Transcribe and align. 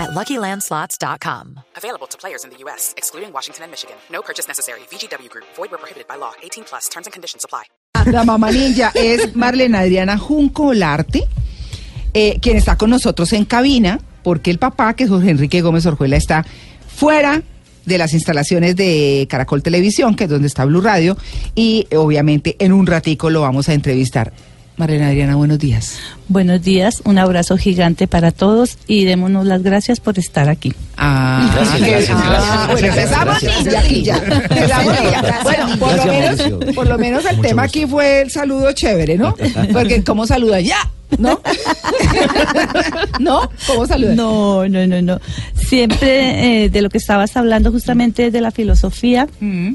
at 0.00 0.10
LuckyLandSlots.com. 0.10 1.60
Available 1.76 2.06
to 2.08 2.16
players 2.18 2.44
in 2.44 2.50
the 2.50 2.56
U.S., 2.64 2.94
excluding 2.96 3.32
Washington 3.32 3.64
and 3.64 3.70
Michigan. 3.70 3.96
No 4.10 4.22
purchase 4.22 4.48
necessary. 4.48 4.80
VGW 4.90 5.28
Group. 5.28 5.46
Void 5.56 5.70
where 5.70 5.78
prohibited 5.78 6.08
by 6.08 6.16
law. 6.16 6.32
18 6.42 6.64
plus. 6.64 6.88
Terms 6.88 7.06
and 7.06 7.12
conditions 7.12 7.44
apply. 7.44 7.64
La 8.06 8.24
mamá 8.24 8.50
ninja 8.50 8.92
es 8.94 9.36
Marlene 9.36 9.76
Adriana 9.76 10.16
Junco 10.16 10.68
Olarte, 10.68 11.28
eh, 12.14 12.38
quien 12.40 12.56
está 12.56 12.76
con 12.76 12.90
nosotros 12.90 13.32
en 13.34 13.44
cabina, 13.44 14.00
porque 14.22 14.50
el 14.50 14.58
papá, 14.58 14.94
que 14.94 15.04
es 15.04 15.10
Jorge 15.10 15.30
Enrique 15.30 15.60
Gómez 15.60 15.84
Orjuela, 15.86 16.16
está 16.16 16.46
fuera 16.88 17.42
de 17.84 17.98
las 17.98 18.14
instalaciones 18.14 18.76
de 18.76 19.26
Caracol 19.28 19.62
Televisión, 19.62 20.14
que 20.14 20.24
es 20.24 20.30
donde 20.30 20.48
está 20.48 20.64
Blue 20.64 20.80
Radio, 20.80 21.16
y 21.54 21.86
obviamente 21.94 22.56
en 22.58 22.72
un 22.72 22.86
ratico 22.86 23.30
lo 23.30 23.42
vamos 23.42 23.68
a 23.68 23.74
entrevistar. 23.74 24.32
Marlene 24.80 25.04
Adriana, 25.04 25.36
buenos 25.36 25.58
días. 25.58 25.98
Buenos 26.28 26.62
días, 26.62 27.02
un 27.04 27.18
abrazo 27.18 27.58
gigante 27.58 28.06
para 28.06 28.32
todos 28.32 28.78
y 28.86 29.04
démonos 29.04 29.44
las 29.44 29.62
gracias 29.62 30.00
por 30.00 30.18
estar 30.18 30.48
aquí. 30.48 30.72
Ah, 30.96 31.50
Gracias, 31.54 31.80
gracias, 31.80 32.18
ah, 32.18 32.66
gracias, 32.70 33.14
bueno, 33.14 33.60
gracias. 33.64 34.22
Empezamos 34.50 35.76
por 35.76 35.96
lo, 35.96 36.04
menos, 36.06 36.74
por 36.74 36.86
lo 36.88 36.98
menos 36.98 37.24
el 37.26 37.36
Mucho 37.36 37.48
tema 37.48 37.62
gusto. 37.64 37.78
aquí 37.78 37.86
fue 37.86 38.22
el 38.22 38.30
saludo 38.30 38.72
chévere, 38.72 39.18
¿no? 39.18 39.34
Porque 39.72 40.02
¿cómo 40.02 40.26
saluda? 40.26 40.60
¡Ya! 40.60 40.78
¿No? 41.18 41.40
¿No? 43.20 43.50
¿Cómo 43.66 43.86
saluda? 43.86 44.14
No, 44.14 44.66
no, 44.68 44.86
no, 44.86 45.02
no. 45.02 45.20
Siempre 45.54 46.64
eh, 46.64 46.70
de 46.70 46.82
lo 46.82 46.88
que 46.88 46.98
estabas 46.98 47.36
hablando 47.36 47.70
justamente 47.70 48.30
de 48.30 48.40
la 48.40 48.50
filosofía, 48.50 49.26
Mm. 49.40 49.74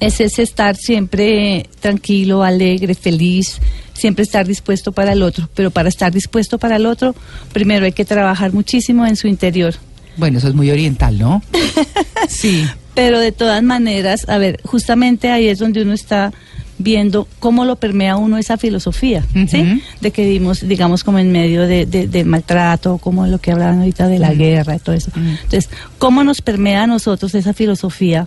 es 0.00 0.20
ese 0.20 0.42
estar 0.42 0.76
siempre 0.76 1.68
tranquilo, 1.80 2.42
alegre, 2.42 2.94
feliz, 2.94 3.60
siempre 4.00 4.22
estar 4.24 4.46
dispuesto 4.46 4.92
para 4.92 5.12
el 5.12 5.22
otro. 5.22 5.48
Pero 5.54 5.70
para 5.70 5.88
estar 5.88 6.12
dispuesto 6.12 6.58
para 6.58 6.76
el 6.76 6.86
otro, 6.86 7.14
primero 7.52 7.84
hay 7.84 7.92
que 7.92 8.04
trabajar 8.04 8.52
muchísimo 8.52 9.06
en 9.06 9.14
su 9.16 9.28
interior. 9.28 9.74
Bueno, 10.16 10.38
eso 10.38 10.48
es 10.48 10.54
muy 10.54 10.70
oriental, 10.70 11.18
¿no? 11.18 11.42
Sí. 12.28 12.66
Pero 12.94 13.18
de 13.20 13.32
todas 13.32 13.62
maneras, 13.62 14.28
a 14.28 14.36
ver, 14.38 14.60
justamente 14.64 15.30
ahí 15.30 15.46
es 15.48 15.58
donde 15.58 15.82
uno 15.82 15.92
está 15.92 16.32
viendo 16.78 17.28
cómo 17.38 17.64
lo 17.64 17.76
permea 17.76 18.16
uno 18.16 18.36
esa 18.38 18.56
filosofía, 18.56 19.24
¿sí? 19.48 19.82
De 20.00 20.10
que 20.10 20.24
vivimos, 20.24 20.66
digamos, 20.66 21.04
como 21.04 21.18
en 21.18 21.30
medio 21.30 21.66
de, 21.66 21.84
de- 21.86 22.08
del 22.08 22.26
maltrato, 22.26 22.98
como 22.98 23.26
lo 23.26 23.38
que 23.38 23.52
hablaban 23.52 23.78
ahorita 23.80 24.08
de 24.08 24.18
la 24.18 24.32
guerra 24.34 24.76
y 24.76 24.78
todo 24.78 24.94
eso. 24.96 25.10
Entonces, 25.14 25.68
¿cómo 25.98 26.24
nos 26.24 26.40
permea 26.42 26.84
a 26.84 26.86
nosotros 26.86 27.34
esa 27.34 27.52
filosofía 27.52 28.26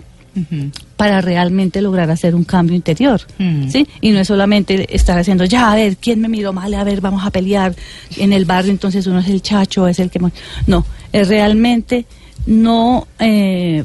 Para 0.97 1.21
realmente 1.21 1.81
lograr 1.81 2.09
hacer 2.09 2.33
un 2.33 2.43
cambio 2.43 2.75
interior, 2.75 3.21
Mm. 3.37 3.69
¿sí? 3.69 3.87
Y 4.01 4.11
no 4.11 4.19
es 4.19 4.27
solamente 4.27 4.93
estar 4.95 5.17
haciendo, 5.17 5.45
ya, 5.45 5.71
a 5.71 5.75
ver, 5.75 5.97
¿quién 5.97 6.21
me 6.21 6.27
miró 6.27 6.53
mal? 6.53 6.73
A 6.73 6.83
ver, 6.83 7.01
vamos 7.01 7.25
a 7.25 7.29
pelear 7.29 7.75
en 8.17 8.33
el 8.33 8.45
barrio, 8.45 8.71
entonces 8.71 9.05
uno 9.07 9.19
es 9.19 9.27
el 9.27 9.41
chacho, 9.41 9.87
es 9.87 9.99
el 9.99 10.09
que... 10.09 10.19
mo-". 10.19 10.31
No, 10.65 10.85
es 11.11 11.27
realmente 11.27 12.05
no 12.47 13.07
eh, 13.19 13.83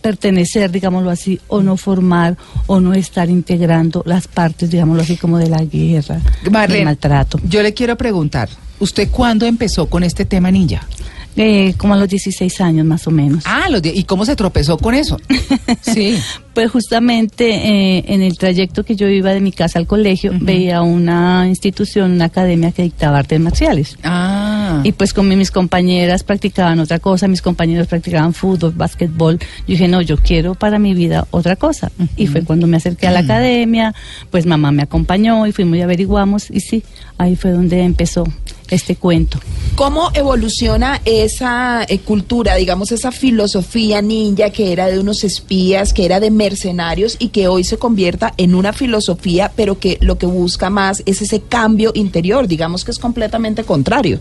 pertenecer, 0.00 0.70
digámoslo 0.70 1.10
así, 1.10 1.38
o 1.48 1.62
no 1.62 1.76
formar, 1.76 2.36
o 2.66 2.80
no 2.80 2.92
estar 2.94 3.30
integrando 3.30 4.02
las 4.06 4.26
partes, 4.28 4.70
digámoslo 4.70 5.02
así, 5.02 5.16
como 5.16 5.38
de 5.38 5.48
la 5.48 5.64
guerra, 5.64 6.20
del 6.76 6.84
maltrato. 6.84 7.38
Yo 7.48 7.62
le 7.62 7.72
quiero 7.72 7.96
preguntar, 7.96 8.48
¿usted 8.80 9.08
cuándo 9.10 9.46
empezó 9.46 9.86
con 9.86 10.02
este 10.02 10.24
tema 10.24 10.50
ninja? 10.50 10.86
Eh, 11.36 11.72
como 11.78 11.94
a 11.94 11.96
los 11.96 12.08
16 12.08 12.60
años 12.60 12.84
más 12.84 13.06
o 13.06 13.10
menos. 13.10 13.44
Ah, 13.46 13.68
los 13.70 13.80
¿y 13.84 14.04
cómo 14.04 14.24
se 14.26 14.36
tropezó 14.36 14.76
con 14.78 14.94
eso? 14.94 15.18
Sí. 15.80 16.18
Pues 16.54 16.70
justamente 16.70 17.48
eh, 17.54 18.04
en 18.08 18.20
el 18.20 18.36
trayecto 18.36 18.84
que 18.84 18.94
yo 18.94 19.08
iba 19.08 19.32
de 19.32 19.40
mi 19.40 19.52
casa 19.52 19.78
al 19.78 19.86
colegio, 19.86 20.32
veía 20.38 20.82
una 20.82 21.46
institución, 21.48 22.12
una 22.12 22.26
academia 22.26 22.72
que 22.72 22.82
dictaba 22.82 23.18
artes 23.20 23.40
marciales. 23.40 23.96
Ah. 24.04 24.80
Y 24.84 24.92
pues 24.92 25.14
con 25.14 25.26
mi- 25.28 25.36
mis 25.36 25.50
compañeras 25.50 26.24
practicaban 26.24 26.78
otra 26.80 26.98
cosa, 26.98 27.26
mis 27.28 27.40
compañeros 27.40 27.86
practicaban 27.86 28.34
fútbol, 28.34 28.72
básquetbol. 28.76 29.38
Yo 29.38 29.46
dije, 29.66 29.88
no, 29.88 30.02
yo 30.02 30.18
quiero 30.18 30.54
para 30.54 30.78
mi 30.78 30.92
vida 30.92 31.26
otra 31.30 31.56
cosa. 31.56 31.90
Y 32.16 32.26
fue 32.26 32.42
cuando 32.42 32.66
me 32.66 32.76
acerqué 32.76 33.06
a 33.06 33.10
la 33.12 33.20
academia, 33.20 33.94
pues 34.30 34.44
mamá 34.44 34.72
me 34.72 34.82
acompañó 34.82 35.46
y 35.46 35.52
fuimos 35.52 35.78
y 35.78 35.80
averiguamos. 35.80 36.50
Y 36.50 36.60
sí, 36.60 36.82
ahí 37.16 37.34
fue 37.36 37.52
donde 37.52 37.80
empezó 37.82 38.24
este 38.70 38.96
cuento. 38.96 39.38
¿Cómo 39.74 40.10
evoluciona 40.14 41.00
esa 41.04 41.84
eh, 41.88 41.98
cultura, 41.98 42.56
digamos, 42.56 42.92
esa 42.92 43.10
filosofía 43.10 44.02
ninja 44.02 44.50
que 44.50 44.72
era 44.72 44.86
de 44.86 44.98
unos 44.98 45.24
espías, 45.24 45.92
que 45.92 46.04
era 46.04 46.20
de 46.20 46.30
mercenarios 46.30 47.16
y 47.18 47.28
que 47.28 47.48
hoy 47.48 47.64
se 47.64 47.78
convierta 47.78 48.34
en 48.36 48.54
una 48.54 48.72
filosofía, 48.72 49.50
pero 49.54 49.78
que 49.78 49.98
lo 50.00 50.18
que 50.18 50.26
busca 50.26 50.70
más 50.70 51.02
es 51.06 51.22
ese 51.22 51.40
cambio 51.40 51.92
interior, 51.94 52.48
digamos 52.48 52.84
que 52.84 52.90
es 52.90 52.98
completamente 52.98 53.64
contrario? 53.64 54.18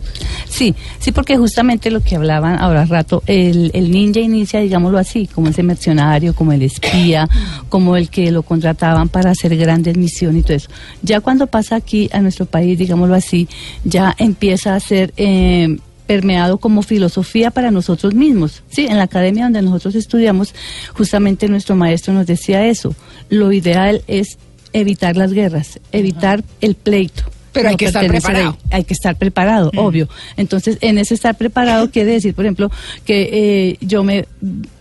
Sí, 0.47 0.73
sí, 0.99 1.11
porque 1.11 1.37
justamente 1.37 1.91
lo 1.91 2.01
que 2.01 2.15
hablaban 2.15 2.57
ahora 2.59 2.85
rato, 2.85 3.23
el, 3.25 3.71
el 3.73 3.91
ninja 3.91 4.19
inicia, 4.19 4.59
digámoslo 4.61 4.97
así, 4.97 5.27
como 5.27 5.49
ese 5.49 5.63
mercenario, 5.63 6.33
como 6.33 6.53
el 6.53 6.61
espía, 6.61 7.27
como 7.69 7.97
el 7.97 8.09
que 8.09 8.31
lo 8.31 8.43
contrataban 8.43 9.09
para 9.09 9.31
hacer 9.31 9.55
grandes 9.57 9.97
misiones 9.97 10.41
y 10.41 10.43
todo 10.43 10.57
eso. 10.57 10.69
Ya 11.01 11.19
cuando 11.19 11.47
pasa 11.47 11.75
aquí 11.75 12.09
a 12.13 12.19
nuestro 12.19 12.45
país, 12.45 12.77
digámoslo 12.77 13.15
así, 13.15 13.47
ya 13.83 14.15
empieza 14.17 14.40
a 14.49 14.79
ser 14.79 15.13
eh, 15.17 15.77
permeado 16.07 16.57
como 16.57 16.81
filosofía 16.81 17.51
para 17.51 17.71
nosotros 17.71 18.13
mismos. 18.13 18.63
Sí, 18.69 18.85
en 18.89 18.97
la 18.97 19.03
academia 19.03 19.45
donde 19.45 19.61
nosotros 19.61 19.95
estudiamos, 19.95 20.53
justamente 20.93 21.47
nuestro 21.47 21.75
maestro 21.75 22.13
nos 22.13 22.27
decía 22.27 22.67
eso. 22.67 22.95
Lo 23.29 23.51
ideal 23.51 24.03
es 24.07 24.37
evitar 24.73 25.15
las 25.15 25.31
guerras, 25.31 25.79
evitar 25.91 26.43
el 26.59 26.75
pleito. 26.75 27.23
Pero 27.53 27.69
hay 27.69 27.75
que 27.75 27.85
estar 27.85 28.07
preparado. 28.07 28.57
Hay 28.69 28.83
que 28.83 28.93
estar 28.93 29.17
preparado, 29.17 29.71
obvio. 29.75 30.07
Entonces, 30.37 30.77
en 30.81 30.97
ese 30.97 31.13
estar 31.13 31.35
preparado 31.35 31.91
quiere 31.91 32.13
decir, 32.13 32.33
por 32.33 32.45
ejemplo, 32.45 32.71
que 33.05 33.29
eh, 33.31 33.77
yo 33.81 34.03
me, 34.03 34.25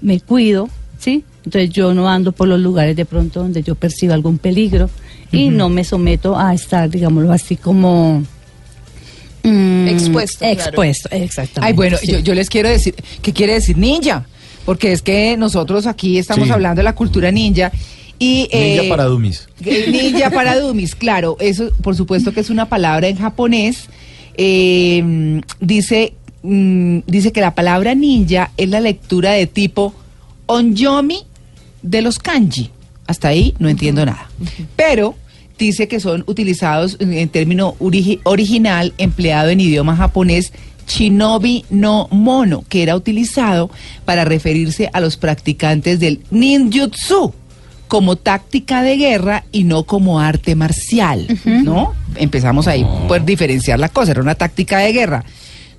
me 0.01 0.21
cuido, 0.21 0.69
¿sí? 0.99 1.25
Entonces 1.45 1.71
yo 1.71 1.95
no 1.95 2.09
ando 2.09 2.33
por 2.33 2.49
los 2.49 2.61
lugares 2.61 2.97
de 2.97 3.05
pronto 3.05 3.41
donde 3.41 3.63
yo 3.63 3.75
percibo 3.75 4.15
algún 4.15 4.39
peligro 4.39 4.91
y 5.33 5.49
no 5.49 5.69
me 5.69 5.85
someto 5.85 6.39
a 6.39 6.55
estar, 6.55 6.91
digámoslo 6.91 7.33
así, 7.33 7.57
como... 7.57 8.25
mm, 9.43 9.89
Expuesto, 9.89 10.39
claro. 10.41 10.61
Expuesto, 10.61 11.09
exactamente. 11.13 11.61
Ay, 11.67 11.73
bueno, 11.73 11.97
sí. 11.99 12.07
yo, 12.13 12.19
yo 12.21 12.35
les 12.35 12.49
quiero 12.49 12.69
decir, 12.69 12.95
¿qué 13.23 13.33
quiere 13.33 13.55
decir 13.55 13.77
ninja? 13.79 14.27
Porque 14.65 14.93
es 14.93 15.03
que 15.03 15.37
nosotros 15.37 15.87
aquí 15.87 16.19
estamos 16.19 16.47
Sí. 16.49 16.53
hablando 16.53 16.81
de 16.81 16.85
la 16.85 16.95
cultura 16.95 17.31
ninja 17.33 17.73
y... 18.19 18.49
Ninja 18.53 18.83
eh, 18.85 18.89
para 18.89 19.05
dummies. 19.05 19.49
eh, 19.65 19.87
Ninja 19.91 20.31
para 20.31 20.59
dummies, 20.61 20.95
claro, 20.95 21.37
eso 21.41 21.71
por 21.83 21.97
supuesto 21.97 22.33
que 22.33 22.41
es 22.41 22.51
una 22.51 22.69
palabra 22.69 23.09
en 23.09 23.17
japonés. 23.17 23.87
Eh, 24.37 25.41
dice, 25.61 26.15
mm, 26.43 26.99
dice 27.07 27.33
que 27.33 27.41
la 27.41 27.55
palabra 27.55 27.95
ninja 27.95 28.51
es 28.57 28.69
la 28.69 28.81
lectura 28.81 29.33
de 29.33 29.47
tipo 29.47 29.95
onyomi 30.47 31.25
de 31.83 32.03
los 32.03 32.19
kanji. 32.19 32.71
Hasta 33.07 33.29
ahí 33.29 33.55
no 33.59 33.69
entiendo 33.69 34.05
nada. 34.07 34.31
Pero 34.77 35.15
dice 35.67 35.89
que 35.89 36.01
son 36.01 36.25
utilizados 36.27 36.97
en, 37.01 37.29
término 37.29 37.75
origi- 37.79 38.21
original 38.25 38.93
empleado 38.99 39.51
en 39.51 39.61
idioma 39.61 39.97
japonés 39.97 40.53
shinobi 40.89 41.65
no 41.71 42.09
mono, 42.11 42.65
que 42.69 42.83
era 42.83 42.97
utilizado 42.97 43.71
para 44.05 44.25
referirse 44.25 44.91
a 44.93 45.01
los 45.01 45.17
practicantes 45.17 46.01
del 46.01 46.21
ninjutsu 46.31 47.33
como 47.87 48.17
táctica 48.17 48.83
de 48.83 48.97
guerra 48.97 49.45
y 49.53 49.65
no 49.65 49.83
como 49.85 50.21
arte 50.21 50.55
marcial, 50.55 51.27
¿no? 51.45 51.93
Empezamos 52.17 52.69
ahí 52.69 52.87
por 53.09 53.25
diferenciar 53.25 53.79
la 53.81 53.89
cosa, 53.89 54.13
era 54.13 54.21
una 54.23 54.37
táctica 54.37 54.79
de 54.79 54.93
guerra. 54.93 55.25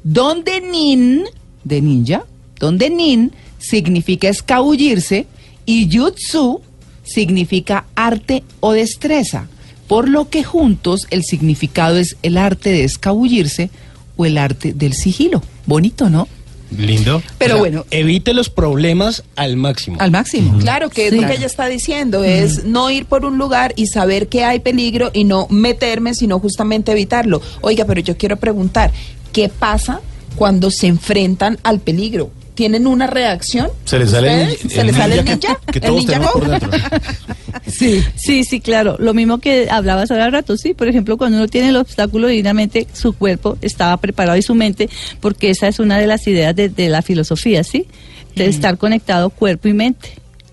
Donde 0.03 0.59
nin, 0.61 1.23
de 1.63 1.81
ninja, 1.81 2.23
donde 2.59 2.89
nin 2.89 3.31
significa 3.59 4.27
escabullirse 4.27 5.25
y 5.65 5.89
jutsu 5.89 6.61
significa 7.03 7.85
arte 7.95 8.43
o 8.59 8.73
destreza, 8.73 9.47
por 9.91 10.07
lo 10.07 10.29
que 10.29 10.41
juntos 10.45 11.05
el 11.09 11.21
significado 11.25 11.97
es 11.97 12.15
el 12.23 12.37
arte 12.37 12.69
de 12.69 12.85
escabullirse 12.85 13.69
o 14.15 14.25
el 14.25 14.37
arte 14.37 14.71
del 14.71 14.93
sigilo. 14.93 15.43
Bonito, 15.65 16.09
¿no? 16.09 16.29
Lindo. 16.77 17.21
Pero 17.37 17.57
bueno. 17.57 17.85
Evite 17.91 18.33
los 18.33 18.49
problemas 18.49 19.23
al 19.35 19.57
máximo. 19.57 19.97
Al 19.99 20.09
máximo. 20.09 20.57
Claro, 20.59 20.89
que 20.89 21.07
es 21.07 21.13
Sí. 21.13 21.19
lo 21.19 21.27
que 21.27 21.33
ella 21.33 21.45
está 21.45 21.65
diciendo, 21.67 22.23
es 22.23 22.63
no 22.63 22.89
ir 22.89 23.05
por 23.05 23.25
un 23.25 23.37
lugar 23.37 23.73
y 23.75 23.87
saber 23.87 24.29
que 24.29 24.45
hay 24.45 24.59
peligro 24.59 25.11
y 25.13 25.25
no 25.25 25.47
meterme, 25.49 26.13
sino 26.13 26.39
justamente 26.39 26.93
evitarlo. 26.93 27.41
Oiga, 27.59 27.83
pero 27.83 27.99
yo 27.99 28.15
quiero 28.15 28.37
preguntar, 28.37 28.93
¿qué 29.33 29.49
pasa 29.49 29.99
cuando 30.37 30.71
se 30.71 30.87
enfrentan 30.87 31.59
al 31.63 31.81
peligro? 31.81 32.31
¿Tienen 32.55 32.87
una 32.87 33.07
reacción? 33.07 33.67
Se 33.83 33.99
le 33.99 34.07
sale 34.07 34.43
el, 34.43 34.57
¿Se 34.69 34.85
le 34.85 34.93
sale 34.93 35.19
el 35.19 35.25
ninja? 35.25 35.59
Que, 35.69 35.79
¿El 35.79 35.81
todos 35.81 35.95
ninja 35.97 36.13
tenemos 36.13 36.33
go? 36.33 36.39
por 36.39 36.49
dentro. 36.49 36.69
Sí. 37.71 38.03
Sí, 38.15 38.43
sí, 38.43 38.59
claro. 38.59 38.95
Lo 38.99 39.13
mismo 39.13 39.39
que 39.39 39.69
hablabas 39.69 40.11
ahora 40.11 40.29
rato, 40.29 40.57
sí. 40.57 40.73
Por 40.73 40.87
ejemplo, 40.87 41.17
cuando 41.17 41.37
uno 41.37 41.47
tiene 41.47 41.69
el 41.69 41.77
obstáculo, 41.77 42.27
divinamente 42.27 42.87
su 42.93 43.13
cuerpo 43.13 43.57
estaba 43.61 43.97
preparado 43.97 44.37
y 44.37 44.41
su 44.41 44.55
mente, 44.55 44.89
porque 45.19 45.49
esa 45.49 45.67
es 45.67 45.79
una 45.79 45.97
de 45.97 46.07
las 46.07 46.27
ideas 46.27 46.55
de, 46.55 46.69
de 46.69 46.89
la 46.89 47.01
filosofía, 47.01 47.63
¿sí? 47.63 47.87
De 48.35 48.45
estar 48.45 48.77
conectado 48.77 49.29
cuerpo 49.29 49.67
y 49.67 49.73
mente. 49.73 50.09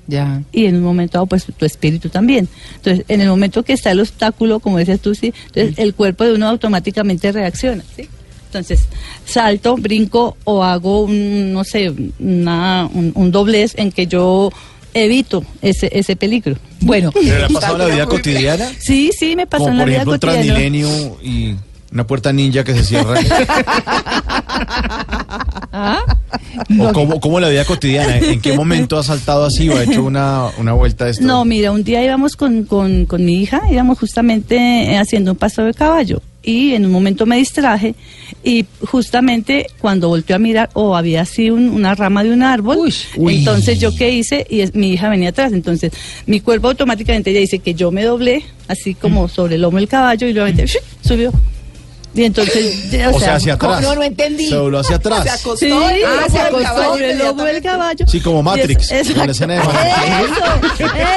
Ya. 0.08 0.42
Y 0.52 0.64
en 0.64 0.76
un 0.76 0.82
momento 0.82 1.18
dado, 1.18 1.26
pues 1.26 1.44
tu 1.44 1.64
espíritu 1.66 2.08
también. 2.08 2.48
Entonces, 2.76 3.04
en 3.08 3.20
el 3.20 3.28
momento 3.28 3.62
que 3.62 3.74
está 3.74 3.90
el 3.90 4.00
obstáculo, 4.00 4.58
como 4.58 4.78
decías 4.78 5.00
tú, 5.00 5.14
sí, 5.14 5.34
entonces 5.46 5.78
el 5.78 5.94
cuerpo 5.94 6.24
de 6.24 6.32
uno 6.32 6.48
automáticamente 6.48 7.30
reacciona, 7.30 7.84
¿sí? 7.94 8.08
Entonces, 8.46 8.80
salto, 9.26 9.76
brinco 9.76 10.38
o 10.44 10.64
hago 10.64 11.02
un, 11.02 11.52
no 11.52 11.62
sé, 11.64 11.92
una, 12.18 12.88
un, 12.92 13.12
un 13.14 13.30
doblez 13.30 13.74
en 13.76 13.92
que 13.92 14.06
yo 14.06 14.50
evito 14.94 15.44
ese, 15.62 15.88
ese 15.92 16.16
peligro. 16.16 16.56
Bueno, 16.80 17.10
¿Pero 17.12 17.38
le 17.38 17.44
ha 17.44 17.48
pasado 17.48 17.74
en 17.82 17.88
la 17.88 17.94
vida 17.94 18.06
cotidiana? 18.06 18.68
Sí, 18.78 19.10
sí, 19.16 19.36
me 19.36 19.46
pasó 19.46 19.64
Como 19.64 19.72
en 19.72 19.78
la 19.78 19.82
por 19.84 19.88
vida 19.88 19.96
ejemplo 19.98 20.14
un 20.14 20.18
cotidiana. 20.20 20.44
transmilenio 20.44 21.18
y 21.22 21.56
una 21.92 22.06
puerta 22.06 22.32
ninja 22.32 22.64
que 22.64 22.74
se 22.74 22.84
cierra. 22.84 23.20
¿O 26.80 26.92
cómo, 26.92 27.20
cómo 27.20 27.40
la 27.40 27.48
vida 27.48 27.64
cotidiana? 27.64 28.18
¿En 28.18 28.40
qué 28.40 28.52
momento 28.52 28.98
ha 28.98 29.02
saltado 29.02 29.44
así 29.44 29.68
o 29.68 29.76
ha 29.76 29.84
hecho 29.84 30.02
una, 30.02 30.46
una 30.58 30.72
vuelta 30.72 31.04
de 31.04 31.12
esto? 31.12 31.24
No, 31.24 31.44
mira, 31.44 31.72
un 31.72 31.84
día 31.84 32.02
íbamos 32.04 32.36
con, 32.36 32.64
con, 32.64 33.06
con 33.06 33.24
mi 33.24 33.42
hija, 33.42 33.62
íbamos 33.70 33.98
justamente 33.98 34.96
haciendo 34.96 35.32
un 35.32 35.38
paseo 35.38 35.64
de 35.66 35.74
caballo 35.74 36.20
y 36.48 36.72
en 36.74 36.86
un 36.86 36.92
momento 36.92 37.26
me 37.26 37.36
distraje 37.36 37.94
y 38.42 38.64
justamente 38.86 39.66
cuando 39.80 40.08
volteé 40.08 40.34
a 40.34 40.38
mirar, 40.38 40.70
o 40.72 40.96
había 40.96 41.20
así 41.20 41.50
un- 41.50 41.68
una 41.68 41.94
rama 41.94 42.24
de 42.24 42.32
un 42.32 42.42
árbol, 42.42 42.78
Uy. 43.16 43.36
entonces 43.38 43.78
yo 43.78 43.94
qué 43.94 44.12
hice 44.14 44.46
y 44.48 44.60
es- 44.60 44.74
mi 44.74 44.92
hija 44.92 45.10
venía 45.10 45.28
atrás, 45.28 45.52
entonces 45.52 45.92
mi 46.26 46.40
cuerpo 46.40 46.68
automáticamente 46.68 47.32
ya 47.34 47.40
dice 47.40 47.58
que 47.58 47.74
yo 47.74 47.90
me 47.90 48.02
doblé 48.04 48.42
así 48.66 48.94
como 48.94 49.28
sobre 49.28 49.56
el 49.56 49.60
lomo 49.62 49.76
del 49.76 49.88
caballo 49.88 50.26
y 50.26 50.32
luego 50.32 50.56
subió. 51.02 51.32
Y 52.14 52.24
entonces, 52.24 52.90
ya, 52.90 53.10
O 53.10 53.20
sea, 53.20 53.36
hacia 53.36 53.54
atrás. 53.54 53.80
No, 53.82 53.94
no 53.94 54.02
entendí. 54.02 54.48
Se 54.48 54.54
dobló 54.54 54.78
hacia 54.80 54.96
atrás. 54.96 55.22
Se 55.24 55.30
acostó. 55.30 55.56
Sí, 55.66 55.70
Ah, 55.72 56.24
se 56.26 56.30
se 56.32 56.38
acostó 56.40 56.66
acostó 56.68 56.94
sobre 57.38 57.56
el 57.56 57.62
caballo. 57.62 58.06
Sí, 58.08 58.20
como 58.20 58.42
Matrix, 58.42 58.90
es- 58.92 59.10
con 59.12 59.26
la 59.26 59.32
escena 59.32 59.54
de 59.54 59.60
Matrix. 59.60 59.88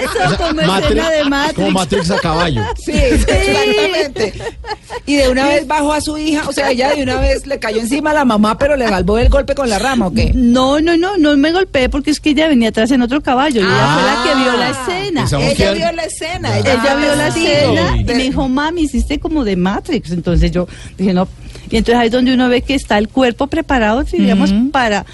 Eso, 0.04 0.24
eso, 0.24 0.38
como 0.38 0.62
escena 0.62 1.10
de 1.10 1.24
Matrix. 1.24 1.54
Como 1.56 1.72
Matrix 1.72 2.12
a 2.12 2.20
caballo. 2.20 2.62
Sí, 2.86 2.92
exactamente. 2.94 4.34
Y 5.06 5.16
de 5.16 5.30
una 5.30 5.48
vez 5.48 5.68
bajó 5.68 5.94
a 5.94 6.02
su 6.02 6.18
hija, 6.18 6.44
o 6.48 6.52
sea, 6.54 6.72
ella 6.72 6.94
de 6.96 7.04
una 7.04 7.18
vez 7.20 7.46
le 7.48 7.60
cayó 7.60 7.80
encima 7.80 8.12
a 8.12 8.14
la 8.14 8.26
mamá, 8.26 8.58
pero 8.58 8.76
le 8.76 8.88
salvó 8.88 9.18
el 9.18 9.30
golpe 9.30 9.56
con 9.56 9.70
la 9.70 9.80
rama, 9.80 10.08
¿o 10.08 10.14
qué? 10.14 10.32
No, 10.34 10.80
no, 10.82 10.98
no, 10.98 11.18
no 11.18 11.36
me 11.38 11.52
golpeé 11.52 11.90
porque 11.90 12.12
es 12.12 12.20
que 12.20 12.32
ella 12.32 12.48
venía 12.48 12.70
atrás 12.70 12.92
en 12.92 13.02
otro 13.02 13.22
caballo 13.22 13.62
y 13.62 13.64
ella 13.64 13.94
fue 13.94 14.04
la 14.04 14.24
que 14.24 14.40
vio 14.44 14.58
la 14.58 14.70
escena. 14.70 15.22
Pensamos 15.22 15.54
que 15.54 15.64
Ella 15.64 15.72
vio 15.74 15.92
la 15.92 16.04
escena. 16.04 16.58
Ella 16.58 16.96
vio 16.96 17.16
la 17.16 17.28
escena 17.28 17.98
y 17.98 18.04
me 18.04 18.14
dijo, 18.16 18.48
mami, 18.50 18.82
hiciste 18.82 19.20
como 19.20 19.44
de 19.44 19.56
Matrix. 19.56 20.12
Entonces 20.12 20.52
yo 20.52 20.68
dije, 20.98 21.14
no. 21.14 21.28
Y 21.72 21.78
entonces 21.78 22.02
ahí 22.02 22.08
es 22.08 22.12
donde 22.12 22.34
uno 22.34 22.50
ve 22.50 22.64
que 22.64 22.76
está 22.76 22.98
el 22.98 23.08
cuerpo 23.08 23.48
preparado, 23.48 24.04
digamos, 24.04 24.54
para 24.74 25.06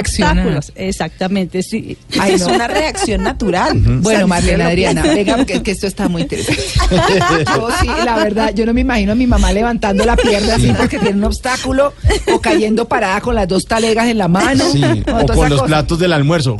obstáculos. 0.00 0.72
Exactamente, 0.74 1.62
sí. 1.62 1.98
Ay, 2.18 2.36
no. 2.38 2.46
una 2.54 2.66
reacción 2.66 3.22
natural. 3.22 3.78
Bueno, 3.78 4.26
Marlene 4.26 4.64
Adriana, 4.64 5.02
venga, 5.14 5.36
porque 5.36 5.62
que 5.62 5.72
esto 5.72 5.86
está 5.86 6.08
muy 6.08 6.22
interesante. 6.22 6.62
Yo 7.54 7.68
sí, 7.80 7.88
la 8.04 8.16
verdad, 8.16 8.54
yo 8.54 8.64
no 8.64 8.72
me 8.72 8.80
imagino 8.80 9.12
a 9.12 9.14
mi 9.14 9.26
mamá 9.26 9.52
levantando 9.52 10.04
la 10.04 10.16
pierna 10.16 10.54
así 10.54 10.72
porque 10.76 10.98
tiene 10.98 11.18
un 11.18 11.24
obstáculo 11.24 11.92
o 12.32 12.40
cayendo 12.40 12.86
parada 12.86 13.20
con 13.20 13.34
las 13.34 13.46
dos 13.48 13.66
talegas 13.66 14.08
en 14.08 14.18
la 14.18 14.28
mano. 14.28 14.64
Sí, 14.70 14.82
o 14.82 15.26
con 15.26 15.50
los 15.50 15.60
cosa. 15.60 15.64
platos 15.64 15.98
del 15.98 16.12
almuerzo. 16.12 16.56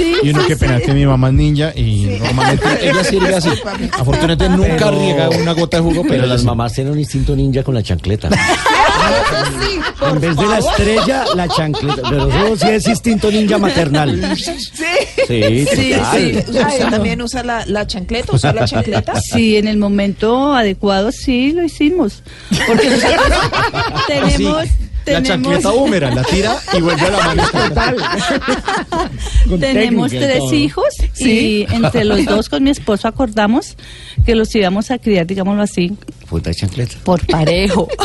Sí, 0.00 0.14
Y 0.22 0.30
uno 0.30 0.40
sí, 0.42 0.48
que 0.48 0.54
sí. 0.54 0.60
pena 0.60 0.80
que 0.80 0.92
mi 0.94 1.06
mamá 1.06 1.28
es 1.28 1.34
ninja 1.34 1.72
y 1.74 2.18
normalmente 2.22 2.64
ella 2.90 3.04
sirve 3.04 3.34
así. 3.34 3.50
Afortunadamente 3.92 4.48
nunca 4.48 4.86
Pero- 4.86 4.90
riega 4.98 5.28
una 5.30 5.52
gota 5.52 5.76
de 5.78 5.82
jugo, 5.82 6.02
Pero 6.02 6.14
pero 6.14 6.26
las 6.26 6.40
sí. 6.40 6.46
mamás 6.46 6.72
tienen 6.72 6.92
un 6.92 6.98
instinto 6.98 7.36
ninja 7.36 7.62
con 7.62 7.74
la 7.74 7.82
chancleta. 7.82 8.28
en 10.12 10.20
vez 10.20 10.36
de 10.36 10.46
la 10.46 10.58
estrella, 10.58 11.24
la 11.34 11.48
chancleta. 11.48 12.02
Pero 12.08 12.28
eso 12.28 12.56
sí 12.56 12.68
es 12.68 12.86
instinto 12.88 13.30
ninja 13.30 13.58
maternal. 13.58 14.36
Sí, 14.36 14.52
Sí, 15.26 15.64
sí. 15.74 15.94
¿Usted 16.48 16.88
también 16.90 17.22
usa 17.22 17.42
la, 17.44 17.64
la 17.66 17.86
chancleta? 17.86 18.32
¿Usa 18.34 18.52
la 18.52 18.64
chancleta? 18.66 19.14
Sí, 19.30 19.56
en 19.56 19.68
el 19.68 19.76
momento 19.76 20.54
adecuado 20.54 21.12
sí 21.12 21.52
lo 21.52 21.62
hicimos. 21.62 22.22
Porque 22.66 22.90
nosotros 22.90 23.38
tenemos, 24.08 24.64
La 25.06 25.22
chancleta 25.22 25.72
húmera, 25.72 26.14
la 26.14 26.22
tira 26.22 26.56
y 26.76 26.80
vuelve 26.80 27.02
a 27.06 27.10
la 27.10 27.18
mano 27.18 27.42
tenemos 29.58 30.10
técnica 30.10 30.26
tres 30.32 30.38
todo. 30.38 30.54
hijos 30.54 30.94
y 31.18 31.66
entre 31.72 32.04
los 32.04 32.24
dos 32.26 32.48
con 32.48 32.62
mi 32.62 32.70
esposo 32.70 33.08
acordamos 33.08 33.76
que 34.24 34.34
los 34.34 34.54
íbamos 34.54 34.90
a 34.90 34.98
criar, 34.98 35.26
digámoslo 35.26 35.62
así, 35.62 35.92
Puta 36.28 36.52
chancleta. 36.54 36.96
por 37.04 37.26
parejo. 37.26 37.88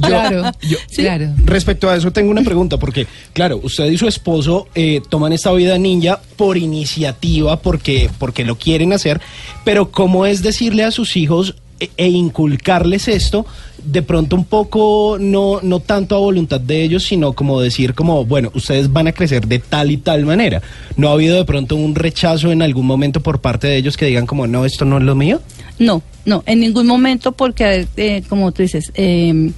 Claro, 0.00 0.50
Sí. 0.88 1.02
claro. 1.02 1.28
Respecto 1.44 1.88
a 1.90 1.96
eso 1.96 2.10
tengo 2.12 2.30
una 2.30 2.42
pregunta, 2.42 2.76
porque 2.78 3.06
claro, 3.32 3.60
usted 3.62 3.86
y 3.86 3.96
su 3.98 4.06
esposo 4.06 4.68
eh, 4.74 5.00
toman 5.08 5.32
esta 5.32 5.52
vida 5.52 5.78
ninja 5.78 6.20
por 6.36 6.56
iniciativa, 6.56 7.60
porque, 7.60 8.10
porque 8.18 8.44
lo 8.44 8.56
quieren 8.56 8.92
hacer, 8.92 9.20
pero 9.64 9.90
¿cómo 9.90 10.26
es 10.26 10.42
decirle 10.42 10.84
a 10.84 10.90
sus 10.90 11.16
hijos 11.16 11.56
e, 11.80 11.90
e 11.96 12.08
inculcarles 12.08 13.08
esto? 13.08 13.46
De 13.82 14.02
pronto 14.02 14.36
un 14.36 14.44
poco, 14.44 15.16
no, 15.20 15.60
no 15.62 15.80
tanto 15.80 16.16
a 16.16 16.18
voluntad 16.18 16.60
de 16.60 16.82
ellos, 16.82 17.04
sino 17.04 17.32
como 17.32 17.60
decir 17.60 17.94
como, 17.94 18.24
bueno, 18.24 18.50
ustedes 18.54 18.92
van 18.92 19.06
a 19.08 19.12
crecer 19.12 19.46
de 19.46 19.58
tal 19.58 19.90
y 19.90 19.96
tal 19.96 20.24
manera. 20.26 20.60
¿No 20.96 21.08
ha 21.08 21.12
habido 21.12 21.36
de 21.36 21.44
pronto 21.44 21.76
un 21.76 21.94
rechazo 21.94 22.50
en 22.52 22.62
algún 22.62 22.86
momento 22.86 23.20
por 23.20 23.40
parte 23.40 23.66
de 23.68 23.76
ellos 23.76 23.96
que 23.96 24.06
digan 24.06 24.26
como, 24.26 24.46
no, 24.46 24.64
esto 24.64 24.84
no 24.84 24.98
es 24.98 25.04
lo 25.04 25.14
mío? 25.14 25.40
No, 25.78 26.02
no, 26.24 26.42
en 26.46 26.60
ningún 26.60 26.86
momento 26.86 27.32
porque, 27.32 27.86
eh, 27.96 28.22
como 28.28 28.52
tú 28.52 28.62
dices, 28.62 28.90
eh, 28.94 29.52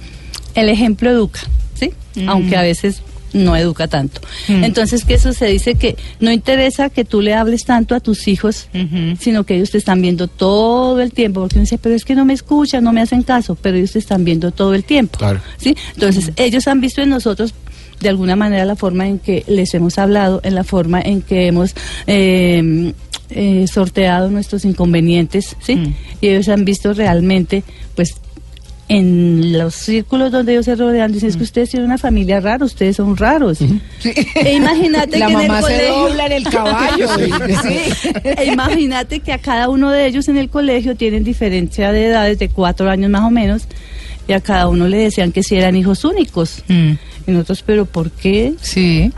el 0.55 0.69
ejemplo 0.69 1.09
educa, 1.09 1.41
¿sí? 1.73 1.91
Aunque 2.27 2.55
a 2.55 2.61
veces 2.61 3.01
no 3.33 3.55
educa 3.55 3.87
tanto. 3.87 4.21
Entonces, 4.47 5.05
¿qué 5.05 5.17
sucede? 5.17 5.51
Dice 5.51 5.75
que 5.75 5.95
no 6.19 6.31
interesa 6.31 6.89
que 6.89 7.05
tú 7.05 7.21
le 7.21 7.33
hables 7.33 7.63
tanto 7.65 7.95
a 7.95 7.99
tus 7.99 8.27
hijos, 8.27 8.67
sino 9.19 9.43
que 9.45 9.55
ellos 9.55 9.71
te 9.71 9.77
están 9.77 10.01
viendo 10.01 10.27
todo 10.27 11.01
el 11.01 11.11
tiempo, 11.13 11.41
porque 11.41 11.55
uno 11.55 11.63
dice, 11.63 11.77
pero 11.77 11.95
es 11.95 12.05
que 12.05 12.15
no 12.15 12.25
me 12.25 12.33
escuchan, 12.33 12.83
no 12.83 12.93
me 12.93 13.01
hacen 13.01 13.23
caso, 13.23 13.55
pero 13.55 13.77
ellos 13.77 13.91
te 13.93 13.99
están 13.99 14.23
viendo 14.23 14.51
todo 14.51 14.73
el 14.73 14.83
tiempo, 14.83 15.17
Claro. 15.17 15.39
¿sí? 15.57 15.75
Entonces, 15.93 16.31
ellos 16.35 16.67
han 16.67 16.81
visto 16.81 17.01
en 17.01 17.09
nosotros 17.09 17.53
de 17.99 18.09
alguna 18.09 18.35
manera 18.35 18.65
la 18.65 18.75
forma 18.75 19.07
en 19.07 19.19
que 19.19 19.43
les 19.47 19.73
hemos 19.75 19.97
hablado, 19.97 20.41
en 20.43 20.55
la 20.55 20.63
forma 20.63 20.99
en 21.01 21.21
que 21.21 21.47
hemos 21.47 21.75
eh, 22.07 22.93
eh, 23.29 23.65
sorteado 23.67 24.29
nuestros 24.31 24.65
inconvenientes, 24.65 25.55
¿sí? 25.61 25.93
Y 26.19 26.27
ellos 26.29 26.49
han 26.49 26.65
visto 26.65 26.93
realmente, 26.93 27.63
pues, 27.95 28.15
en 28.87 29.57
los 29.57 29.73
círculos 29.75 30.31
donde 30.31 30.51
ellos 30.51 30.65
se 30.65 30.75
rodean, 30.75 31.13
dicen, 31.13 31.29
es 31.29 31.37
que 31.37 31.43
ustedes 31.43 31.69
tienen 31.69 31.85
una 31.87 31.97
familia 31.97 32.41
rara, 32.41 32.65
ustedes 32.65 32.97
son 32.97 33.15
raros. 33.15 33.59
E 33.61 34.53
imagínate 34.53 35.17
La 35.19 35.27
que 35.27 35.33
en 35.33 35.39
el 35.41 35.51
se 35.55 35.61
colegio... 35.61 35.93
dobla 35.95 36.25
en 36.25 36.31
el 36.33 36.43
caballo. 36.43 37.07
sí. 37.63 38.11
E 38.23 38.45
imagínate 38.51 39.19
que 39.21 39.31
a 39.31 39.37
cada 39.37 39.69
uno 39.69 39.91
de 39.91 40.07
ellos 40.07 40.27
en 40.27 40.35
el 40.37 40.49
colegio 40.49 40.95
tienen 40.95 41.23
diferencia 41.23 41.91
de 41.93 42.07
edades 42.07 42.37
de 42.39 42.49
cuatro 42.49 42.89
años 42.89 43.09
más 43.09 43.21
o 43.23 43.29
menos 43.31 43.63
y 44.27 44.33
a 44.33 44.41
cada 44.41 44.67
uno 44.67 44.87
le 44.87 44.97
decían 44.97 45.31
que 45.31 45.41
si 45.43 45.55
eran 45.55 45.75
hijos 45.75 46.03
únicos. 46.03 46.63
Mm, 46.67 46.91
Y 47.27 47.31
nosotros, 47.31 47.63
pero 47.65 47.85
¿por 47.85 48.11
qué? 48.11 48.53
Sí. 48.61 49.11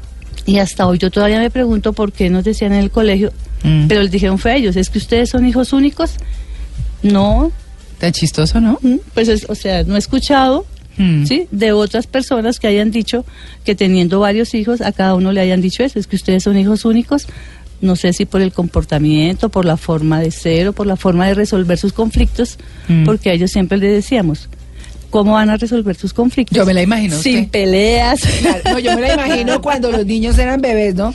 Y 0.45 0.59
hasta 0.59 0.85
hoy 0.87 0.97
yo 0.99 1.09
todavía 1.09 1.39
me 1.39 1.49
pregunto 1.49 1.93
por 1.93 2.11
qué 2.11 2.29
nos 2.29 2.43
decían 2.43 2.73
en 2.73 2.79
el 2.79 2.91
colegio, 2.91 3.31
Mm. 3.63 3.87
pero 3.87 4.01
les 4.01 4.11
dijeron 4.11 4.37
fue 4.37 4.51
a 4.51 4.55
ellos, 4.57 4.75
es 4.75 4.89
que 4.89 4.97
ustedes 4.99 5.29
son 5.29 5.47
hijos 5.47 5.71
únicos. 5.73 6.11
No, 7.01 7.51
Tan 8.03 8.11
chistoso, 8.11 8.59
¿no? 8.59 8.79
mm, 8.81 8.95
pues 9.13 9.29
es- 9.29 9.45
o 9.47 9.55
sea, 9.55 9.83
no 9.85 9.95
he 9.95 9.99
escuchado 9.99 10.65
Mm. 10.97 11.25
¿sí? 11.25 11.47
de 11.51 11.71
otras 11.71 12.05
personas 12.05 12.59
que 12.59 12.67
hayan 12.67 12.91
dicho 12.91 13.25
que 13.63 13.75
teniendo 13.75 14.19
varios 14.19 14.53
hijos, 14.53 14.81
a 14.81 14.91
cada 14.91 15.15
uno 15.15 15.31
le 15.31 15.39
hayan 15.39 15.61
dicho 15.61 15.83
eso, 15.83 15.97
es 15.99 16.05
que 16.07 16.17
ustedes 16.17 16.43
son 16.43 16.57
hijos 16.57 16.83
únicos. 16.83 17.27
No 17.79 17.95
sé 17.95 18.11
si 18.13 18.25
por 18.25 18.41
el 18.41 18.51
comportamiento, 18.51 19.47
por 19.49 19.63
la 19.65 19.77
forma 19.77 20.19
de 20.19 20.31
ser 20.31 20.67
o 20.67 20.73
por 20.73 20.85
la 20.85 20.95
forma 20.97 21.27
de 21.27 21.33
resolver 21.33 21.77
sus 21.77 21.93
conflictos, 21.93 22.57
Mm. 22.89 23.05
porque 23.05 23.29
a 23.29 23.33
ellos 23.33 23.51
siempre 23.51 23.77
les 23.77 23.91
decíamos, 23.93 24.49
¿cómo 25.09 25.33
van 25.33 25.49
a 25.49 25.55
resolver 25.57 25.95
sus 25.95 26.13
conflictos? 26.13 26.57
Yo 26.57 26.65
me 26.65 26.73
la 26.73 26.81
imagino, 26.81 27.17
Sin 27.17 27.37
usted. 27.39 27.51
peleas. 27.51 28.19
Claro, 28.41 28.61
no, 28.73 28.79
yo 28.79 28.93
me 28.95 29.01
la 29.01 29.13
imagino 29.13 29.61
cuando 29.61 29.91
los 29.91 30.05
niños 30.05 30.37
eran 30.37 30.59
bebés, 30.61 30.93
¿no? 30.95 31.13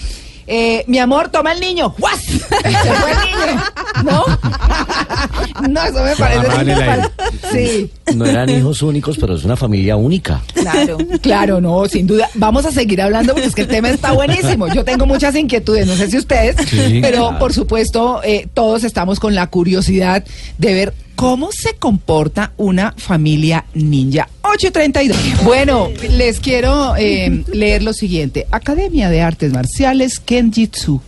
Eh, 0.51 0.83
mi 0.87 0.99
amor, 0.99 1.29
toma 1.29 1.53
el 1.53 1.61
niño. 1.61 1.95
¡Guas! 1.99 2.21
Se 2.23 2.39
fue 2.41 3.13
el 3.13 3.19
niño. 3.19 3.63
¿No? 4.05 4.25
No, 5.69 5.83
eso 5.83 6.03
me 6.05 6.15
parece. 6.17 6.65
La- 6.65 7.11
Sí, 7.53 7.91
No 8.15 8.25
eran 8.25 8.49
hijos 8.49 8.81
únicos, 8.83 9.17
pero 9.19 9.35
es 9.35 9.45
una 9.45 9.57
familia 9.57 9.97
única. 9.97 10.41
Claro. 10.55 10.99
claro, 11.21 11.61
no, 11.61 11.87
sin 11.87 12.07
duda. 12.07 12.29
Vamos 12.35 12.65
a 12.65 12.71
seguir 12.73 13.03
hablando 13.03 13.33
porque 13.35 13.49
es 13.49 13.55
que 13.55 13.63
el 13.63 13.69
tema 13.69 13.91
está 13.91 14.13
buenísimo. 14.13 14.69
Yo 14.73 14.85
tengo 14.85 15.05
muchas 15.07 15.35
inquietudes, 15.35 15.87
no 15.87 15.95
sé 15.97 16.11
si 16.11 16.17
ustedes, 16.19 16.57
Sí, 16.69 17.01
pero 17.03 17.19
claro. 17.29 17.39
por 17.39 17.53
supuesto 17.53 18.21
eh, 18.23 18.49
todos 18.55 18.85
estamos 18.85 19.19
con 19.21 19.35
la 19.35 19.49
curiosidad 19.49 20.25
de 20.59 20.75
ver 20.75 20.95
cómo 21.17 21.51
se 21.53 21.75
comporta 21.75 22.53
una 22.57 22.95
familia 22.97 23.65
ninja. 23.75 24.29
8.32. 24.57 25.45
Bueno, 25.45 25.91
les 26.11 26.41
quiero 26.41 26.97
eh, 26.97 27.45
leer 27.53 27.83
lo 27.83 27.93
siguiente. 27.93 28.47
Academia 28.51 29.11
de 29.11 29.21
Artes 29.21 29.53
Marciales 29.53 30.21
Kenjitsu. 30.21 31.03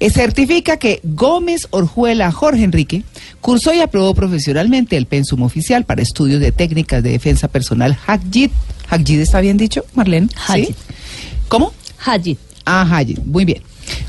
Eh, 0.00 0.10
certifica 0.10 0.76
que 0.76 1.00
Gómez 1.04 1.68
Orjuela 1.70 2.32
Jorge 2.32 2.64
Enrique 2.64 3.04
cursó 3.40 3.72
y 3.72 3.80
aprobó 3.80 4.14
profesionalmente 4.14 4.96
el 4.96 5.06
pensum 5.06 5.42
oficial 5.42 5.84
para 5.84 6.02
estudios 6.02 6.40
de 6.40 6.50
técnicas 6.50 7.02
de 7.04 7.10
defensa 7.10 7.46
personal 7.46 7.96
HACJIT. 8.04 8.50
¿HACJIT 8.90 9.20
está 9.20 9.40
bien 9.40 9.56
dicho, 9.56 9.84
Marlene? 9.94 10.28
¿Sí? 10.28 10.34
Hajit. 10.48 10.76
¿Cómo? 11.48 11.72
Hajit. 12.04 12.38
Ah, 12.64 12.82
Hajit, 12.82 13.24
muy 13.24 13.44
bien. 13.44 13.62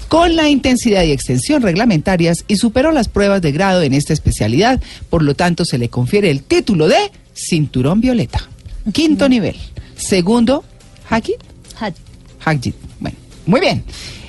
Con 0.08 0.36
la 0.36 0.50
intensidad 0.50 1.04
y 1.04 1.12
extensión 1.12 1.62
reglamentarias 1.62 2.44
y 2.48 2.56
superó 2.56 2.92
las 2.92 3.08
pruebas 3.08 3.42
de 3.42 3.52
grado 3.52 3.84
en 3.84 3.94
esta 3.94 4.14
especialidad, 4.14 4.82
por 5.10 5.22
lo 5.22 5.36
tanto 5.36 5.64
se 5.64 5.78
le 5.78 5.90
confiere 5.90 6.32
el 6.32 6.42
título 6.42 6.88
de 6.88 7.12
cinturón 7.36 8.02
violeta. 8.02 8.50
Quinto 8.92 9.30
nivel. 9.30 9.56
Segundo, 9.96 10.64
Hajit. 11.10 11.38
Hajit. 12.44 12.76
Bueno, 13.00 13.18
muy 13.46 13.60
bien. 13.60 13.84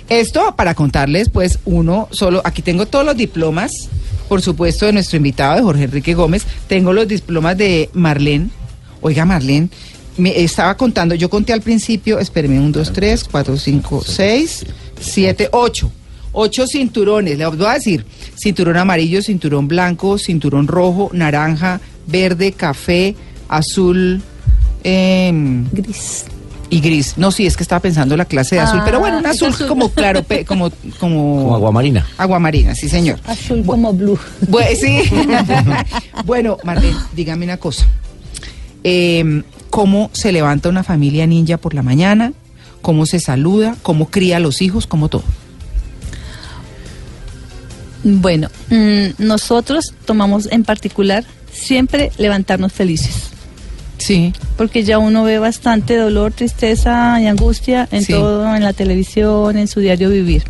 Esto 0.08 0.54
para 0.54 0.74
contarles, 0.74 1.28
pues 1.28 1.58
uno 1.64 2.08
solo, 2.12 2.40
aquí 2.44 2.62
tengo 2.62 2.86
todos 2.86 3.04
los 3.04 3.16
diplomas, 3.16 3.72
por 4.28 4.40
supuesto, 4.40 4.86
de 4.86 4.92
nuestro 4.92 5.16
invitado, 5.16 5.56
de 5.56 5.62
Jorge 5.62 5.84
Enrique 5.84 6.14
Gómez. 6.14 6.44
Tengo 6.68 6.92
los 6.92 7.08
diplomas 7.08 7.56
de 7.56 7.90
Marlene. 7.92 8.50
Oiga, 9.00 9.24
Marlene, 9.24 9.68
me 10.16 10.42
estaba 10.42 10.76
contando, 10.76 11.14
yo 11.14 11.28
conté 11.28 11.52
al 11.52 11.60
principio, 11.60 12.18
espéreme, 12.18 12.58
un, 12.58 12.72
dos, 12.72 12.92
tres, 12.92 13.24
cuatro, 13.24 13.56
cinco, 13.56 14.02
seis, 14.04 14.64
siete, 15.00 15.48
ocho. 15.52 15.90
Ocho 16.38 16.66
cinturones, 16.66 17.38
les 17.38 17.48
voy 17.48 17.66
a 17.66 17.74
decir, 17.74 18.04
cinturón 18.36 18.76
amarillo, 18.76 19.22
cinturón 19.22 19.68
blanco, 19.68 20.18
cinturón 20.18 20.68
rojo, 20.68 21.10
naranja, 21.14 21.80
verde, 22.06 22.52
café, 22.52 23.14
azul, 23.48 24.22
em, 24.84 25.66
Gris. 25.72 26.24
y 26.70 26.80
gris. 26.80 27.14
No, 27.16 27.30
sí, 27.30 27.46
es 27.46 27.56
que 27.56 27.62
estaba 27.62 27.80
pensando 27.80 28.16
la 28.16 28.24
clase 28.24 28.56
de 28.56 28.60
azul, 28.62 28.78
Ah, 28.80 28.84
pero 28.84 28.98
bueno, 29.00 29.18
un 29.18 29.24
es 29.26 29.30
azul, 29.36 29.48
azul. 29.48 29.66
como 29.68 29.88
claro, 29.90 30.22
pe- 30.24 30.44
como, 30.44 30.70
como, 30.98 31.36
Como 31.42 31.54
aguamarina. 31.54 32.06
Aguamarina, 32.18 32.74
sí, 32.74 32.88
señor. 32.88 33.18
Azul 33.26 33.64
como 33.64 33.92
blue. 33.92 34.18
Bue- 34.48 34.74
sí. 34.76 35.02
bueno, 36.24 36.58
Marlene, 36.64 36.96
dígame 37.14 37.44
una 37.44 37.56
cosa. 37.56 37.86
Eh, 38.84 39.42
¿Cómo 39.70 40.10
se 40.12 40.32
levanta 40.32 40.68
una 40.68 40.82
familia 40.84 41.26
ninja 41.26 41.56
por 41.58 41.74
la 41.74 41.82
mañana? 41.82 42.32
¿Cómo 42.82 43.04
se 43.06 43.18
saluda? 43.20 43.76
¿Cómo 43.82 44.10
cría 44.10 44.36
a 44.36 44.40
los 44.40 44.62
hijos? 44.62 44.86
¿Cómo 44.86 45.08
todo? 45.08 45.24
Bueno, 48.04 48.48
mm, 48.70 49.06
nosotros 49.18 49.92
tomamos 50.04 50.46
en 50.52 50.62
particular 50.64 51.24
siempre 51.56 52.10
levantarnos 52.18 52.72
felices. 52.72 53.30
Sí. 53.98 54.32
Porque 54.58 54.84
ya 54.84 54.98
uno 54.98 55.24
ve 55.24 55.38
bastante 55.38 55.96
dolor, 55.96 56.30
tristeza 56.32 57.18
y 57.20 57.26
angustia 57.26 57.88
en 57.90 58.04
Sí. 58.04 58.12
todo, 58.12 58.54
en 58.54 58.62
la 58.62 58.72
televisión, 58.74 59.56
en 59.56 59.68
su 59.68 59.80
diario 59.80 60.10
vivir. 60.10 60.44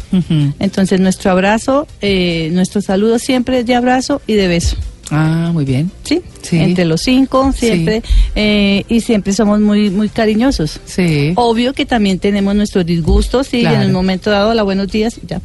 Entonces 0.59 0.99
nuestro 1.01 1.31
abrazo, 1.31 1.87
eh, 2.03 2.51
nuestro 2.53 2.81
saludo 2.83 3.19
siempre 3.21 3.61
es 3.61 3.67
de 3.67 3.77
abrazo 3.77 4.21
y 4.27 4.35
de 4.35 4.49
beso. 4.49 4.77
Ah, 5.11 5.51
muy 5.53 5.65
bien. 5.65 5.91
¿Sí? 6.03 6.21
Sí. 6.43 6.59
Entre 6.59 6.85
los 6.85 7.01
cinco, 7.03 7.53
siempre. 7.53 8.03
eh, 8.35 8.85
y 8.89 9.01
siempre 9.01 9.33
somos 9.33 9.61
muy, 9.61 9.91
muy 9.91 10.09
cariñosos. 10.09 10.81
Sí. 10.85 11.33
Obvio 11.37 11.73
que 11.75 11.87
también 11.87 12.19
tenemos 12.19 12.55
nuestros 12.57 12.85
disgustos 12.85 13.53
y 13.55 13.61
Claro. 13.61 13.83
en 13.83 13.87
un 13.89 13.93
momento 13.93 14.31
dado, 14.31 14.53
la 14.55 14.63
buenos 14.65 14.89
días, 14.89 15.19
y 15.23 15.27
ya. 15.27 15.41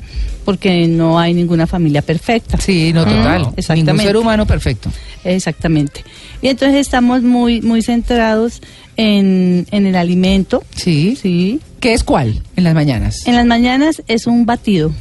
Porque 0.46 0.88
no 0.88 1.20
hay 1.20 1.34
ninguna 1.36 1.68
familia 1.68 2.02
perfecta. 2.02 2.58
Sí, 2.60 2.92
no, 2.94 3.04
total. 3.06 3.22
Mm, 3.22 3.38
Ningún 3.44 3.54
exactamente. 3.58 4.04
ser 4.04 4.18
humano 4.18 4.48
perfecto. 4.48 4.90
Exactamente. 5.24 6.04
Y 6.42 6.48
entonces 6.48 6.78
estamos 6.82 7.22
muy, 7.22 7.62
muy 7.62 7.84
centrados 7.84 8.62
en, 8.98 9.68
en 9.72 9.86
el 9.86 9.96
alimento. 9.96 10.64
Sí. 10.76 11.16
Sí. 11.22 11.60
¿Qué 11.80 11.94
es 11.94 12.04
cuál 12.04 12.42
en 12.56 12.64
las 12.64 12.74
mañanas? 12.74 13.28
En 13.28 13.36
las 13.36 13.46
mañanas 13.46 14.02
es 14.08 14.26
un 14.28 14.46
batido. 14.46 14.92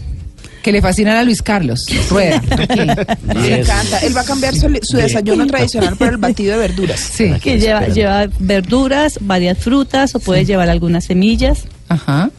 Que 0.62 0.72
le 0.72 0.82
fascinan 0.82 1.16
a 1.16 1.22
Luis 1.22 1.40
Carlos. 1.42 1.86
Rueda. 2.10 2.42
Me 3.34 3.60
encanta. 3.60 3.98
Él 3.98 4.14
va 4.16 4.20
a 4.20 4.24
cambiar 4.24 4.54
su, 4.54 4.68
su 4.82 4.96
desayuno 4.98 5.46
tradicional 5.46 5.96
por 5.96 6.08
el 6.08 6.16
batido 6.18 6.52
de 6.52 6.58
verduras. 6.68 7.00
Sí. 7.00 7.32
Que 7.42 7.58
lleva, 7.58 7.86
lleva 7.88 8.26
verduras, 8.38 9.18
varias 9.22 9.56
frutas 9.58 10.14
o 10.14 10.20
puede 10.20 10.44
llevar 10.44 10.68
algunas 10.68 11.04
semillas. 11.04 11.64
Ajá. 11.88 12.30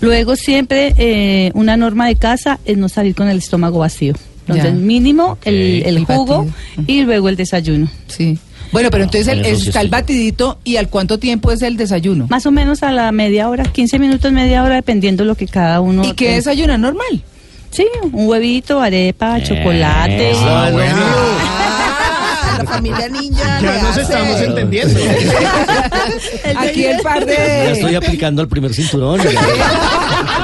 Luego 0.00 0.36
siempre 0.36 0.94
eh, 0.96 1.50
una 1.54 1.76
norma 1.76 2.06
de 2.06 2.16
casa 2.16 2.58
es 2.64 2.78
no 2.78 2.88
salir 2.88 3.14
con 3.14 3.28
el 3.28 3.38
estómago 3.38 3.80
vacío. 3.80 4.14
Entonces 4.48 4.72
Ya. 4.72 4.78
mínimo 4.78 5.36
el, 5.44 5.82
el 5.84 5.96
El 5.98 6.04
jugo 6.06 6.46
y 6.86 7.02
luego 7.02 7.28
el 7.28 7.36
desayuno. 7.36 7.88
Sí. 8.08 8.38
Bueno, 8.72 8.88
pero 8.90 9.04
entonces 9.04 9.28
el- 9.28 9.44
está 9.44 9.80
el 9.80 9.88
batidito 9.88 10.58
y 10.64 10.76
al 10.76 10.88
cuánto 10.88 11.18
tiempo 11.18 11.52
es 11.52 11.60
el 11.62 11.76
desayuno. 11.76 12.26
Más 12.30 12.46
o 12.46 12.52
menos 12.52 12.82
a 12.82 12.90
la 12.92 13.12
media 13.12 13.48
hora, 13.48 13.64
15 13.64 13.98
minutos, 13.98 14.32
media 14.32 14.62
hora, 14.64 14.76
dependiendo 14.76 15.24
lo 15.24 15.34
que 15.34 15.46
cada 15.46 15.80
uno... 15.80 16.04
¿Y 16.04 16.12
qué 16.14 16.32
eh, 16.32 16.34
desayuna 16.36 16.78
normal? 16.78 17.22
Sí, 17.70 17.86
un 18.02 18.28
huevito, 18.28 18.80
arepa, 18.80 19.40
chocolate. 19.42 20.32
Ah, 20.36 20.68
bueno. 20.72 20.96
Ah, 21.02 22.56
la 22.58 22.64
familia 22.64 23.08
ninja. 23.08 23.60
Ya 23.60 23.72
nos 23.82 23.90
hace- 23.92 24.02
estamos 24.02 24.40
entendiendo. 24.40 25.00
Aquí 26.58 26.84
el 26.86 27.00
par 27.00 27.24
Ya 27.26 27.70
estoy 27.70 27.92
de... 27.92 27.96
aplicando 27.96 28.42
el 28.42 28.48
primer 28.48 28.74
cinturón. 28.74 29.20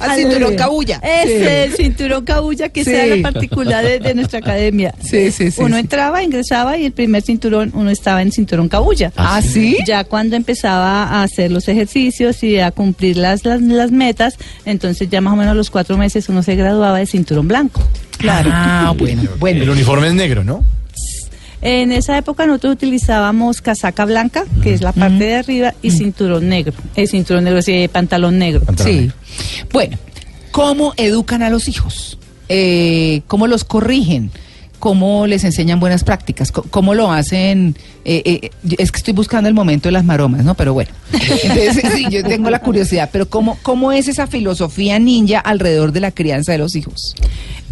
Al 0.00 0.16
cinturón 0.16 0.56
cabulla. 0.56 1.00
Ese, 1.02 1.64
el 1.64 1.72
cinturón 1.74 2.24
cabulla 2.24 2.68
que 2.68 2.84
Sí. 2.84 2.90
sea 2.90 3.06
la 3.06 3.22
particular 3.32 3.84
de, 3.84 3.98
de 4.00 4.14
nuestra 4.14 4.38
academia. 4.40 4.94
Sí, 5.04 5.30
sí, 5.30 5.50
sí, 5.50 5.60
Uno 5.62 5.76
sí. 5.76 5.80
entraba, 5.80 6.22
ingresaba 6.22 6.76
y 6.76 6.86
el 6.86 6.92
primer 6.92 7.22
cinturón, 7.22 7.70
uno 7.74 7.90
estaba 7.90 8.22
en 8.22 8.32
cinturón 8.32 8.68
cabulla. 8.68 9.12
¿Ah, 9.16 9.40
sí? 9.42 9.76
Ya 9.86 10.04
cuando 10.04 10.36
empezaba 10.36 11.04
a 11.04 11.22
hacer 11.22 11.50
los 11.52 11.68
ejercicios 11.68 12.42
y 12.42 12.58
a 12.58 12.70
cumplir 12.70 13.16
las, 13.16 13.44
las, 13.44 13.60
las 13.60 13.90
metas, 13.90 14.36
entonces 14.64 15.08
ya 15.10 15.20
más 15.20 15.32
o 15.34 15.36
menos 15.36 15.52
a 15.52 15.54
los 15.54 15.70
cuatro 15.70 15.96
meses 15.96 16.28
uno 16.28 16.42
se 16.42 16.56
graduaba 16.56 16.98
de 16.98 17.06
cinturón 17.06 17.48
blanco. 17.48 17.82
Claro. 18.18 18.50
Ah, 18.52 18.94
bueno, 18.96 19.22
El 19.22 19.28
bueno. 19.38 19.72
uniforme 19.72 20.08
es 20.08 20.14
negro, 20.14 20.42
¿no? 20.44 20.64
En 21.64 21.92
esa 21.92 22.18
época 22.18 22.46
nosotros 22.46 22.74
utilizábamos 22.74 23.62
casaca 23.62 24.04
blanca, 24.04 24.44
que 24.62 24.74
es 24.74 24.82
la 24.82 24.92
parte 24.92 25.24
de 25.24 25.34
arriba, 25.36 25.74
y 25.80 25.92
cinturón 25.92 26.46
negro. 26.50 26.74
El 26.94 27.08
cinturón 27.08 27.44
negro, 27.44 27.62
sí, 27.62 27.88
pantalón 27.90 28.38
negro. 28.38 28.60
Sí. 28.84 29.10
Bueno, 29.72 29.96
¿cómo 30.50 30.92
educan 30.98 31.42
a 31.42 31.48
los 31.48 31.66
hijos? 31.66 32.18
Eh, 32.50 33.22
¿Cómo 33.28 33.46
los 33.46 33.64
corrigen? 33.64 34.30
¿Cómo 34.78 35.26
les 35.26 35.42
enseñan 35.44 35.80
buenas 35.80 36.04
prácticas? 36.04 36.52
¿Cómo 36.52 36.92
lo 36.92 37.10
hacen? 37.10 37.74
Eh, 38.04 38.22
eh, 38.26 38.50
es 38.76 38.92
que 38.92 38.98
estoy 38.98 39.14
buscando 39.14 39.48
el 39.48 39.54
momento 39.54 39.88
de 39.88 39.92
las 39.92 40.04
maromas, 40.04 40.44
¿no? 40.44 40.54
Pero 40.56 40.74
bueno, 40.74 40.90
entonces 41.12 41.94
sí, 41.94 42.04
yo 42.10 42.22
tengo 42.24 42.50
la 42.50 42.58
curiosidad. 42.58 43.08
Pero 43.10 43.30
¿cómo, 43.30 43.56
¿cómo 43.62 43.90
es 43.90 44.06
esa 44.08 44.26
filosofía 44.26 44.98
ninja 44.98 45.38
alrededor 45.38 45.92
de 45.92 46.00
la 46.00 46.10
crianza 46.10 46.52
de 46.52 46.58
los 46.58 46.76
hijos? 46.76 47.14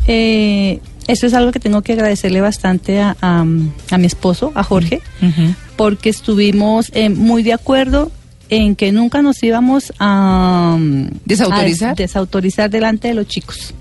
Eh, 0.06 0.80
eso 1.08 1.26
es 1.26 1.34
algo 1.34 1.52
que 1.52 1.60
tengo 1.60 1.82
que 1.82 1.92
agradecerle 1.94 2.40
bastante 2.40 3.00
a, 3.00 3.16
a- 3.20 3.40
a 3.90 3.98
mi 3.98 4.06
esposo, 4.06 4.52
a 4.54 4.62
Jorge, 4.62 5.00
porque 5.76 6.10
estuvimos 6.10 6.90
eh, 6.94 7.08
muy 7.08 7.42
de 7.42 7.52
acuerdo 7.52 8.10
en 8.50 8.76
que 8.76 8.92
nunca 8.92 9.22
nos 9.22 9.42
íbamos 9.42 9.92
a 9.98 10.74
um, 10.76 11.08
¿Desautorizar? 11.24 11.88
a 11.88 11.94
des- 11.94 11.98
desautorizar 12.08 12.68
delante 12.70 13.08
de 13.08 13.14
los 13.14 13.26
chicos. 13.26 13.74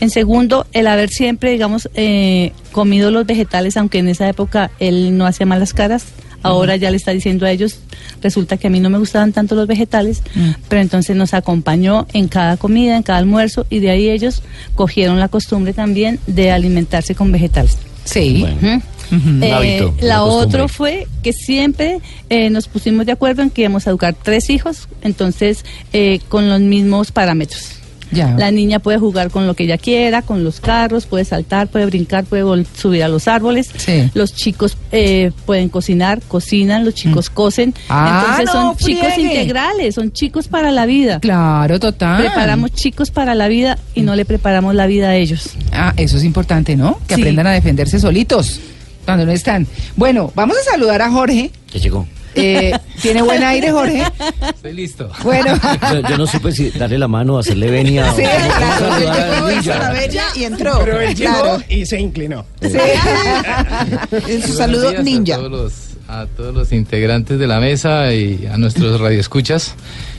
En 0.00 0.10
segundo, 0.10 0.66
el 0.72 0.86
haber 0.86 1.08
siempre, 1.08 1.50
digamos, 1.52 1.88
eh, 1.94 2.52
comido 2.72 3.10
los 3.10 3.26
vegetales, 3.26 3.76
aunque 3.76 3.98
en 3.98 4.08
esa 4.08 4.28
época 4.28 4.70
él 4.78 5.16
no 5.16 5.24
hacía 5.26 5.46
malas 5.46 5.72
caras, 5.72 6.04
ahora 6.44 6.76
ya 6.76 6.90
le 6.90 6.96
está 6.96 7.10
diciendo 7.10 7.46
a 7.46 7.50
ellos, 7.50 7.80
resulta 8.22 8.56
que 8.56 8.68
a 8.68 8.70
mí 8.70 8.78
no 8.78 8.90
me 8.90 8.98
gustaban 8.98 9.32
tanto 9.32 9.56
los 9.56 9.66
vegetales, 9.66 10.22
pero 10.68 10.80
entonces 10.80 11.16
nos 11.16 11.34
acompañó 11.34 12.06
en 12.12 12.28
cada 12.28 12.56
comida, 12.56 12.96
en 12.96 13.02
cada 13.02 13.18
almuerzo, 13.18 13.66
y 13.70 13.80
de 13.80 13.90
ahí 13.90 14.08
ellos 14.08 14.42
cogieron 14.76 15.18
la 15.18 15.28
costumbre 15.28 15.72
también 15.72 16.20
de 16.26 16.52
alimentarse 16.52 17.14
con 17.14 17.32
vegetales. 17.32 17.78
Sí. 18.04 18.40
Bueno. 18.40 18.82
Eh, 19.42 19.52
hábito, 19.52 19.94
la 20.00 20.24
otra 20.24 20.66
fue 20.66 21.06
que 21.22 21.32
siempre 21.32 22.00
eh, 22.30 22.50
nos 22.50 22.68
pusimos 22.68 23.06
de 23.06 23.12
acuerdo 23.12 23.42
en 23.42 23.50
que 23.50 23.62
íbamos 23.62 23.86
a 23.86 23.90
educar 23.90 24.14
tres 24.20 24.50
hijos, 24.50 24.88
entonces 25.02 25.64
eh, 25.92 26.20
con 26.28 26.48
los 26.48 26.60
mismos 26.60 27.12
parámetros. 27.12 27.83
Ya. 28.14 28.34
La 28.38 28.50
niña 28.50 28.78
puede 28.78 28.98
jugar 28.98 29.30
con 29.30 29.46
lo 29.46 29.54
que 29.54 29.64
ella 29.64 29.76
quiera, 29.78 30.22
con 30.22 30.44
los 30.44 30.60
carros, 30.60 31.06
puede 31.06 31.24
saltar, 31.24 31.68
puede 31.68 31.86
brincar, 31.86 32.24
puede 32.24 32.64
subir 32.76 33.02
a 33.04 33.08
los 33.08 33.28
árboles. 33.28 33.70
Sí. 33.76 34.10
Los 34.14 34.34
chicos 34.34 34.76
eh, 34.92 35.32
pueden 35.46 35.68
cocinar, 35.68 36.22
cocinan, 36.26 36.84
los 36.84 36.94
chicos 36.94 37.28
cosen. 37.30 37.74
Ah, 37.88 38.36
Entonces 38.38 38.46
no 38.54 38.74
son 38.74 38.76
chicos 38.76 39.12
friegue. 39.14 39.34
integrales, 39.40 39.94
son 39.94 40.12
chicos 40.12 40.48
para 40.48 40.70
la 40.70 40.86
vida. 40.86 41.20
Claro, 41.20 41.78
total. 41.80 42.22
Preparamos 42.22 42.72
chicos 42.72 43.10
para 43.10 43.34
la 43.34 43.48
vida 43.48 43.78
y 43.94 44.02
no 44.02 44.14
le 44.16 44.24
preparamos 44.24 44.74
la 44.74 44.86
vida 44.86 45.08
a 45.10 45.16
ellos. 45.16 45.50
Ah, 45.72 45.92
eso 45.96 46.16
es 46.16 46.24
importante, 46.24 46.76
¿no? 46.76 46.98
Que 47.08 47.16
Sí. 47.16 47.20
aprendan 47.22 47.46
a 47.48 47.52
defenderse 47.52 47.98
solitos 47.98 48.60
cuando 49.04 49.26
no 49.26 49.32
están. 49.32 49.66
Bueno, 49.96 50.32
vamos 50.34 50.56
a 50.56 50.70
saludar 50.72 51.02
a 51.02 51.10
Jorge. 51.10 51.50
Ya 51.72 51.80
llegó. 51.80 52.06
Eh, 52.36 52.72
¿Tiene 53.00 53.22
buen 53.22 53.42
aire, 53.42 53.70
Jorge? 53.70 54.02
Estoy 54.54 54.72
listo. 54.72 55.10
Bueno. 55.22 55.58
Yo, 55.92 56.08
yo 56.08 56.18
no 56.18 56.26
supe 56.26 56.52
si 56.52 56.70
darle 56.70 56.98
la 56.98 57.06
mano, 57.08 57.38
hacerle 57.38 57.70
venia 57.70 58.10
o 58.12 58.16
Sí, 58.16 58.22
o 58.22 58.98
claro, 58.98 58.98
Llegó, 58.98 59.50
hizo 59.50 59.56
ninja. 59.60 59.78
la 59.78 59.90
venia 59.92 60.22
y 60.34 60.44
entró. 60.44 60.78
Pero 60.84 61.00
él 61.00 61.14
llegó 61.14 61.32
Claro. 61.32 61.62
y 61.68 61.86
se 61.86 62.00
inclinó. 62.00 62.44
En 64.28 64.42
su 64.42 64.52
saludo 64.54 65.02
ninja. 65.02 65.34
A 65.34 65.38
todos, 65.38 65.50
los, 65.50 65.72
a 66.08 66.26
todos 66.36 66.54
los 66.54 66.72
integrantes 66.72 67.38
de 67.38 67.46
la 67.46 67.60
mesa 67.60 68.12
y 68.12 68.46
a 68.50 68.56
nuestros 68.56 69.00
radioescuchas. 69.00 69.74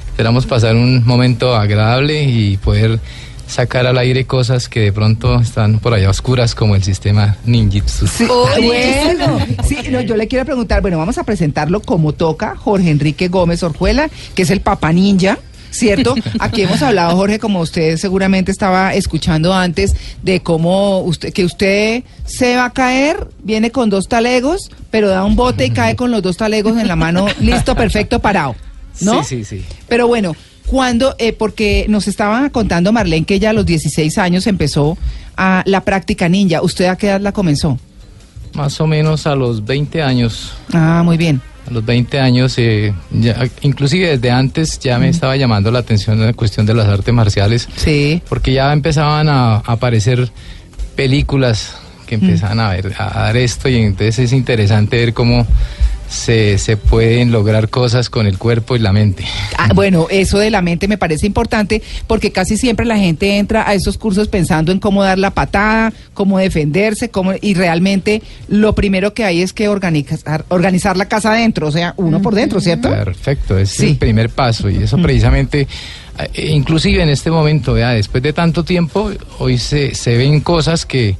esperamos 0.09 0.45
pasar 0.45 0.75
un 0.75 1.05
momento 1.05 1.55
agradable 1.55 2.23
y 2.23 2.57
poder 2.57 2.99
sacar 3.47 3.85
al 3.85 3.97
aire 3.97 4.25
cosas 4.25 4.69
que 4.69 4.81
de 4.81 4.91
pronto 4.93 5.39
están 5.39 5.79
por 5.79 5.93
allá 5.93 6.09
oscuras 6.09 6.55
como 6.55 6.75
el 6.75 6.83
sistema 6.83 7.37
ninjitsu. 7.45 8.07
Sí, 8.07 8.25
ah, 8.29 8.55
bueno, 8.61 9.39
sí, 9.67 9.77
no, 9.91 10.01
yo 10.01 10.15
le 10.15 10.27
quiero 10.27 10.45
preguntar, 10.45 10.81
bueno, 10.81 10.97
vamos 10.97 11.17
a 11.17 11.23
presentarlo 11.23 11.81
como 11.81 12.13
toca 12.13 12.55
Jorge 12.55 12.89
Enrique 12.89 13.27
Gómez 13.27 13.63
Orjuela, 13.63 14.09
que 14.33 14.43
es 14.43 14.49
el 14.49 14.61
Papa 14.61 14.91
Ninja. 14.91 15.37
¿Cierto? 15.71 16.15
Aquí 16.39 16.61
hemos 16.61 16.81
hablado, 16.81 17.17
Jorge, 17.17 17.37
como 17.37 17.59
usted 17.59 17.97
seguramente 17.97 18.49
estaba 18.49 18.93
escuchando 18.93 19.53
antes, 19.53 19.93
de 20.23 20.39
cómo 20.39 21.01
usted, 21.01 21.33
que 21.33 21.43
usted 21.43 22.03
se 22.23 22.55
va 22.55 22.65
a 22.65 22.69
caer, 22.69 23.27
viene 23.43 23.71
con 23.71 23.89
dos 23.89 24.07
talegos, 24.07 24.71
pero 24.89 25.09
da 25.09 25.25
un 25.25 25.35
bote 25.35 25.65
y 25.65 25.71
cae 25.71 25.97
con 25.97 26.11
los 26.11 26.21
dos 26.21 26.37
talegos 26.37 26.77
en 26.77 26.87
la 26.87 26.95
mano, 26.95 27.27
listo, 27.41 27.75
perfecto, 27.75 28.19
parado. 28.19 28.55
¿No? 29.01 29.21
Sí, 29.25 29.43
sí, 29.43 29.57
sí. 29.57 29.65
Pero 29.89 30.07
bueno, 30.07 30.33
cuando, 30.65 31.15
eh, 31.19 31.33
porque 31.33 31.85
nos 31.89 32.07
estaba 32.07 32.49
contando 32.49 32.91
Marlene 32.91 33.25
que 33.25 33.35
ella 33.35 33.51
a 33.51 33.53
los 33.53 33.65
16 33.65 34.17
años 34.17 34.47
empezó 34.47 34.97
a 35.37 35.63
la 35.65 35.81
práctica 35.81 36.29
ninja. 36.29 36.61
¿Usted 36.61 36.85
a 36.85 36.95
qué 36.95 37.07
edad 37.07 37.21
la 37.21 37.31
comenzó? 37.31 37.77
Más 38.53 38.79
o 38.79 38.87
menos 38.87 39.27
a 39.27 39.35
los 39.35 39.65
20 39.65 40.01
años. 40.01 40.53
Ah, 40.73 41.01
muy 41.03 41.17
bien. 41.17 41.41
A 41.67 41.71
los 41.71 41.85
20 41.85 42.19
años, 42.19 42.55
eh, 42.57 42.93
ya, 43.11 43.47
inclusive 43.61 44.17
desde 44.17 44.31
antes 44.31 44.79
ya 44.79 44.99
me 44.99 45.09
estaba 45.09 45.35
llamando 45.35 45.71
la 45.71 45.79
atención 45.79 46.19
la 46.19 46.33
cuestión 46.33 46.65
de 46.65 46.73
las 46.73 46.87
artes 46.87 47.13
marciales. 47.13 47.67
Sí. 47.75 48.21
Porque 48.29 48.53
ya 48.53 48.71
empezaban 48.71 49.27
a, 49.29 49.55
a 49.55 49.59
aparecer 49.65 50.31
películas 50.95 51.75
que 52.05 52.15
empezaban 52.15 52.59
a 52.59 52.69
ver 52.69 52.93
a 52.97 53.09
dar 53.09 53.37
esto 53.37 53.67
y 53.67 53.77
entonces 53.77 54.19
es 54.19 54.31
interesante 54.31 54.97
ver 54.97 55.13
cómo 55.13 55.45
se, 56.07 56.57
se 56.57 56.77
pueden 56.77 57.31
lograr 57.31 57.69
cosas 57.69 58.09
con 58.09 58.27
el 58.27 58.37
cuerpo 58.37 58.75
y 58.75 58.79
la 58.79 58.93
mente. 58.93 59.25
Ah, 59.57 59.69
bueno, 59.73 60.07
eso 60.09 60.37
de 60.37 60.51
la 60.51 60.61
mente 60.61 60.87
me 60.87 60.97
parece 60.97 61.25
importante 61.25 61.81
porque 62.07 62.31
casi 62.31 62.57
siempre 62.57 62.85
la 62.85 62.97
gente 62.97 63.37
entra 63.37 63.67
a 63.67 63.73
esos 63.73 63.97
cursos 63.97 64.27
pensando 64.27 64.71
en 64.71 64.79
cómo 64.79 65.03
dar 65.03 65.17
la 65.17 65.31
patada, 65.31 65.93
cómo 66.13 66.37
defenderse, 66.39 67.09
cómo 67.09 67.33
y 67.41 67.53
realmente 67.55 68.21
lo 68.47 68.73
primero 68.75 69.13
que 69.13 69.25
hay 69.25 69.41
es 69.41 69.51
que 69.53 69.67
organizar, 69.67 70.45
organizar 70.49 70.95
la 70.97 71.07
casa 71.07 71.31
adentro, 71.31 71.67
o 71.67 71.71
sea, 71.71 71.93
uno 71.97 72.21
por 72.21 72.35
dentro, 72.35 72.59
¿cierto? 72.61 72.89
Perfecto, 72.89 73.57
es 73.57 73.69
Sí. 73.71 73.87
el 73.91 73.97
primer 73.97 74.29
paso 74.29 74.69
y 74.69 74.77
eso 74.77 74.97
precisamente, 74.97 75.67
eh, 76.33 76.49
inclusive 76.51 77.01
en 77.03 77.09
este 77.09 77.31
momento, 77.31 77.73
vea, 77.73 77.89
después 77.91 78.21
de 78.23 78.31
tanto 78.33 78.63
tiempo, 78.63 79.11
hoy 79.39 79.57
se, 79.57 79.95
se 79.95 80.17
ven 80.17 80.39
cosas 80.41 80.85
que 80.85 81.17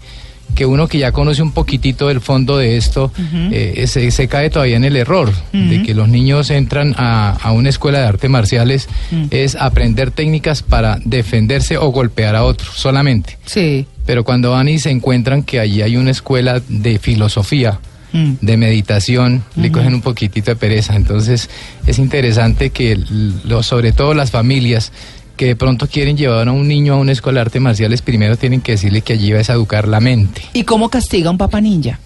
que 0.56 0.66
uno 0.66 0.88
que 0.88 0.98
ya 0.98 1.12
conoce 1.12 1.42
un 1.44 1.52
poquitito 1.52 2.08
del 2.08 2.22
fondo 2.22 2.58
de 2.58 2.78
esto, 2.78 3.12
eh, 3.52 3.86
se, 3.88 4.10
se 4.12 4.28
cae 4.28 4.50
todavía 4.50 4.78
en 4.78 4.86
el 4.86 4.96
error 4.96 5.32
de 5.52 5.84
que 5.84 5.94
los 5.94 6.08
niños 6.10 6.50
entran 6.50 6.96
a, 6.98 7.32
a 7.32 7.52
una 7.52 7.70
escuela 7.70 8.00
de 8.00 8.06
artes 8.08 8.30
marciales, 8.30 8.88
es 9.30 9.56
aprender 9.56 10.12
técnicas 10.12 10.64
para 10.64 10.98
defenderse 11.06 11.78
o 11.78 11.90
golpear 11.90 12.36
a 12.36 12.44
otro 12.44 12.72
solamente. 12.74 13.38
Sí. 13.46 13.86
Pero 14.06 14.24
cuando 14.24 14.52
van 14.52 14.70
y 14.70 14.80
se 14.80 14.90
encuentran 14.92 15.44
que 15.44 15.60
allí 15.60 15.82
hay 15.82 15.98
una 15.98 16.12
escuela 16.12 16.62
de 16.68 16.98
filosofía, 17.00 17.80
Mm. 18.14 18.36
de 18.40 18.56
meditación, 18.56 19.44
le 19.58 19.74
cogen 19.74 19.94
un 19.94 20.02
poquitito 20.02 20.50
de 20.52 20.56
pereza. 20.56 20.96
Entonces 20.96 21.50
es 21.86 22.00
interesante 22.00 22.70
que 22.70 22.98
lo- 23.44 23.62
sobre 23.62 23.92
todo 23.92 24.14
las 24.14 24.32
familias 24.32 24.94
que 25.36 25.48
de 25.48 25.56
pronto 25.56 25.88
quieren 25.88 26.16
llevar 26.18 26.48
a 26.48 26.52
un 26.52 26.68
niño 26.68 26.94
a 26.94 26.98
una 26.98 27.12
escuela 27.12 27.40
de 27.40 27.42
artes 27.48 27.62
marciales, 27.62 28.02
primero 28.02 28.38
tienen 28.38 28.62
que 28.62 28.74
decirle 28.74 29.02
que 29.02 29.14
allí 29.14 29.34
vas 29.34 29.50
a 29.50 29.54
educar 29.54 29.88
la 29.88 30.00
mente. 30.00 30.42
¿Y 30.54 30.64
cómo 30.64 30.90
castiga 30.90 31.30
un 31.30 31.38
papá 31.38 31.60
ninja? 31.62 32.00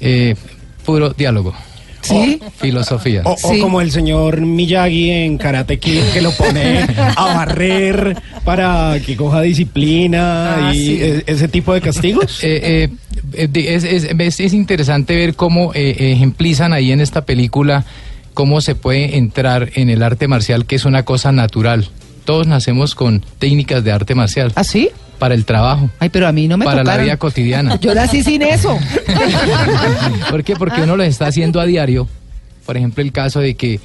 Eh, 0.00 0.34
puro 0.84 1.10
diálogo. 1.10 1.54
¿Sí? 2.02 2.38
Filosofía. 2.58 3.22
O, 3.24 3.32
o 3.32 3.52
Sí. 3.52 3.58
como 3.58 3.80
el 3.80 3.90
señor 3.90 4.40
Miyagi 4.40 5.10
en 5.10 5.38
Karate 5.38 5.80
Kid 5.80 6.02
que 6.12 6.20
lo 6.22 6.30
pone 6.30 6.86
a 7.16 7.24
barrer 7.34 8.16
para 8.44 9.00
que 9.04 9.16
coja 9.16 9.40
disciplina 9.40 10.68
Ah, 10.68 10.74
y 10.74 10.78
sí. 10.78 10.98
e- 11.02 11.24
ese 11.26 11.48
tipo 11.48 11.74
de 11.74 11.80
castigos. 11.80 12.44
Eh, 12.44 12.88
eh, 13.34 13.48
eh, 13.52 13.74
es- 13.74 13.82
es- 13.84 14.40
es 14.40 14.52
interesante 14.52 15.16
ver 15.16 15.34
cómo 15.34 15.72
eh, 15.74 16.12
ejemplizan 16.12 16.72
ahí 16.72 16.92
en 16.92 17.00
esta 17.00 17.24
película 17.24 17.84
cómo 18.34 18.60
se 18.60 18.76
puede 18.76 19.16
entrar 19.16 19.70
en 19.74 19.90
el 19.90 20.02
arte 20.04 20.28
marcial, 20.28 20.64
que 20.66 20.76
es 20.76 20.84
una 20.84 21.04
cosa 21.04 21.32
natural. 21.32 21.88
Todos 22.26 22.46
nacemos 22.46 22.94
con 22.94 23.24
técnicas 23.38 23.82
de 23.84 23.92
arte 23.92 24.14
marcial 24.14 24.52
¿Ah, 24.54 24.64
sí? 24.64 24.90
para 25.18 25.34
el 25.34 25.46
trabajo, 25.46 25.88
Ay, 25.98 26.10
pero 26.10 26.28
a 26.28 26.32
mí 26.32 26.46
no 26.46 26.58
me 26.58 26.66
para 26.66 26.84
la 26.84 26.98
vida 26.98 27.16
cotidiana. 27.16 27.76
Yo 27.80 27.94
nací 27.94 28.22
sin 28.22 28.42
eso. 28.42 28.78
¿Por 30.30 30.44
qué? 30.44 30.56
Porque 30.56 30.82
uno 30.82 30.96
lo 30.96 31.02
está 31.04 31.28
haciendo 31.28 31.60
a 31.60 31.64
diario. 31.64 32.06
Por 32.66 32.76
ejemplo, 32.76 33.02
el 33.02 33.12
caso 33.12 33.40
de 33.40 33.54
que 33.54 33.80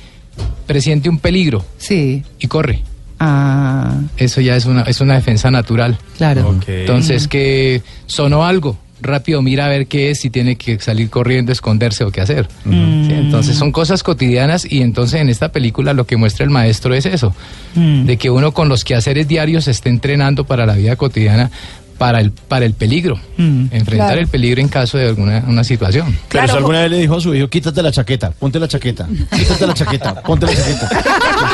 presiente 0.66 1.08
un 1.10 1.20
peligro 1.20 1.64
Sí. 1.78 2.24
y 2.40 2.48
corre. 2.48 2.82
Ah, 3.20 3.94
Eso 4.18 4.42
ya 4.42 4.56
es 4.56 4.66
una, 4.66 4.82
es 4.84 5.00
una 5.00 5.14
defensa 5.16 5.52
natural. 5.52 5.98
claro. 6.18 6.58
Entonces, 6.68 7.28
que 7.28 7.84
sonó 8.08 8.46
algo, 8.46 8.78
rápido 9.02 9.42
mira 9.42 9.66
a 9.66 9.70
ver 9.70 9.88
qué 9.88 10.12
es, 10.12 10.20
si 10.20 10.30
tiene 10.30 10.56
que 10.56 10.80
salir 10.80 11.10
corriendo, 11.10 11.52
esconderse 11.52 12.04
o 12.04 12.12
qué 12.12 12.22
hacer. 12.22 12.48
Sí, 12.64 12.70
entonces, 13.14 13.56
son 13.58 13.72
cosas 13.72 14.04
cotidianas 14.04 14.66
y 14.70 14.82
entonces 14.82 15.20
en 15.22 15.30
esta 15.30 15.52
película 15.52 15.94
lo 15.94 16.06
que 16.06 16.18
muestra 16.18 16.44
el 16.44 16.50
maestro 16.52 16.94
es 16.94 17.06
eso, 17.06 17.34
Mm. 17.76 18.06
de 18.06 18.18
que 18.18 18.30
uno 18.30 18.52
con 18.54 18.68
los 18.70 18.84
quehaceres 18.84 19.28
diarios 19.28 19.66
se 19.66 19.72
esté 19.72 19.90
entrenando 19.90 20.44
para 20.46 20.66
la 20.66 20.74
vida 20.76 20.96
cotidiana, 20.96 21.50
para 21.98 22.20
el, 22.20 22.32
para 22.32 22.66
el 22.66 22.74
peligro, 22.74 23.16
Mm. 23.38 23.66
enfrentar 23.72 24.08
Claro. 24.08 24.22
el 24.22 24.28
peligro 24.28 24.60
en 24.60 24.70
caso 24.70 24.98
de 24.98 25.08
alguna 25.10 25.44
una 25.48 25.64
situación. 25.64 26.08
Pero 26.08 26.28
Claro, 26.30 26.46
usted 26.48 26.58
alguna 26.58 26.82
vez 26.82 26.90
le 26.92 26.98
dijo 27.00 27.16
a 27.18 27.22
su 27.22 27.36
hijo, 27.36 27.48
quítate 27.48 27.84
la 27.84 27.92
chaqueta, 27.92 28.32
ponte 28.32 28.60
la 28.60 28.68
chaqueta, 28.68 29.08
quítate 29.38 29.68
la 29.68 29.74
chaqueta, 29.76 30.22
ponte 30.24 30.48
la 30.48 30.54
chaqueta. 30.56 30.90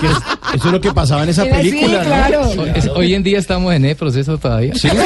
Que 0.00 0.06
es- 0.06 0.16
eso 0.56 0.66
es 0.66 0.72
lo 0.72 0.80
que 0.80 0.92
pasaba 0.92 1.22
en 1.24 1.28
esa 1.30 1.44
sí, 1.44 1.50
película, 1.50 1.98
¿no? 1.98 2.04
claro. 2.04 2.48
Hoy, 2.50 2.72
es- 2.74 2.88
hoy 2.88 3.14
en 3.14 3.22
día 3.22 3.38
estamos 3.38 3.74
en 3.74 3.84
ese 3.84 3.96
proceso 3.96 4.38
todavía. 4.38 4.74
Sí. 4.74 4.88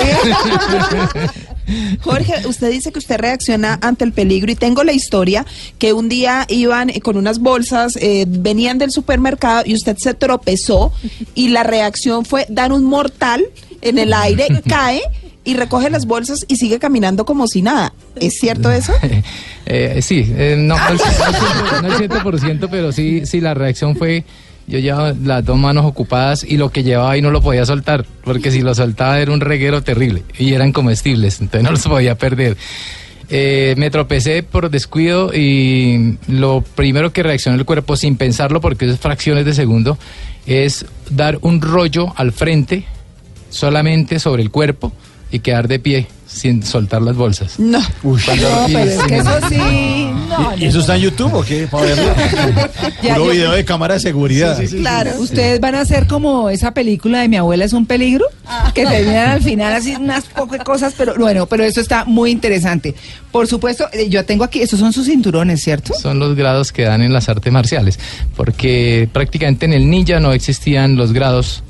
Jorge, 2.01 2.35
usted 2.47 2.71
dice 2.71 2.93
que 2.93 2.99
usted 2.99 3.19
reacciona 3.19 3.79
ante 3.83 4.05
el 4.05 4.13
peligro 4.13 4.51
y 4.51 4.57
tengo 4.57 4.83
la 4.83 4.93
historia 4.93 5.47
que 5.79 5.93
un 5.93 6.09
día 6.09 6.45
iban 6.49 6.91
con 7.01 7.17
unas 7.17 7.39
bolsas, 7.39 7.97
eh, 7.97 8.25
venían 8.29 8.79
del 8.79 8.91
supermercado 8.91 9.63
y 9.67 9.75
usted 9.75 9.97
se 9.99 10.15
tropezó 10.15 10.93
y 11.35 11.49
la 11.49 11.63
reacción 11.63 12.25
fue 12.25 12.47
dar 12.49 12.73
un 12.73 12.85
mortal 12.85 13.45
en 13.83 13.99
el 13.99 14.13
aire, 14.13 14.49
cae 14.69 15.01
y 15.45 15.55
recoge 15.55 15.91
las 15.91 16.07
bolsas 16.07 16.45
y 16.49 16.57
sigue 16.57 16.79
caminando 16.79 17.25
como 17.25 17.47
si 17.47 17.63
nada. 17.63 17.93
¿Es 18.17 18.35
cierto 18.41 18.71
eso? 18.71 18.93
Eh, 19.73 20.03
sí, 20.03 20.27
eh, 20.37 20.57
no, 20.59 20.77
no 20.77 20.89
el 20.89 20.99
100%, 20.99 21.83
no 21.83 21.89
el 21.97 22.11
100%, 22.11 22.69
pero 22.73 22.91
sí, 22.91 23.25
sí, 23.25 23.41
la 23.41 23.55
reacción 23.55 23.95
fue, 23.95 24.25
yo 24.71 24.79
llevaba 24.79 25.13
las 25.13 25.45
dos 25.45 25.59
manos 25.59 25.85
ocupadas 25.85 26.45
y 26.45 26.57
lo 26.57 26.71
que 26.71 26.85
llevaba 26.85 27.11
ahí 27.11 27.23
no 27.23 27.31
lo 27.31 27.43
podía 27.43 27.67
soltar, 27.67 28.07
porque 28.23 28.53
si 28.53 28.61
lo 28.61 28.75
soltaba 28.75 29.21
era 29.21 29.33
un 29.33 29.41
reguero 29.41 29.83
terrible 29.83 30.23
y 30.39 30.55
eran 30.55 30.73
comestibles, 30.73 31.41
entonces 31.41 31.65
no 31.65 31.73
los 31.73 31.87
podía 31.87 32.17
perder. 32.17 32.57
Eh, 33.29 33.75
me 33.77 33.91
tropecé 33.91 34.43
por 34.43 34.71
descuido 34.71 35.33
y 35.35 36.19
lo 36.29 36.63
primero 36.75 37.13
que 37.13 37.23
reaccionó 37.23 37.59
el 37.59 37.65
cuerpo 37.65 37.97
sin 37.97 38.17
pensarlo, 38.17 38.61
porque 38.61 38.89
es 38.89 38.99
fracciones 38.99 39.45
de 39.45 39.55
segundo, 39.55 39.99
es 40.47 40.87
dar 41.11 41.39
un 41.43 41.61
rollo 41.61 42.13
al 42.17 42.33
frente 42.33 42.85
solamente 43.51 44.21
sobre 44.21 44.43
el 44.43 44.51
cuerpo 44.51 44.93
y 45.33 45.41
quedar 45.41 45.67
de 45.67 45.81
pie 45.81 46.07
sin 46.33 46.63
soltar 46.63 47.03
las 47.03 47.17
bolsas. 47.17 47.59
No. 47.59 47.81
Cuando- 48.03 48.49
No, 48.49 48.69
y- 48.69 48.73
pero 48.73 48.91
es 48.91 49.03
que 49.05 49.17
eso 49.19 49.31
sí. 49.49 49.57
No, 50.29 50.57
¿Y, 50.57 50.65
y 50.65 50.67
eso 50.67 50.81
está 50.81 50.97
en 50.97 51.03
YouTube 51.03 51.35
o 51.35 51.43
qué? 51.43 51.67
Para 51.67 51.85
verlo. 51.87 52.05
Ya, 53.03 53.15
Puro 53.15 53.27
yo- 53.27 53.33
video 53.33 53.53
de 53.53 53.65
cámara 53.65 53.95
de 53.95 54.01
seguridad. 54.01 54.59
Claro. 54.71 55.13
¿Ustedes 55.19 55.59
van 55.61 55.75
a 55.75 55.81
hacer 55.81 56.07
como 56.07 56.51
esa 56.51 56.73
película 56.73 57.21
de 57.21 57.29
Mi 57.29 57.37
abuela 57.37 57.65
es 57.65 57.73
un 57.73 57.87
peligro? 57.87 58.25
Que 58.75 58.85
terminan 58.87 59.31
al 59.31 59.43
final 59.43 59.73
así 59.73 59.95
unas 59.97 60.25
pocas 60.27 60.63
cosas, 60.65 60.95
pero 60.97 61.15
bueno, 61.19 61.47
pero 61.47 61.65
eso 61.65 61.81
está 61.81 62.05
muy 62.05 62.31
interesante. 62.31 62.95
Por 63.33 63.47
supuesto, 63.47 63.87
eh, 63.93 64.09
yo 64.09 64.25
tengo 64.25 64.45
aquí, 64.45 64.61
esos 64.61 64.79
son 64.79 64.93
sus 64.93 65.07
cinturones, 65.07 65.63
¿cierto? 65.63 65.95
son 65.95 66.19
los 66.19 66.37
grados 66.37 66.73
que 66.73 66.83
dan 66.83 67.03
en 67.03 67.13
las 67.13 67.29
artes 67.29 67.53
marciales, 67.53 67.99
porque 68.37 69.09
prácticamente 69.13 69.67
en 69.67 69.73
el 69.73 69.89
ninja 69.91 70.21
no 70.21 70.33
existían 70.33 70.97
los 70.97 71.13
grados, 71.13 71.63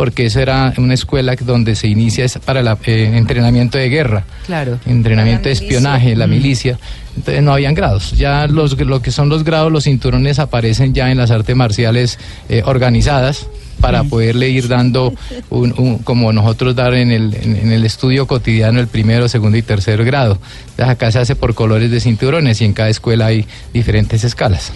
porque 0.00 0.24
eso 0.24 0.40
era 0.40 0.72
una 0.78 0.94
escuela 0.94 1.36
donde 1.38 1.74
se 1.74 1.86
inicia 1.86 2.24
para 2.42 2.60
el 2.60 2.68
entrenamiento 3.14 3.76
de 3.76 3.90
guerra, 3.90 4.24
Claro. 4.46 4.78
entrenamiento 4.86 5.50
de 5.50 5.52
espionaje, 5.52 6.16
la 6.16 6.26
milicia, 6.26 6.78
entonces 7.14 7.42
no 7.42 7.52
habían 7.52 7.74
grados, 7.74 8.12
ya 8.16 8.46
los, 8.46 8.78
lo 8.80 9.02
que 9.02 9.10
son 9.10 9.28
los 9.28 9.44
grados, 9.44 9.70
los 9.70 9.84
cinturones 9.84 10.38
aparecen 10.38 10.94
ya 10.94 11.10
en 11.10 11.18
las 11.18 11.30
artes 11.30 11.54
marciales 11.54 12.18
eh, 12.48 12.62
organizadas 12.64 13.46
para 13.78 14.02
poderle 14.04 14.48
ir 14.48 14.68
dando 14.68 15.12
un, 15.50 15.74
un- 15.76 15.98
como 15.98 16.32
nosotros 16.32 16.74
dar 16.74 16.94
en 16.94 17.10
el, 17.12 17.34
en, 17.34 17.56
en 17.56 17.70
el 17.72 17.84
estudio 17.84 18.26
cotidiano 18.26 18.80
el 18.80 18.86
primero, 18.88 19.28
segundo 19.28 19.58
y 19.58 19.62
tercer 19.62 20.02
grado. 20.04 20.38
Entonces 20.70 20.88
acá 20.88 21.12
se 21.12 21.18
hace 21.18 21.36
por 21.36 21.54
colores 21.54 21.90
de 21.90 22.00
cinturones 22.00 22.60
y 22.62 22.64
en 22.64 22.72
cada 22.72 22.88
escuela 22.88 23.26
hay 23.26 23.44
diferentes 23.74 24.24
escalas. 24.24 24.72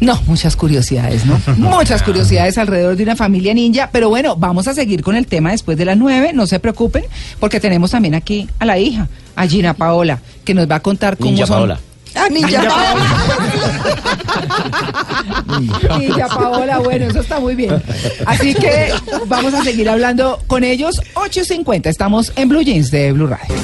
No, 0.00 0.20
muchas 0.26 0.56
curiosidades, 0.56 1.24
¿no? 1.24 1.40
muchas 1.56 2.02
curiosidades 2.02 2.58
alrededor 2.58 2.96
de 2.96 3.04
una 3.04 3.16
familia 3.16 3.54
ninja, 3.54 3.90
pero 3.92 4.08
bueno, 4.08 4.36
vamos 4.36 4.66
a 4.68 4.74
seguir 4.74 5.02
con 5.02 5.16
el 5.16 5.26
tema 5.26 5.52
después 5.52 5.78
de 5.78 5.84
las 5.84 5.96
nueve, 5.96 6.32
no 6.32 6.46
se 6.46 6.58
preocupen, 6.58 7.04
porque 7.38 7.60
tenemos 7.60 7.92
también 7.92 8.14
aquí 8.14 8.48
a 8.58 8.64
la 8.64 8.78
hija, 8.78 9.08
a 9.36 9.46
Gina 9.46 9.74
Paola, 9.74 10.20
que 10.44 10.54
nos 10.54 10.68
va 10.70 10.76
a 10.76 10.80
contar 10.80 11.16
cómo 11.16 11.30
Ninja 11.30 11.46
son... 11.46 11.56
Paola. 11.56 11.80
Ah, 12.14 12.28
Ninja 12.30 12.62
Paola. 12.62 13.06
Ninja 15.98 16.28
Paola, 16.28 16.78
bueno, 16.80 17.06
eso 17.06 17.20
está 17.20 17.40
muy 17.40 17.54
bien. 17.54 17.82
Así 18.26 18.54
que 18.54 18.92
vamos 19.26 19.54
a 19.54 19.62
seguir 19.62 19.88
hablando 19.88 20.38
con 20.46 20.62
ellos. 20.64 21.00
8.50, 21.14 21.86
estamos 21.86 22.32
en 22.36 22.48
Blue 22.48 22.62
Jeans 22.62 22.90
de 22.90 23.12
Blue 23.12 23.26
Radio. 23.26 23.54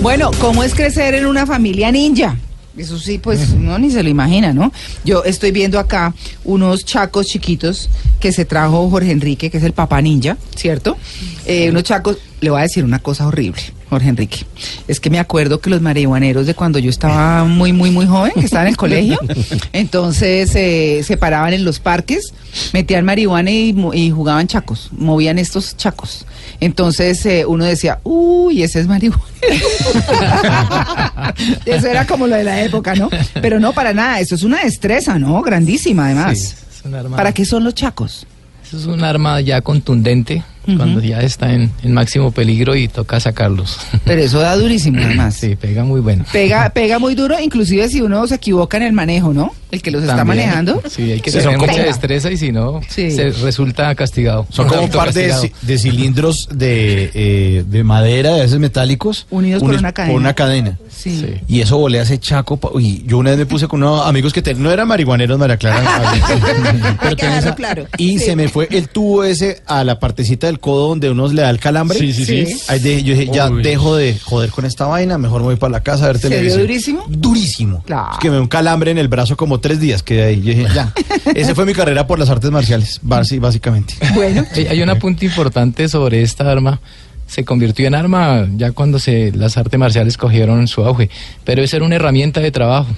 Bueno, 0.00 0.30
¿cómo 0.40 0.62
es 0.62 0.74
crecer 0.74 1.14
en 1.14 1.26
una 1.26 1.46
familia 1.46 1.92
ninja? 1.92 2.36
Eso 2.80 2.98
sí, 2.98 3.18
pues 3.18 3.50
uno 3.56 3.78
ni 3.78 3.90
se 3.90 4.02
lo 4.02 4.08
imagina, 4.08 4.54
¿no? 4.54 4.72
Yo 5.04 5.22
estoy 5.24 5.52
viendo 5.52 5.78
acá 5.78 6.14
unos 6.44 6.84
chacos 6.84 7.26
chiquitos 7.26 7.90
que 8.18 8.32
se 8.32 8.46
trajo 8.46 8.88
Jorge 8.88 9.10
Enrique, 9.10 9.50
que 9.50 9.58
es 9.58 9.64
el 9.64 9.74
papá 9.74 10.00
ninja, 10.00 10.38
¿cierto? 10.56 10.96
Eh, 11.44 11.68
unos 11.68 11.82
chacos, 11.82 12.16
le 12.40 12.48
voy 12.48 12.60
a 12.60 12.62
decir 12.62 12.84
una 12.84 12.98
cosa 12.98 13.26
horrible, 13.26 13.60
Jorge 13.90 14.08
Enrique. 14.08 14.46
Es 14.86 15.00
que 15.00 15.10
me 15.10 15.18
acuerdo 15.18 15.60
que 15.60 15.68
los 15.68 15.80
marihuaneros 15.82 16.46
de 16.46 16.54
cuando 16.54 16.78
yo 16.78 16.88
estaba 16.90 17.44
muy, 17.44 17.72
muy, 17.72 17.90
muy 17.90 18.06
joven, 18.06 18.32
que 18.36 18.44
estaba 18.44 18.62
en 18.62 18.68
el 18.68 18.76
colegio, 18.76 19.18
entonces 19.72 20.54
eh, 20.54 21.02
se 21.04 21.16
paraban 21.16 21.52
en 21.52 21.64
los 21.64 21.80
parques, 21.80 22.32
metían 22.72 23.04
marihuana 23.04 23.50
y, 23.50 24.10
jugaban 24.10 24.46
chacos, 24.46 24.90
movían 24.92 25.40
estos 25.40 25.76
chacos. 25.76 26.24
Entonces 26.60 27.26
eh, 27.26 27.44
uno 27.46 27.64
decía, 27.64 27.98
uy, 28.04 28.62
ese 28.62 28.78
es 28.78 28.86
marihuana. 28.86 29.24
eso 31.66 31.86
era 31.88 32.06
como 32.06 32.28
lo 32.28 32.36
de 32.36 32.44
la 32.44 32.62
época, 32.62 32.94
¿no? 32.94 33.10
Pero 33.42 33.58
no, 33.58 33.72
para 33.72 33.92
nada, 33.92 34.20
eso 34.20 34.36
es 34.36 34.44
una 34.44 34.62
destreza, 34.62 35.18
¿no? 35.18 35.42
Grandísima, 35.42 36.06
además. 36.06 36.38
Sí, 36.38 36.54
es 36.78 36.84
un 36.84 36.94
arma- 36.94 37.16
¿Para 37.16 37.32
qué 37.32 37.44
son 37.44 37.64
los 37.64 37.74
chacos? 37.74 38.24
Eso 38.64 38.76
es 38.78 38.86
un 38.86 39.02
arma 39.02 39.40
ya 39.40 39.60
contundente 39.62 40.44
Cuando 40.64 41.00
ya 41.00 41.20
está 41.22 41.52
en, 41.52 41.72
en 41.82 41.92
máximo 41.92 42.30
peligro 42.30 42.76
y 42.76 42.86
toca 42.86 43.18
sacarlos. 43.18 43.78
Pero 44.04 44.22
eso 44.22 44.40
da 44.40 44.56
durísimo, 44.56 45.00
además. 45.02 45.34
Sí, 45.34 45.56
pega 45.56 45.84
muy 45.84 46.00
bueno. 46.00 46.24
Pega, 46.32 46.70
pega 46.74 46.98
muy 46.98 47.14
duro, 47.14 47.40
inclusive 47.40 47.88
si 47.88 48.00
uno 48.00 48.26
se 48.26 48.36
equivoca 48.36 48.76
en 48.76 48.84
el 48.84 48.92
manejo, 48.92 49.32
¿no? 49.32 49.52
El 49.70 49.82
que 49.82 49.90
los 49.90 50.02
está 50.02 50.24
manejando. 50.24 50.82
Sí, 50.88 51.12
hay 51.12 51.20
que 51.20 51.30
Sí, 51.30 51.38
mucha 51.58 51.82
destreza 51.82 52.30
y 52.30 52.36
si 52.36 52.52
no, 52.52 52.80
Sí. 52.88 53.10
se 53.10 53.30
resulta 53.30 53.94
castigado. 53.94 54.46
Son 54.50 54.66
como 54.68 54.82
un 54.82 54.90
par 54.90 55.12
de, 55.12 55.52
de 55.62 55.78
cilindros 55.78 56.48
de, 56.52 57.10
eh, 57.14 57.64
de 57.66 57.84
madera, 57.84 58.34
de 58.34 58.44
esos 58.44 58.58
metálicos. 58.58 59.26
Unidos 59.30 59.62
por 59.62 59.74
una 59.74 59.92
cadena. 59.92 60.12
Por 60.12 60.20
una 60.20 60.34
cadena. 60.34 60.78
Sí. 60.88 61.18
Sí. 61.20 61.34
Y 61.48 61.60
eso 61.60 61.78
volea 61.78 62.02
ese 62.02 62.18
chaco. 62.18 62.56
pa- 62.56 62.70
Y 62.78 63.04
yo 63.06 63.18
una 63.18 63.30
vez 63.30 63.38
me 63.38 63.46
puse 63.46 63.68
con 63.68 63.82
unos 63.82 64.06
amigos 64.06 64.32
que 64.32 64.42
te- 64.42 64.54
no 64.54 64.70
eran 64.70 64.88
marihuaneros, 64.88 65.38
María 65.38 65.56
Clara. 65.56 65.80
Que 67.16 67.26
dejarlo 67.26 67.54
claro. 67.54 67.86
Y 67.98 68.18
se 68.18 68.36
me 68.36 68.48
fue 68.48 68.68
el 68.70 68.88
tubo 68.88 69.24
ese 69.24 69.62
a 69.66 69.84
la 69.84 69.98
partecita 69.98 70.46
del 70.46 70.60
codo 70.60 70.88
donde 70.88 71.10
uno 71.10 71.28
le 71.28 71.42
da 71.42 71.50
el 71.50 71.58
calambre. 71.60 71.98
Sí, 71.98 72.12
sí, 72.12 72.24
sí. 72.24 72.46
Ahí 72.68 72.78
de- 72.80 73.02
yo 73.02 73.14
dije, 73.14 73.30
ya 73.32 73.50
Uy. 73.50 73.62
dejo 73.62 73.96
de 73.96 74.18
joder 74.18 74.50
con 74.50 74.64
esta 74.64 74.86
vaina, 74.86 75.18
mejor 75.18 75.40
me 75.40 75.46
voy 75.48 75.56
para 75.56 75.72
la 75.72 75.82
casa 75.82 76.04
a 76.04 76.08
ver 76.08 76.18
¿Se 76.18 76.28
dio 76.28 76.36
televisión. 76.38 76.62
durísimo? 76.66 77.04
Durísimo. 77.08 77.82
Claro. 77.84 78.12
Es 78.12 78.18
que 78.18 78.28
me 78.28 78.36
dio 78.36 78.42
un 78.42 78.48
calambre 78.48 78.90
en 78.90 78.98
el 78.98 79.08
brazo 79.08 79.36
como 79.36 79.59
tres 79.60 79.80
días 79.80 80.02
que 80.02 80.22
ahí. 80.22 80.40
Yo 80.42 80.50
dije, 80.50 80.66
ya. 80.74 80.92
Esa 81.34 81.54
fue 81.54 81.66
mi 81.66 81.72
carrera 81.72 82.06
por 82.06 82.18
las 82.18 82.28
artes 82.30 82.50
marciales, 82.50 83.00
básicamente. 83.02 83.94
Bueno, 84.14 84.44
Hay, 84.68 84.82
un 84.82 84.90
apunte 84.90 85.26
importante 85.26 85.88
sobre 85.88 86.22
esta 86.22 86.50
arma. 86.50 86.80
Se 87.26 87.44
convirtió 87.44 87.86
en 87.86 87.94
arma 87.94 88.48
ya 88.56 88.72
cuando 88.72 88.98
se, 88.98 89.30
las 89.32 89.56
artes 89.56 89.78
marciales 89.78 90.16
cogieron 90.16 90.66
su 90.66 90.82
auge, 90.84 91.08
pero 91.44 91.62
esa 91.62 91.76
era 91.76 91.86
una 91.86 91.94
herramienta 91.94 92.40
de 92.40 92.50
trabajo 92.50 92.88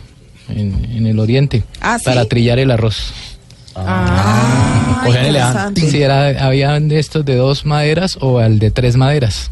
en, 0.49 0.87
en 0.91 1.07
el 1.07 1.19
oriente 1.19 1.65
Ah, 1.83 1.99
¿sí? 1.99 2.07
para 2.07 2.25
trillar 2.25 2.59
el 2.59 2.71
arroz. 2.71 3.13
Ah, 3.75 5.05
interesante. 5.07 5.91
Sí, 5.91 6.03
era, 6.03 6.47
habían 6.47 6.89
de 6.89 6.99
estos 6.99 7.25
de 7.25 7.37
dos 7.37 7.65
maderas 7.67 8.19
o 8.21 8.39
al 8.39 8.59
de 8.59 8.71
tres 8.71 8.97
maderas. 8.97 9.51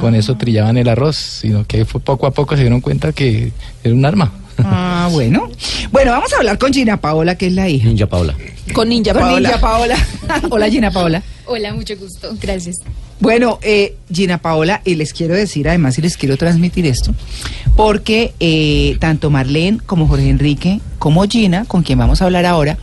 Con 0.00 0.14
eso 0.14 0.36
trillaban 0.36 0.76
el 0.76 0.88
arroz, 0.88 1.16
sino 1.16 1.66
que 1.66 1.84
fue 1.84 2.00
poco 2.00 2.26
a 2.26 2.30
poco 2.30 2.54
se 2.54 2.60
dieron 2.62 2.80
cuenta 2.80 3.12
que 3.12 3.52
era 3.82 3.94
un 3.94 4.04
arma. 4.04 4.32
Ah, 4.64 5.08
bueno. 5.10 5.50
Bueno, 5.90 6.12
vamos 6.12 6.32
a 6.32 6.36
hablar 6.38 6.58
con 6.58 6.72
Gina 6.72 6.96
Paola, 6.98 7.36
que 7.36 7.46
es 7.48 7.52
la 7.52 7.68
hija. 7.68 7.88
Ninja 7.88 8.06
Paula. 8.06 8.34
Con 8.72 8.88
Ninja 8.88 9.12
Con 9.12 9.22
Paola. 9.22 9.48
Ninja 9.48 9.60
Paola. 9.60 9.96
Hola, 10.50 10.68
Gina 10.70 10.90
Paola. 10.90 11.22
Hola, 11.46 11.74
mucho 11.74 11.96
gusto. 11.96 12.36
Gracias. 12.40 12.76
Bueno, 13.20 13.58
eh, 13.62 13.96
Gina 14.10 14.38
Paola, 14.38 14.80
y 14.84 14.94
les 14.94 15.12
quiero 15.12 15.34
decir 15.34 15.68
además 15.68 15.98
y 15.98 16.02
les 16.02 16.16
quiero 16.16 16.38
transmitir 16.38 16.86
esto, 16.86 17.14
porque 17.76 18.32
eh, 18.40 18.96
tanto 18.98 19.28
Marlene 19.28 19.78
como 19.84 20.08
Jorge 20.08 20.30
Enrique, 20.30 20.80
como 20.98 21.24
Gina, 21.24 21.66
con 21.66 21.82
quien 21.82 21.98
vamos 21.98 22.22
a 22.22 22.24
hablar 22.24 22.46
ahora, 22.46 22.78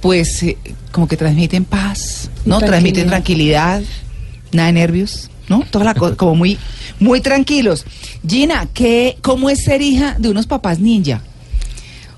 pues 0.00 0.44
eh, 0.44 0.56
como 0.92 1.08
que 1.08 1.16
transmiten 1.16 1.64
paz, 1.64 2.30
¿no? 2.44 2.58
Tranquilidad. 2.58 2.66
Transmiten 2.68 3.06
tranquilidad, 3.08 3.82
nada 4.52 4.66
de 4.68 4.72
nervios, 4.74 5.28
¿no? 5.48 5.64
Toda 5.70 5.84
la 5.84 5.94
co- 5.94 6.16
como 6.16 6.34
muy, 6.34 6.58
muy 7.00 7.20
tranquilos. 7.20 7.84
Gina, 8.26 8.68
¿qué, 8.72 9.16
¿cómo 9.22 9.50
es 9.50 9.64
ser 9.64 9.82
hija 9.82 10.16
de 10.18 10.28
unos 10.30 10.46
papás 10.46 10.78
ninja? 10.80 11.22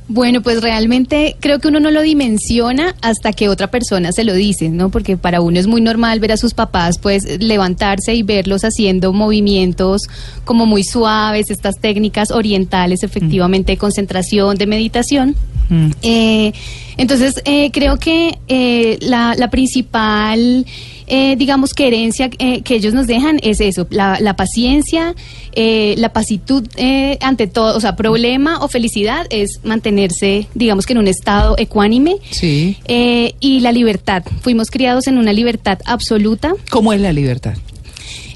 Bueno, 0.09 0.41
pues 0.41 0.63
realmente 0.63 1.35
creo 1.41 1.59
que 1.59 1.67
uno 1.67 1.81
no 1.81 1.91
lo 1.91 2.01
dimensiona 2.01 2.95
hasta 3.03 3.33
que 3.33 3.49
otra 3.49 3.73
persona 3.73 4.13
se 4.13 4.23
lo 4.23 4.35
dice, 4.35 4.69
¿no? 4.69 4.89
Porque 4.89 5.17
para 5.17 5.41
uno 5.41 5.59
es 5.59 5.67
muy 5.67 5.81
normal 5.81 6.21
ver 6.21 6.31
a 6.31 6.37
sus 6.37 6.55
papás 6.55 6.99
pues 7.03 7.25
levantarse 7.41 8.15
y 8.15 8.23
verlos 8.23 8.63
haciendo 8.63 9.13
movimientos 9.13 10.03
como 10.45 10.65
muy 10.65 10.85
suaves, 10.85 11.51
estas 11.51 11.75
técnicas 11.81 12.31
orientales 12.31 13.03
efectivamente 13.03 13.73
de 13.73 13.79
concentración, 13.79 14.57
de 14.57 14.67
meditación. 14.69 15.35
Mm. 15.71 15.91
Eh, 16.03 16.53
entonces, 16.99 17.43
eh, 17.45 17.73
creo 17.73 17.99
que 17.99 18.39
eh, 18.47 18.99
la, 19.01 19.35
la 19.37 19.51
principal, 19.51 20.65
eh, 21.07 21.37
digamos, 21.37 21.75
que 21.75 21.87
herencia 21.89 22.31
eh, 22.39 22.63
que 22.63 22.75
ellos 22.75 22.95
nos 22.95 23.07
dejan 23.07 23.39
es 23.43 23.61
eso, 23.61 23.87
la, 23.91 24.19
la 24.21 24.35
paciencia, 24.37 25.15
eh, 25.53 25.95
la 25.99 26.13
pasitud 26.13 26.67
eh, 26.77 27.19
ante 27.21 27.47
todo, 27.47 27.77
o 27.77 27.81
sea, 27.81 27.97
problema 27.97 28.59
o 28.61 28.69
felicidad 28.69 29.27
es 29.31 29.61
mantenerse, 29.65 30.47
digamos 30.55 30.87
que 30.87 30.93
en 30.93 30.99
un 30.99 31.09
estado 31.09 31.57
ecuánime. 31.59 32.17
Sí. 32.31 32.77
eh, 32.87 33.35
y 33.41 33.61
la 33.61 33.73
libertad. 33.73 34.23
Fuimos 34.43 34.71
criados 34.71 35.07
en 35.07 35.19
una 35.19 35.33
libertad 35.33 35.79
absoluta. 35.85 36.55
¿Cómo 36.71 36.93
es 36.93 37.01
la 37.01 37.13
libertad? 37.13 37.55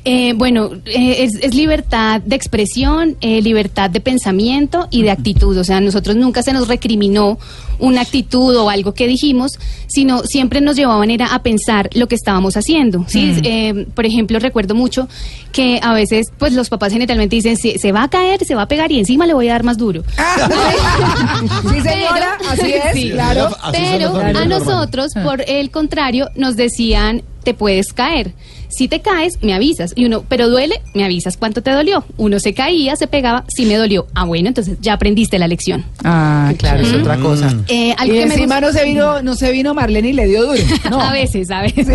Eh, 0.05 0.33
bueno, 0.35 0.71
eh, 0.87 1.25
es, 1.25 1.35
es 1.37 1.55
libertad 1.55 2.21
de 2.23 2.35
expresión, 2.37 3.17
eh, 3.21 3.43
libertad 3.43 3.91
de 3.91 4.01
pensamiento 4.01 4.89
y 4.91 5.03
de 5.03 5.11
actitud. 5.11 5.57
O 5.59 5.65
sea, 5.65 5.81
nosotros 5.81 6.17
nunca 6.17 6.43
se 6.43 6.53
nos 6.53 6.69
recriminó 6.69 7.39
una 7.79 8.03
actitud 8.03 8.55
o 8.57 8.69
algo 8.71 8.93
que 8.95 9.07
dijimos, 9.07 9.53
sino 9.87 10.23
siempre 10.25 10.61
nos 10.61 10.77
llevaban 10.77 11.11
era 11.11 11.35
a 11.35 11.43
pensar 11.43 11.89
lo 11.95 12.09
que 12.09 12.15
estábamos 12.15 12.57
haciendo. 12.57 13.05
¿sí? 13.09 13.35
Eh, 13.43 13.87
por 13.95 14.07
ejemplo, 14.07 14.39
recuerdo 14.39 14.75
mucho 14.75 15.09
que 15.53 15.81
a 15.83 15.93
veces, 15.95 16.29
pues 16.39 16.53
los 16.53 16.69
papás 16.69 16.93
generalmente 16.93 17.37
dicen, 17.37 17.57
se, 17.57 17.79
se 17.79 17.93
va 17.93 18.05
a 18.05 18.09
caer, 18.11 18.45
se 18.45 18.55
va 18.55 18.63
a 18.63 18.69
pegar 18.69 18.93
y 18.93 18.99
encima 18.99 19.27
le 19.27 19.35
voy 19.35 19.49
a 19.49 19.53
dar 19.53 19.65
más 19.65 19.79
duro. 19.79 20.03
sí, 21.71 21.81
señora, 21.81 22.39
así 22.51 22.73
es, 22.73 22.93
Sí. 22.93 23.11
claro. 23.11 23.49
Pero 23.73 24.17
a 24.17 24.45
nosotros, 24.45 25.13
por 25.25 25.43
el 25.49 25.71
contrario, 25.71 26.29
nos 26.37 26.57
decían, 26.57 27.23
te 27.45 27.55
puedes 27.55 27.93
caer. 27.93 28.33
Si 28.71 28.89
te 28.89 29.01
caes, 29.01 29.35
me 29.43 29.53
avisas. 29.55 29.93
Y 29.97 30.05
uno, 30.07 30.25
pero 30.29 30.49
duele, 30.49 30.81
me 30.95 31.05
avisas 31.05 31.37
cuánto 31.37 31.63
te 31.63 31.71
dolió. 31.71 32.05
Uno 32.17 32.39
se 32.41 32.55
caía, 32.55 32.97
se 32.97 33.07
pegaba, 33.07 33.45
sí 33.49 33.67
me 33.67 33.75
dolió. 33.77 34.07
Ah, 34.15 34.25
bueno, 34.25 34.49
entonces 34.49 34.79
ya 34.81 34.95
aprendiste 34.95 35.39
la 35.39 35.49
lección. 35.49 35.85
Ah, 36.05 36.53
claro, 36.57 36.83
es 36.83 36.93
otra 36.93 37.17
cosa. 37.19 37.55
Eh, 37.69 37.95
algo 37.99 38.15
y 38.15 38.19
que 38.19 38.23
encima 38.25 38.61
no 38.61 38.73
se 38.73 38.85
vino, 38.85 39.23
no 39.23 39.35
se 39.35 39.53
vino 39.53 39.75
Marlene 39.75 40.09
y 40.11 40.13
le 40.13 40.27
dio 40.27 40.43
duro. 40.47 40.63
No. 40.91 41.01
A 41.01 41.13
veces, 41.13 41.51
a 41.51 41.63
veces. 41.63 41.87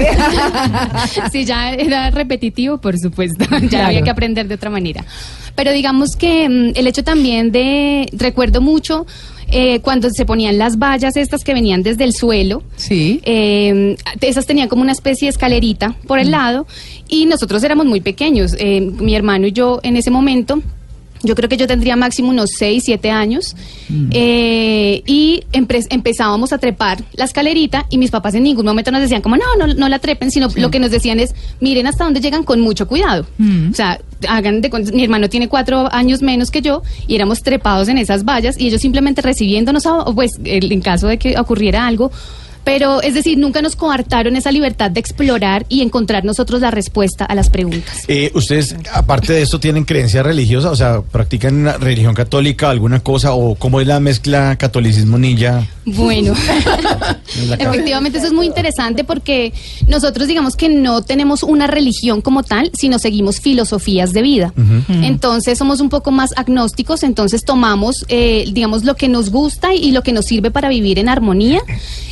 si 1.31 1.45
ya 1.45 1.73
era 1.73 2.11
repetitivo, 2.11 2.77
por 2.77 2.97
supuesto. 2.97 3.45
ya 3.49 3.67
Claro. 3.67 3.87
había 3.87 4.01
que 4.03 4.09
aprender 4.09 4.47
de 4.47 4.55
otra 4.55 4.69
manera. 4.69 5.03
Pero 5.55 5.71
digamos 5.71 6.15
que 6.15 6.47
mm, 6.49 6.71
el 6.77 6.87
hecho 6.87 7.03
también 7.03 7.51
de, 7.51 8.07
recuerdo 8.13 8.61
mucho 8.61 9.05
eh, 9.57 9.79
cuando 9.79 10.09
se 10.09 10.25
ponían 10.25 10.57
las 10.57 10.77
vallas 10.77 11.15
estas 11.15 11.45
que 11.45 11.53
venían 11.53 11.81
desde 11.81 12.03
el 12.03 12.11
suelo. 12.11 12.61
Sí. 12.75 13.21
Eh, 13.23 13.95
esas 14.19 14.45
tenían 14.45 14.67
como 14.67 14.81
una 14.81 14.91
especie 14.91 15.27
de 15.27 15.29
escalerita 15.29 15.95
por 16.07 16.19
el 16.19 16.31
lado 16.31 16.67
y 17.07 17.25
nosotros 17.25 17.63
éramos 17.63 17.85
muy 17.85 18.01
pequeños. 18.01 18.53
Eh, 18.59 18.81
mi 18.81 19.15
hermano 19.15 19.47
y 19.47 19.53
yo 19.53 19.79
en 19.81 19.95
ese 19.95 20.11
momento, 20.11 20.61
yo 21.25 21.35
creo 21.35 21.49
que 21.49 21.57
yo 21.57 21.67
tendría 21.67 21.95
máximo 21.95 22.29
unos 22.29 22.51
6, 22.57 22.83
7 22.85 23.09
años 23.11 23.55
eh, 24.11 25.03
y 25.05 25.43
empe- 25.51 25.85
empezábamos 25.89 26.53
a 26.53 26.57
trepar 26.57 27.03
la 27.13 27.25
escalerita 27.25 27.85
y 27.89 27.97
mis 27.97 28.11
papás 28.11 28.33
en 28.35 28.43
ningún 28.43 28.65
momento 28.65 28.91
nos 28.91 29.01
decían 29.01 29.21
como 29.21 29.35
no, 29.37 29.43
no, 29.57 29.67
no 29.73 29.89
la 29.89 29.99
trepen, 29.99 30.31
sino 30.31 30.47
lo 30.55 30.71
que 30.71 30.79
nos 30.79 30.91
decían 30.91 31.19
es 31.19 31.33
miren 31.59 31.87
hasta 31.87 32.03
dónde 32.03 32.21
llegan 32.21 32.43
con 32.43 32.61
mucho 32.61 32.87
cuidado. 32.87 33.25
Mm. 33.37 33.71
O 33.71 33.73
sea, 33.73 33.99
hagan 34.27 34.61
de 34.61 34.69
mi 34.93 35.03
hermano 35.03 35.29
tiene 35.29 35.47
cuatro 35.49 35.91
años 35.93 36.21
menos 36.21 36.51
que 36.51 36.61
yo 36.61 36.81
y 37.07 37.15
éramos 37.15 37.41
trepados 37.43 37.87
en 37.89 37.97
esas 37.97 38.23
vallas 38.23 38.59
y 38.59 38.67
ellos 38.67 38.81
simplemente 38.81 39.21
recibiéndonos, 39.21 39.85
a- 39.85 40.05
pues 40.13 40.31
el- 40.43 40.71
en 40.71 40.81
caso 40.81 41.07
de 41.07 41.17
que 41.17 41.37
ocurriera 41.39 41.85
algo, 41.87 42.11
Pero 42.65 43.01
es 43.01 43.13
decir, 43.13 43.37
nunca 43.37 43.61
nos 43.61 43.75
coartaron 43.75 44.35
esa 44.35 44.51
libertad 44.51 44.91
de 44.91 44.99
explorar 44.99 45.65
y 45.69 45.81
encontrar 45.81 46.25
nosotros 46.25 46.61
la 46.61 46.71
respuesta 46.71 47.23
a 47.23 47.35
las 47.35 47.49
preguntas. 47.49 48.03
Eh, 48.07 48.31
¿Ustedes, 48.33 48.75
aparte 48.91 49.33
de 49.33 49.43
esto, 49.43 49.59
tienen 49.59 49.85
creencia 49.85 50.23
religiosa? 50.23 50.71
O 50.71 50.75
sea, 50.75 51.01
¿practican 51.01 51.55
una 51.55 51.77
religión 51.77 52.13
católica, 52.13 52.69
alguna 52.69 52.99
cosa? 52.99 53.33
¿O 53.33 53.55
cómo 53.55 53.79
es 53.79 53.87
la 53.87 53.99
mezcla 53.99 54.57
catolicismo 54.57 55.17
ninja? 55.17 55.67
Bueno, 55.85 56.33
efectivamente 57.59 58.17
eso 58.17 58.27
es 58.27 58.33
muy 58.33 58.47
interesante 58.47 59.03
porque 59.03 59.53
nosotros 59.87 60.27
digamos 60.27 60.55
que 60.55 60.67
no 60.67 61.03
tenemos 61.03 61.43
una 61.43 61.67
religión 61.67 62.21
como 62.21 62.43
tal, 62.43 62.71
sino 62.77 62.97
seguimos 62.97 63.39
filosofías 63.39 64.11
de 64.11 64.21
vida. 64.21 64.53
Entonces 64.89 65.57
somos 65.57 65.81
un 65.81 65.89
poco 65.89 66.11
más 66.11 66.31
agnósticos, 66.35 67.03
entonces 67.03 67.43
tomamos, 67.43 68.05
eh, 68.07 68.45
digamos, 68.51 68.83
lo 68.83 68.95
que 68.95 69.07
nos 69.07 69.29
gusta 69.29 69.73
y 69.73 69.91
lo 69.91 70.01
que 70.01 70.11
nos 70.11 70.25
sirve 70.25 70.49
para 70.49 70.69
vivir 70.69 70.97
en 70.97 71.09
armonía 71.09 71.61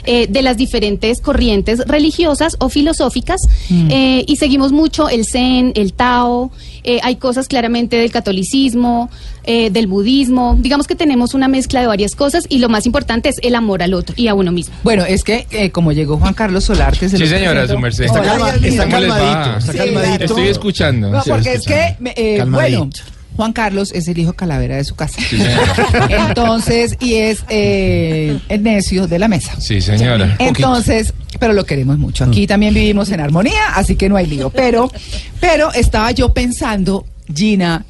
eh, 0.06 0.28
de 0.28 0.42
las 0.44 0.58
diferentes 0.58 1.22
corrientes 1.22 1.80
religiosas 1.88 2.56
o 2.60 2.70
filosóficas 2.70 3.42
eh, 3.90 4.24
y 4.28 4.36
seguimos 4.36 4.72
mucho 4.72 5.10
el 5.10 5.26
Zen, 5.26 5.72
el 5.76 5.94
Tao. 5.94 6.52
eh, 6.84 7.00
hay 7.02 7.16
cosas 7.16 7.48
claramente 7.48 7.96
del 7.96 8.12
catolicismo, 8.12 9.10
eh, 9.46 9.70
del 9.72 9.88
budismo. 9.88 10.58
Digamos 10.60 10.86
que 10.88 10.96
tenemos 10.96 11.34
una 11.34 11.48
mezcla 11.48 11.80
de 11.82 11.88
varias 11.88 12.16
cosas 12.16 12.46
y 12.50 12.60
lo 12.60 12.70
más 12.70 12.86
importante 12.86 13.30
es 13.30 13.36
el 13.42 13.56
amor 13.56 13.82
al 13.84 13.94
otro 13.94 14.14
y 14.18 14.28
a 14.28 14.34
uno 14.34 14.52
mismo. 14.52 14.76
Bueno, 14.84 15.04
es 15.06 15.24
que 15.24 15.48
eh, 15.52 15.70
como 15.72 15.92
llegó 15.94 16.18
Juan 16.18 16.34
Carlos 16.34 16.66
Solarte... 16.66 17.10
se 17.10 17.18
Sí, 17.18 17.28
señora, 17.28 17.68
su 17.68 17.78
merced. 17.80 18.06
Está 18.06 18.22
calma- 18.22 18.50
está 18.62 18.88
calmadito, 18.90 19.58
está 19.60 19.72
Sí, 19.72 19.78
calmadito. 19.78 20.24
Estoy 20.26 20.48
escuchando. 20.50 21.10
No, 21.10 21.22
porque 21.24 21.54
es 21.54 21.60
escuchando. 21.68 22.12
que, 22.16 22.36
eh, 22.36 22.46
bueno, 22.46 22.90
Juan 23.36 23.54
Carlos 23.54 23.92
es 23.94 24.08
el 24.08 24.18
hijo 24.18 24.34
calavera 24.34 24.76
de 24.76 24.84
su 24.84 24.96
casa. 24.96 25.22
Sí. 25.22 25.38
Entonces, 26.10 26.96
y 27.00 27.16
es 27.16 27.44
eh, 27.50 28.40
el 28.50 28.64
necio 28.64 29.08
de 29.08 29.20
la 29.20 29.28
mesa. 29.28 29.60
Sí, 29.60 29.82
señora. 29.82 30.36
Entonces, 30.40 31.14
pero 31.40 31.54
lo 31.54 31.66
queremos 31.66 31.98
mucho. 31.98 32.26
Mm. 32.26 32.30
Aquí 32.30 32.48
también 32.48 32.74
vivimos 32.74 33.10
en 33.12 33.20
armonía, 33.20 33.74
así 33.76 33.96
que 33.96 34.10
no 34.10 34.18
hay 34.18 34.28
lío. 34.28 34.50
Pero, 34.50 34.92
pero 35.40 35.74
estaba 35.74 36.12
yo 36.12 36.34
pensando, 36.34 37.06
Gina, 37.34 37.86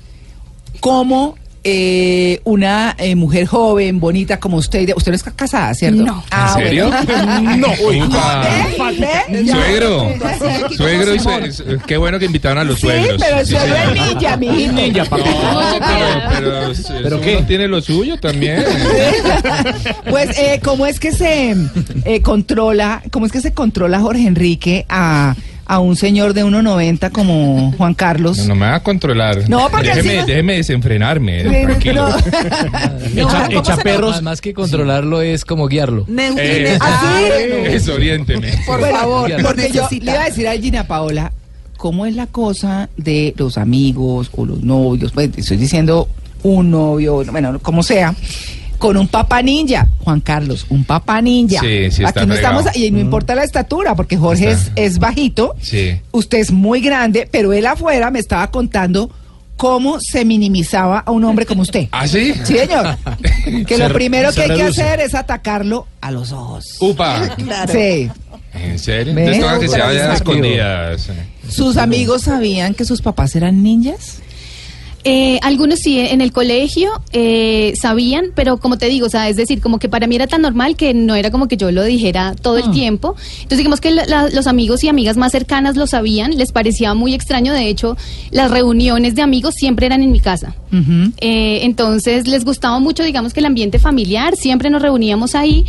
cómo 0.79 1.36
eh, 1.63 2.41
una 2.43 2.95
eh, 2.97 3.15
mujer 3.15 3.45
joven, 3.45 3.99
bonita 3.99 4.39
como 4.39 4.58
usted, 4.58 4.89
usted 4.95 5.12
no 5.12 5.15
está 5.15 5.32
casada, 5.32 5.73
¿cierto? 5.73 6.04
No. 6.04 6.23
Ah, 6.32 6.56
¿En 6.58 6.63
serio? 6.65 6.91
bueno. 7.06 7.58
no. 7.58 7.67
Upa. 8.08 8.91
¿Ve? 9.30 9.43
Ya. 9.45 9.56
Suegro. 9.56 10.10
Suegro 10.76 11.15
y 11.15 11.17
¿cómo 11.19 11.30
sue- 11.39 11.52
se- 11.52 11.63
eh, 11.73 11.78
Qué 11.88 11.97
bueno 11.97 12.19
que 12.19 12.26
invitaron 12.26 12.58
a 12.58 12.63
los 12.63 12.76
Sí, 12.76 12.82
suegros. 12.88 13.21
pero 13.23 13.39
el 13.39 13.45
Sí, 13.45 13.52
suegro 13.54 13.76
es 13.76 13.91
ninja, 14.13 14.38
mijito. 14.38 14.73
Ninja, 14.73 15.04
No, 15.04 15.10
papá. 15.10 16.30
pero, 16.38 16.52
pero, 16.73 17.02
¿Pero 17.04 17.21
qué? 17.21 17.43
tiene 17.47 17.67
lo 17.67 17.82
suyo 17.82 18.17
también. 18.19 18.63
Pues, 20.10 20.38
eh, 20.38 20.60
¿cómo 20.63 20.86
es 20.86 20.99
que 20.99 21.12
se 21.12 21.56
eh, 22.06 22.21
controla, 22.21 23.02
cómo 23.12 23.26
es 23.26 23.32
que 23.32 23.41
se 23.41 23.54
controla 23.54 23.99
Jorge 23.99 24.28
Enrique 24.28 24.86
a, 24.89 25.36
a 25.65 25.80
un 25.80 25.95
señor 25.95 26.34
de 26.34 26.43
1.90 26.45 27.12
como 27.12 27.71
Juan 27.78 27.93
Carlos? 27.93 28.38
No, 28.39 28.47
no 28.49 28.56
me 28.56 28.65
va 28.67 28.76
a 28.76 28.84
controlar. 28.84 29.49
No, 29.49 29.69
porque 29.69 29.88
déjeme, 29.89 30.10
así 30.10 30.17
no- 30.19 30.26
déjeme 30.26 30.54
desenfrenarme. 30.58 31.43
Tranquilo. 31.43 32.10
no. 32.10 32.17
Echa, 33.15 33.45
¿cómo 33.47 33.60
echa 33.62 33.76
se- 33.78 33.82
perros. 33.82 34.21
Más, 34.21 34.41
que 34.41 34.54
controlarlo 34.54 35.21
es 35.21 35.45
como 35.45 35.67
guiarlo. 35.67 36.06
Eh, 36.38 36.78
Ah, 36.82 37.19
Desoriénteme. 37.63 38.52
Por 38.65 38.80
Bueno, 38.80 38.97
favor, 38.99 39.32
porque 39.43 39.71
yo 39.71 39.88
le 39.89 39.97
iba 40.12 40.21
a 40.21 40.26
decir 40.26 40.47
a 40.47 40.54
Gina 40.54 40.86
Paola, 40.86 41.32
¿cómo 41.78 42.06
es 42.06 42.15
la 42.15 42.28
cosa 42.28 42.89
de 42.97 43.34
los 43.38 43.58
amigos 43.58 44.30
o 44.36 44.45
los 44.45 44.62
novios? 44.63 45.12
Pues 45.12 45.30
estoy 45.36 45.58
diciendo 45.58 46.08
un 46.43 46.71
novio, 46.71 47.23
bueno, 47.32 47.58
como 47.60 47.84
sea, 47.84 48.13
con 48.83 48.97
un 48.97 49.07
papá 49.07 49.41
ninja. 49.41 49.87
Juan 50.03 50.19
Carlos, 50.19 50.65
un 50.67 50.83
papá 50.83 51.21
ninja. 51.21 51.61
Sí, 51.61 51.89
sí, 51.89 52.03
está 52.03 52.19
Aquí 52.19 52.27
no 52.27 52.33
estamos, 52.35 52.65
y 52.75 52.91
no 52.91 52.99
importa 52.99 53.33
la 53.33 53.45
estatura, 53.45 53.95
porque 53.95 54.17
Jorge 54.17 54.57
es, 54.75 54.99
bajito, 54.99 55.55
Sí. 55.61 56.01
usted 56.11 56.39
es 56.39 56.51
muy 56.51 56.81
grande, 56.81 57.25
pero 57.31 57.53
él 57.53 57.65
afuera 57.65 58.11
me 58.11 58.19
estaba 58.19 58.51
contando 58.51 59.09
cómo 59.55 60.01
se 60.01 60.25
minimizaba 60.25 60.99
a 60.99 61.11
un 61.11 61.23
hombre 61.23 61.45
como 61.45 61.61
usted. 61.61 61.87
¿Ah, 61.93 62.05
sí? 62.09 62.33
Sí, 62.43 62.57
señor. 62.57 62.97
Que 63.65 63.77
Se- 63.77 63.87
lo 63.87 63.93
primero 63.93 64.33
que 64.33 64.41
hay 64.41 64.53
que 64.53 64.63
hacer 64.63 64.99
es 64.99 65.15
atacarlo 65.15 65.87
a 66.01 66.11
los 66.11 66.33
ojos. 66.33 66.75
Upa. 66.81 67.37
Sí. 67.71 68.09
¿En 68.53 68.77
serio? 68.79 69.17
Entonces 69.17 69.59
que 69.61 69.67
se 69.69 69.79
vayan 69.79 70.11
escondidas. 70.11 71.09
¿Sus 71.47 71.77
amigos 71.77 72.23
sabían 72.23 72.73
que 72.73 72.83
sus 72.83 73.01
papás 73.01 73.33
eran 73.37 73.63
ninjas? 73.63 74.17
Eh, 75.05 75.37
algunos 75.41 75.79
sí, 75.79 75.99
en 75.99 76.21
el 76.21 76.31
colegio 76.31 76.89
eh, 77.11 77.73
sabían, 77.79 78.27
pero 78.35 78.57
como 78.57 78.77
te 78.77 78.87
digo, 78.87 79.07
o 79.07 79.09
sea, 79.09 79.27
es 79.27 79.35
decir, 79.35 79.59
como 79.59 79.77
que 79.77 79.89
para 79.89 80.07
mí 80.07 80.15
era 80.15 80.27
tan 80.27 80.41
normal 80.41 80.77
que 80.77 80.93
no 80.93 81.13
era 81.15 81.29
como 81.29 81.47
que 81.49 81.57
yo 81.57 81.71
lo 81.71 81.83
dijera 81.83 82.35
todo 82.41 82.57
el 82.57 82.71
tiempo. 82.71 83.15
Entonces, 83.35 83.57
digamos 83.57 83.81
que 83.81 83.91
la- 83.91 84.05
la- 84.05 84.29
los 84.29 84.47
amigos 84.47 84.83
y 84.83 84.87
amigas 84.87 85.17
más 85.17 85.33
cercanas 85.33 85.75
lo 85.75 85.87
sabían, 85.87 86.37
les 86.37 86.51
parecía 86.53 86.93
muy 86.93 87.13
extraño. 87.13 87.51
De 87.53 87.67
hecho, 87.67 87.97
las 88.31 88.49
reuniones 88.49 89.15
de 89.15 89.21
amigos 89.21 89.55
siempre 89.55 89.85
eran 89.87 90.01
en 90.03 90.11
mi 90.11 90.19
casa. 90.21 90.55
Eh, 91.19 91.59
entonces, 91.63 92.27
les 92.27 92.45
gustaba 92.45 92.79
mucho, 92.79 93.03
digamos 93.03 93.33
que 93.33 93.41
el 93.41 93.45
ambiente 93.45 93.79
familiar, 93.79 94.35
siempre 94.37 94.69
nos 94.69 94.81
reuníamos 94.81 95.35
ahí. 95.35 95.65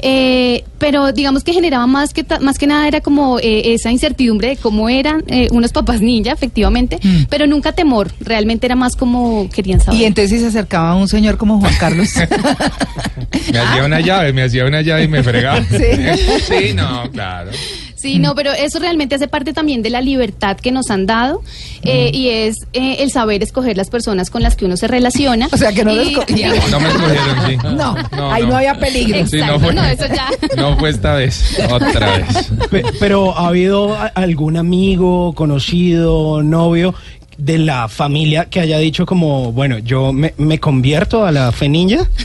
eh, 0.00 0.62
pero 0.78 1.10
digamos 1.12 1.42
que 1.42 1.54
generaba 1.54 1.86
más 1.86 2.12
que 2.12 2.22
más 2.42 2.58
que 2.58 2.66
nada 2.66 2.86
era 2.86 3.00
como 3.00 3.38
eh, 3.38 3.72
esa 3.72 3.90
incertidumbre 3.90 4.48
de 4.48 4.56
cómo 4.58 4.90
eran 4.90 5.24
unos 5.52 5.72
papás 5.72 6.02
ninja 6.02 6.32
efectivamente 6.32 6.98
pero 7.30 7.46
nunca 7.46 7.72
temor 7.72 8.12
realmente 8.20 8.66
era 8.66 8.75
más 8.76 8.94
como 8.96 9.48
querían 9.50 9.80
saber 9.80 10.00
Y 10.00 10.04
entonces 10.04 10.30
si 10.30 10.38
se 10.40 10.46
acercaba 10.48 10.94
un 10.94 11.08
señor 11.08 11.36
como 11.36 11.58
Juan 11.60 11.74
Carlos. 11.80 12.08
Me 13.52 13.58
hacía 13.58 13.84
una 13.84 14.00
llave, 14.00 14.32
me 14.32 14.42
hacía 14.42 14.64
una 14.64 14.82
llave 14.82 15.04
y 15.04 15.08
me 15.08 15.22
fregaba. 15.22 15.60
Sí. 15.70 16.40
Sí, 16.46 16.74
no, 16.74 17.10
claro. 17.10 17.50
Sí, 17.94 18.18
no, 18.18 18.34
pero 18.34 18.52
eso 18.52 18.78
realmente 18.78 19.14
hace 19.16 19.26
parte 19.26 19.52
también 19.52 19.82
de 19.82 19.90
la 19.90 20.00
libertad 20.00 20.56
que 20.58 20.70
nos 20.70 20.90
han 20.90 21.06
dado 21.06 21.42
eh, 21.82 22.10
y 22.12 22.28
es 22.28 22.66
eh, 22.72 22.96
el 23.00 23.10
saber 23.10 23.42
escoger 23.42 23.76
las 23.76 23.88
personas 23.90 24.30
con 24.30 24.42
las 24.42 24.54
que 24.54 24.64
uno 24.64 24.76
se 24.76 24.86
relaciona. 24.86 25.48
O 25.52 25.56
sea, 25.56 25.72
que 25.72 25.84
no 25.84 25.92
lo 25.94 26.02
Y- 26.04 26.08
escogieron. 26.10 26.70
No 26.70 26.80
me 26.80 26.88
escogieron, 26.88 27.46
sí. 27.46 27.56
No, 27.76 27.96
ahí 28.32 28.46
no 28.46 28.56
había 28.56 28.78
peligro. 28.78 29.26
Sí, 29.26 29.38
no, 29.38 29.58
fue, 29.58 29.72
no, 29.74 29.84
eso 29.84 30.04
ya. 30.06 30.28
no 30.56 30.76
fue 30.78 30.90
esta 30.90 31.14
vez, 31.14 31.58
otra 31.70 32.18
vez. 32.18 32.50
Pe- 32.70 32.84
Pero 33.00 33.36
¿ha 33.36 33.48
habido 33.48 33.94
a- 33.96 34.06
algún 34.08 34.56
amigo, 34.56 35.32
conocido, 35.34 36.42
novio 36.42 36.94
de 37.38 37.58
la 37.58 37.88
familia 37.88 38.46
que 38.46 38.60
haya 38.60 38.78
dicho 38.78 39.04
como, 39.06 39.52
bueno, 39.52 39.78
yo 39.78 40.12
me, 40.12 40.32
me 40.38 40.58
convierto 40.58 41.24
a 41.26 41.32
la 41.32 41.52
fe 41.52 41.68
ninja? 41.68 42.08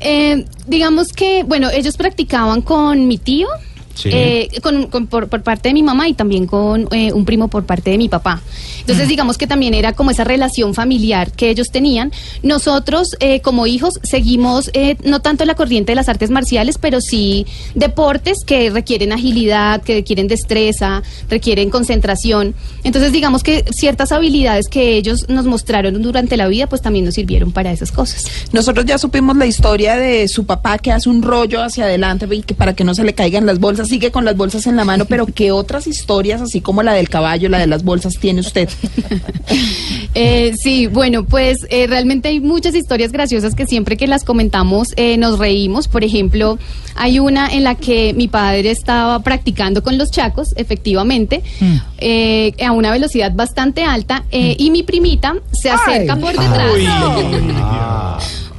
Eh, 0.00 0.44
digamos 0.68 1.08
que, 1.08 1.42
bueno, 1.42 1.70
ellos 1.70 1.96
practicaban 1.96 2.62
con 2.62 3.08
mi 3.08 3.18
tío. 3.18 3.48
Sí. 3.94 4.10
eh, 4.12 4.48
con, 4.62 4.86
con- 4.86 5.08
por, 5.08 5.26
por 5.28 5.42
parte 5.42 5.70
de 5.70 5.74
mi 5.74 5.82
mamá 5.82 6.06
y 6.08 6.14
también 6.14 6.46
con 6.46 6.86
eh, 6.92 7.12
un 7.12 7.24
primo 7.24 7.48
por 7.48 7.64
parte 7.66 7.90
de 7.90 7.98
mi 7.98 8.08
papá. 8.08 8.40
Entonces, 8.88 9.08
digamos 9.08 9.36
que 9.36 9.46
también 9.46 9.74
era 9.74 9.92
como 9.92 10.10
esa 10.10 10.24
relación 10.24 10.72
familiar 10.72 11.30
que 11.32 11.50
ellos 11.50 11.70
tenían. 11.70 12.10
Nosotros, 12.42 13.16
eh, 13.20 13.42
como 13.42 13.66
hijos, 13.66 14.00
seguimos 14.02 14.70
eh, 14.72 14.96
no 15.04 15.20
tanto 15.20 15.44
la 15.44 15.54
corriente 15.54 15.92
de 15.92 15.96
las 15.96 16.08
artes 16.08 16.30
marciales, 16.30 16.78
pero 16.78 17.02
sí 17.02 17.46
deportes 17.74 18.38
que 18.46 18.70
requieren 18.70 19.12
agilidad, 19.12 19.82
que 19.82 19.96
requieren 19.96 20.26
destreza, 20.26 21.02
requieren 21.28 21.68
concentración. 21.68 22.54
Entonces, 22.82 23.12
digamos 23.12 23.42
que 23.42 23.62
ciertas 23.72 24.10
habilidades 24.10 24.68
que 24.68 24.96
ellos 24.96 25.28
nos 25.28 25.44
mostraron 25.44 26.00
durante 26.00 26.38
la 26.38 26.48
vida, 26.48 26.66
pues 26.66 26.80
también 26.80 27.04
nos 27.04 27.12
sirvieron 27.12 27.52
para 27.52 27.70
esas 27.70 27.92
cosas. 27.92 28.24
Nosotros 28.52 28.86
ya 28.86 28.96
supimos 28.96 29.36
la 29.36 29.44
historia 29.44 29.96
de 29.96 30.28
su 30.28 30.46
papá 30.46 30.78
que 30.78 30.92
hace 30.92 31.10
un 31.10 31.20
rollo 31.20 31.62
hacia 31.62 31.84
adelante 31.84 32.26
y 32.30 32.40
que 32.40 32.54
para 32.54 32.72
que 32.72 32.84
no 32.84 32.94
se 32.94 33.04
le 33.04 33.12
caigan 33.12 33.44
las 33.44 33.58
bolsas, 33.58 33.88
sigue 33.88 34.10
con 34.10 34.24
las 34.24 34.34
bolsas 34.34 34.66
en 34.66 34.76
la 34.76 34.86
mano, 34.86 35.04
pero 35.04 35.26
¿qué 35.26 35.52
otras 35.52 35.86
historias, 35.86 36.40
así 36.40 36.62
como 36.62 36.82
la 36.82 36.94
del 36.94 37.10
caballo, 37.10 37.50
la 37.50 37.58
de 37.58 37.66
las 37.66 37.84
bolsas, 37.84 38.14
tiene 38.18 38.40
usted? 38.40 38.66
Eh, 40.14 40.54
sí, 40.60 40.86
bueno, 40.88 41.24
pues 41.24 41.58
eh, 41.70 41.86
realmente 41.86 42.28
hay 42.28 42.40
muchas 42.40 42.74
historias 42.74 43.12
graciosas 43.12 43.54
que 43.54 43.66
siempre 43.66 43.96
que 43.96 44.08
las 44.08 44.24
comentamos 44.24 44.88
eh, 44.96 45.16
nos 45.16 45.38
reímos. 45.38 45.86
Por 45.86 46.02
ejemplo, 46.02 46.58
hay 46.96 47.20
una 47.20 47.48
en 47.52 47.62
la 47.62 47.76
que 47.76 48.12
mi 48.14 48.26
padre 48.26 48.70
estaba 48.70 49.20
practicando 49.20 49.82
con 49.82 49.96
los 49.96 50.10
chacos, 50.10 50.48
efectivamente, 50.56 51.42
eh, 51.98 52.52
a 52.64 52.72
una 52.72 52.90
velocidad 52.90 53.32
bastante 53.32 53.84
alta, 53.84 54.24
eh, 54.32 54.56
y 54.58 54.70
mi 54.70 54.82
primita 54.82 55.36
se 55.52 55.70
acerca 55.70 56.14
Ay. 56.14 56.20
por 56.20 56.32
detrás. 56.32 56.72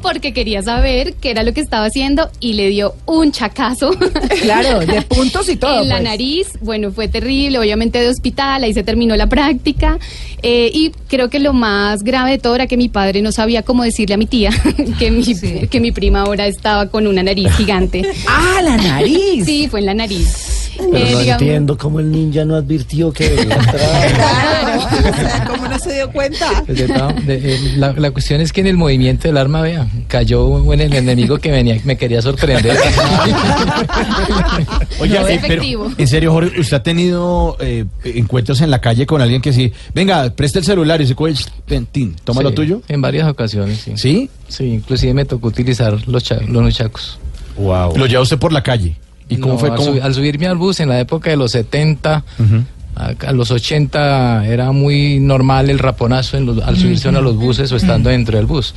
Porque 0.01 0.33
quería 0.33 0.61
saber 0.61 1.13
qué 1.15 1.31
era 1.31 1.43
lo 1.43 1.53
que 1.53 1.61
estaba 1.61 1.85
haciendo 1.85 2.29
y 2.39 2.53
le 2.53 2.69
dio 2.69 2.95
un 3.05 3.31
chacazo. 3.31 3.91
Claro, 4.41 4.79
de 4.79 5.01
puntos 5.09 5.49
y 5.49 5.57
todo. 5.57 5.81
en 5.81 5.89
la 5.89 5.95
pues. 5.95 6.03
nariz, 6.03 6.47
bueno, 6.61 6.91
fue 6.91 7.07
terrible, 7.07 7.59
obviamente 7.59 7.99
de 7.99 8.07
hospital, 8.07 8.63
ahí 8.63 8.73
se 8.73 8.83
terminó 8.83 9.15
la 9.15 9.27
práctica. 9.27 9.97
eh, 10.41 10.71
y 10.73 10.91
creo 11.07 11.29
que 11.29 11.39
lo 11.39 11.53
más 11.53 12.03
grave 12.03 12.31
de 12.31 12.37
todo 12.37 12.55
era 12.55 12.67
que 12.67 12.77
mi 12.77 12.87
padre 12.89 13.21
no 13.21 13.31
sabía 13.31 13.63
cómo 13.63 13.83
decirle 13.83 14.15
a 14.15 14.17
mi 14.17 14.25
tía 14.27 14.51
que 14.99 15.11
mi, 15.11 15.23
que 15.69 15.79
mi 15.79 15.91
prima 15.91 16.21
ahora 16.21 16.47
estaba 16.47 16.87
con 16.89 17.05
una 17.07 17.21
nariz 17.23 17.51
gigante. 17.57 18.03
Ah, 18.27 18.61
la 18.63 18.77
nariz. 18.77 19.45
Sí, 19.45 19.67
fue 19.69 19.81
en 19.81 19.85
la 19.87 19.93
nariz. 19.93 20.48
Pero 20.79 20.97
Eh, 20.97 21.11
no 21.11 21.19
digamos- 21.19 21.41
entiendo 21.41 21.77
cómo 21.77 21.99
el 21.99 22.11
ninja 22.11 22.45
no 22.45 22.55
advirtió 22.55 23.11
que. 23.11 23.29
Claro. 23.59 25.47
¿cómo 25.47 25.67
no 25.67 25.79
se 25.79 25.93
dio 25.93 26.11
cuenta? 26.11 26.63
Pues 26.65 26.77
de 26.77 26.87
de- 26.87 27.55
eh, 27.55 27.59
la, 27.77 27.93
la 27.93 28.11
cuestión 28.11 28.41
es 28.41 28.53
que 28.53 28.61
en 28.61 28.67
el 28.67 28.77
movimiento 28.77 29.27
del 29.27 29.37
arma, 29.37 29.61
vea, 29.61 29.87
cayó 30.07 30.73
en 30.73 30.81
el 30.81 30.93
enemigo 30.93 31.37
que 31.37 31.51
venía, 31.51 31.77
me 31.83 31.97
quería 31.97 32.21
sorprender. 32.21 32.77
Oye, 34.99 35.19
No, 35.19 35.27
eh, 35.27 35.39
pero 35.47 35.63
en 35.97 36.07
serio, 36.07 36.31
Jorge, 36.31 36.59
¿usted 36.59 36.77
ha 36.77 36.83
tenido 36.83 37.57
eh, 37.59 37.85
encuentros 38.03 38.61
en 38.61 38.71
la 38.71 38.79
calle 38.81 39.05
con 39.05 39.21
alguien 39.21 39.41
que 39.41 39.53
sí, 39.53 39.71
venga, 39.93 40.29
presta 40.31 40.59
el 40.59 40.65
celular 40.65 41.01
y 41.01 41.07
se 41.07 41.15
coge, 41.15 41.33
ven, 41.67 41.85
tin, 41.85 42.15
toma 42.23 42.41
lo 42.41 42.53
tuyo? 42.53 42.81
En 42.87 43.01
varias 43.01 43.27
ocasiones, 43.27 43.79
sí. 43.79 43.93
¿Sí? 43.95 44.29
Sí, 44.47 44.65
inclusive 44.65 45.13
me 45.13 45.25
tocó 45.25 45.47
utilizar 45.47 45.97
los, 46.07 46.23
cha- 46.23 46.39
los 46.47 46.63
nuchacos. 46.63 47.19
Wow. 47.57 47.97
Lo 47.97 48.05
lleva 48.05 48.21
usted 48.21 48.37
por 48.37 48.53
la 48.53 48.63
calle. 48.63 48.95
¿Y 49.29 49.37
cómo 49.37 49.53
No, 49.53 49.59
fue? 49.59 49.69
Al, 49.69 50.01
al 50.01 50.13
subirme 50.13 50.47
al 50.47 50.57
bus 50.57 50.79
en 50.79 50.89
la 50.89 50.99
época 50.99 51.29
de 51.29 51.37
los 51.37 51.51
70, 51.51 52.23
Ujú. 52.39 52.63
a, 52.95 53.13
a 53.27 53.31
los 53.31 53.51
80 53.51 54.47
era 54.47 54.71
muy 54.71 55.19
normal 55.19 55.69
el 55.69 55.77
raponazo 55.79 56.35
en 56.37 56.45
los- 56.47 56.61
al 56.63 56.77
subirse 56.77 57.07
uno 57.09 57.19
a 57.19 57.21
los 57.21 57.35
buses 57.35 57.71
o 57.71 57.75
estando 57.77 58.09
dentro 58.09 58.37
del 58.37 58.47
bus. 58.47 58.73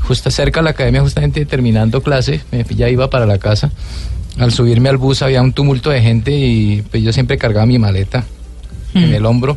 Justo 0.00 0.30
cerca 0.30 0.60
de 0.60 0.64
la 0.64 0.70
academia, 0.70 1.00
justamente 1.02 1.46
terminando 1.46 2.02
clase, 2.02 2.40
me- 2.50 2.64
ya 2.74 2.88
iba 2.88 3.08
para 3.10 3.26
la 3.26 3.38
casa. 3.38 3.70
Al 4.38 4.50
subirme 4.52 4.88
al 4.88 4.96
bus 4.96 5.22
había 5.22 5.40
un 5.42 5.52
tumulto 5.52 5.90
de 5.90 6.02
gente 6.02 6.32
y 6.36 6.82
pues 6.90 7.02
yo 7.02 7.12
siempre 7.12 7.38
cargaba 7.38 7.66
mi 7.66 7.78
maleta 7.78 8.24
en 8.94 9.14
el 9.14 9.24
hombro 9.24 9.56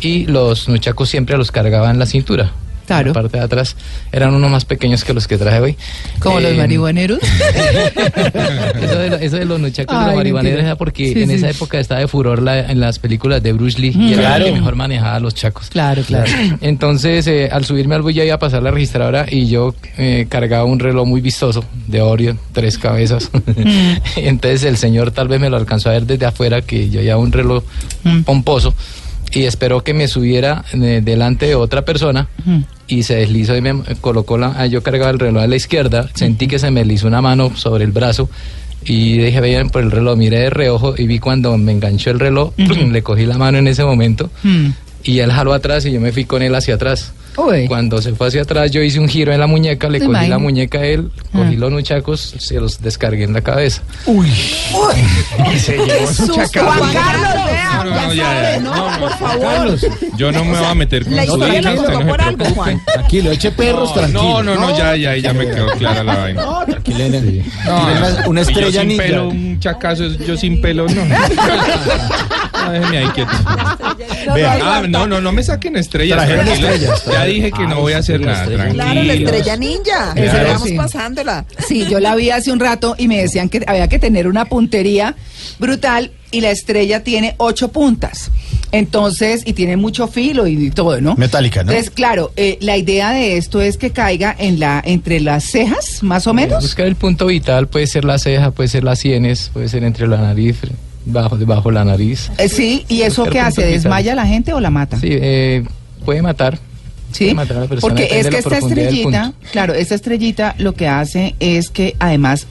y 0.00 0.26
los 0.26 0.68
nuchacos 0.68 1.08
siempre 1.08 1.36
los 1.38 1.50
cargaba 1.52 1.90
en 1.90 1.98
la 1.98 2.06
cintura. 2.06 2.52
Claro. 2.86 3.08
En 3.10 3.14
la 3.14 3.22
parte 3.22 3.36
de 3.38 3.44
atrás 3.44 3.76
eran 4.12 4.34
unos 4.34 4.50
más 4.50 4.64
pequeños 4.64 5.04
que 5.04 5.12
los 5.12 5.26
que 5.26 5.36
traje 5.38 5.60
hoy. 5.60 5.76
Como 6.20 6.40
los 6.40 6.52
Eh, 6.52 6.54
marihuaneros. 6.56 7.18
eso 8.82 8.98
de, 8.98 9.10
lo- 9.10 9.16
eso 9.16 9.36
de 9.36 9.44
los 9.44 9.60
nuchacos 9.60 9.94
de 9.96 10.00
Ay, 10.02 10.06
los 10.08 10.16
marihuaneros 10.16 10.60
era 10.64 10.76
porque 10.76 11.12
Sí, 11.12 11.22
en 11.22 11.28
sí. 11.28 11.34
esa 11.34 11.50
época 11.50 11.78
estaba 11.78 12.00
de 12.00 12.08
furor 12.08 12.42
la- 12.42 12.70
en 12.70 12.80
las 12.80 12.98
películas 12.98 13.42
de 13.42 13.52
Bruce 13.52 13.80
Lee 13.80 13.92
y 13.96 14.12
era 14.12 14.22
Claro. 14.22 14.44
el 14.46 14.52
que 14.52 14.58
mejor 14.60 14.76
manejaba 14.76 15.18
los 15.20 15.34
chacos. 15.34 15.68
Claro, 15.70 16.02
claro. 16.02 16.30
Entonces, 16.60 17.26
eh, 17.26 17.48
al 17.50 17.64
subirme 17.64 17.94
al 17.94 18.02
bus 18.02 18.14
ya 18.14 18.24
iba 18.24 18.34
a 18.34 18.38
pasar 18.38 18.62
la 18.62 18.70
registradora 18.70 19.26
y 19.28 19.46
yo 19.46 19.74
eh, 19.98 20.26
cargaba 20.28 20.64
un 20.64 20.78
reloj 20.78 21.06
muy 21.06 21.20
vistoso 21.20 21.64
de 21.86 22.00
Orion, 22.00 22.38
tres 22.52 22.78
cabezas. 22.78 23.30
Entonces 24.16 24.64
el 24.64 24.76
señor 24.76 25.10
tal 25.10 25.28
vez 25.28 25.40
me 25.40 25.50
lo 25.50 25.56
alcanzó 25.56 25.88
a 25.90 25.92
ver 25.92 26.06
desde 26.06 26.26
afuera 26.26 26.62
que 26.62 26.88
yo 26.90 27.00
llevaba 27.00 27.20
un 27.22 27.32
reloj 27.32 27.64
pomposo 28.24 28.74
y 29.32 29.42
esperó 29.44 29.82
que 29.82 29.92
me 29.94 30.06
subiera 30.08 30.64
eh, 30.72 31.00
delante 31.02 31.46
de 31.46 31.54
otra 31.56 31.84
persona 31.84 32.28
y 32.88 33.02
se 33.02 33.16
deslizó 33.16 33.56
y 33.56 33.60
me 33.60 33.82
colocó 34.00 34.38
la... 34.38 34.66
yo 34.66 34.82
cargaba 34.82 35.10
el 35.10 35.18
reloj 35.18 35.42
a 35.42 35.46
la 35.46 35.56
izquierda, 35.56 36.08
sentí 36.14 36.46
que 36.46 36.58
se 36.58 36.70
me 36.70 36.80
deslizó 36.80 37.06
una 37.08 37.20
mano 37.20 37.54
sobre 37.56 37.84
el 37.84 37.92
brazo 37.92 38.28
y 38.84 39.18
dije, 39.18 39.40
vean 39.40 39.70
por 39.70 39.82
el 39.82 39.90
reloj, 39.90 40.16
miré 40.16 40.38
de 40.40 40.50
reojo 40.50 40.94
y 40.96 41.06
vi 41.06 41.18
cuando 41.18 41.56
me 41.58 41.72
enganchó 41.72 42.10
el 42.10 42.20
reloj, 42.20 42.52
le 42.56 43.02
cogí 43.02 43.26
la 43.26 43.38
mano 43.38 43.58
en 43.58 43.66
ese 43.68 43.84
momento 43.84 44.30
Mm. 44.44 44.68
y 45.02 45.18
él 45.18 45.32
jaló 45.32 45.52
atrás 45.52 45.84
y 45.86 45.92
yo 45.92 46.00
me 46.00 46.12
fui 46.12 46.24
con 46.24 46.42
él 46.42 46.54
hacia 46.54 46.74
atrás. 46.76 47.12
Uy. 47.36 47.66
Cuando 47.68 48.00
se 48.00 48.12
fue 48.14 48.28
hacia 48.28 48.42
atrás, 48.42 48.70
yo 48.70 48.80
hice 48.82 48.98
un 48.98 49.08
giro 49.08 49.32
en 49.32 49.40
la 49.40 49.46
muñeca, 49.46 49.88
le 49.88 49.98
¿Se 50.00 50.06
cogí 50.06 50.26
la 50.26 50.38
muñeca 50.38 50.78
a 50.78 50.84
él, 50.86 51.10
cogí 51.32 51.54
Ah. 51.54 51.58
los 51.58 51.70
nuchacos, 51.72 52.34
se 52.38 52.54
los 52.60 52.80
descargué 52.80 53.24
en 53.24 53.32
la 53.34 53.40
cabeza. 53.42 53.82
Y 55.54 55.58
se 55.58 55.76
llevó 55.76 56.06
su 56.12 56.26
Juan 56.32 56.46
chacal. 56.48 56.92
Carlos, 56.92 57.44
vea, 57.46 57.84
No, 57.84 57.84
no, 57.84 58.12
ya 58.14 58.58
no, 58.58 58.70
no, 58.70 58.76
No, 58.76 58.90
no, 58.90 58.98
por 59.00 59.10
favor. 59.18 59.40
Carlos, 59.42 59.86
Yo 60.16 60.32
no 60.32 60.44
me 60.44 60.56
voy 60.58 60.66
a 60.66 60.74
meter 60.74 61.04
con 61.04 61.12
su 61.14 61.18
hija, 61.20 61.32
usted 61.34 61.62
no 61.62 61.76
se 61.76 62.14
preocupe. 62.14 62.44
Juan. 62.54 62.82
tranquilo, 62.86 63.30
eche 63.32 63.50
perros, 63.50 63.92
tranquilo. 63.94 64.22
No, 64.22 64.42
no, 64.42 64.54
no, 64.54 64.76
ya, 64.78 64.96
ya, 64.96 65.16
ya 65.16 65.32
me 65.32 65.46
quedó 65.46 65.66
clara 65.72 66.02
la 66.02 66.14
vaina. 66.16 66.42
No, 66.42 66.64
tranquilo. 66.64 66.98
No, 67.66 67.82
una, 67.82 68.26
una 68.28 68.40
y 68.40 68.44
yo 68.44 68.50
estrella 68.50 68.80
sin 68.82 68.96
pelo, 68.96 69.28
un 69.28 69.60
chacazo, 69.60 70.04
yo 70.26 70.36
sin 70.36 70.60
pelo, 70.60 70.86
no. 70.88 71.02
No, 72.66 72.72
déjeme 72.72 72.98
ahí 72.98 73.06
quieto. 73.08 73.30
Vea, 74.34 74.58
Ah, 74.62 74.82
no, 74.88 75.06
no, 75.06 75.20
no 75.20 75.30
me 75.30 75.42
saquen 75.42 75.76
estrellas. 75.76 76.16
Trajeron 76.18 76.48
estrellas, 76.48 77.04
Ya 77.04 77.25
dije 77.26 77.52
que 77.52 77.66
no 77.66 77.80
voy 77.80 77.92
a 77.94 77.98
hacer 77.98 78.18
sí, 78.20 78.24
nada. 78.26 78.46
Claro, 78.72 79.02
la 79.02 79.12
estrella 79.14 79.56
ninja. 79.56 80.12
Claro. 80.14 80.38
Estamos 80.38 80.68
Sí. 80.68 80.74
pasándola. 80.76 81.44
Sí, 81.66 81.86
yo 81.88 82.00
la 82.00 82.14
vi 82.16 82.30
hace 82.30 82.50
un 82.52 82.60
rato 82.60 82.94
y 82.98 83.08
me 83.08 83.20
decían 83.20 83.48
que 83.48 83.62
había 83.66 83.88
que 83.88 83.98
tener 83.98 84.26
una 84.28 84.44
puntería 84.46 85.14
brutal 85.58 86.12
y 86.30 86.40
la 86.40 86.50
estrella 86.50 87.02
tiene 87.04 87.34
ocho 87.38 87.68
puntas. 87.68 88.30
Entonces, 88.72 89.42
y 89.46 89.52
tiene 89.52 89.76
mucho 89.76 90.08
filo 90.08 90.46
y 90.46 90.70
todo, 90.70 91.00
¿no? 91.00 91.14
Metálica, 91.16 91.62
¿no? 91.62 91.70
Entonces, 91.70 91.90
claro, 91.90 92.32
eh, 92.36 92.58
la 92.60 92.76
idea 92.76 93.12
de 93.12 93.36
esto 93.36 93.60
es 93.60 93.76
que 93.78 93.90
caiga 93.90 94.34
en 94.36 94.58
la 94.58 94.82
entre 94.84 95.20
las 95.20 95.44
cejas, 95.44 96.02
más 96.02 96.26
o 96.26 96.34
menos. 96.34 96.62
Buscar 96.62 96.86
el 96.86 96.96
punto 96.96 97.26
vital, 97.26 97.68
puede 97.68 97.86
ser 97.86 98.04
la 98.04 98.18
ceja, 98.18 98.50
puede 98.50 98.68
ser 98.68 98.84
las 98.84 98.98
sienes, 98.98 99.50
puede 99.52 99.68
ser 99.68 99.84
entre 99.84 100.06
la 100.08 100.18
nariz, 100.18 100.56
bajo, 101.06 101.36
debajo 101.38 101.68
de 101.68 101.74
la 101.76 101.84
nariz. 101.84 102.30
Eh, 102.38 102.48
sí, 102.48 102.84
¿y 102.88 103.02
eso 103.02 103.24
qué 103.26 103.40
hace? 103.40 103.64
¿Desmaya 103.64 104.12
a 104.12 104.16
la 104.16 104.26
gente 104.26 104.52
o 104.52 104.60
la 104.60 104.70
mata? 104.70 104.98
Sí, 104.98 105.08
eh, 105.12 105.62
puede 106.04 106.20
matar. 106.22 106.58
Sí, 107.16 107.34
porque 107.80 108.08
es 108.10 108.28
que 108.28 108.38
esta 108.38 108.58
estrellita, 108.58 109.32
claro, 109.52 109.74
esta 109.74 109.94
estrellita 109.94 110.54
lo 110.58 110.74
que 110.74 110.86
hace 110.88 111.34
es 111.40 111.70
que 111.70 111.96
además 111.98 112.46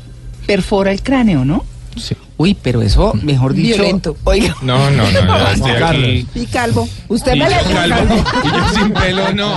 perfora 0.48 0.92
el 0.92 1.02
cráneo, 1.04 1.46
¿no? 1.46 1.66
Sí. 1.98 2.16
Uy, 2.38 2.58
pero 2.62 2.82
eso, 2.82 3.14
mejor 3.24 3.54
dicho, 3.54 3.82
Violento. 3.82 4.18
oiga, 4.26 4.54
No, 4.62 4.92
no, 4.92 5.10
no, 5.10 5.12
ya 5.12 5.54
estoy 5.54 5.72
aquí. 5.72 6.28
Y 6.36 6.46
calvo. 6.48 6.90
Usted 7.08 7.34
Y 7.36 7.40
me 7.40 7.50
le 7.50 7.56
calvo, 7.56 8.16
y 8.44 8.48
yo 8.52 8.70
sin 8.78 8.94
pelo, 8.94 9.34
no. 9.34 9.56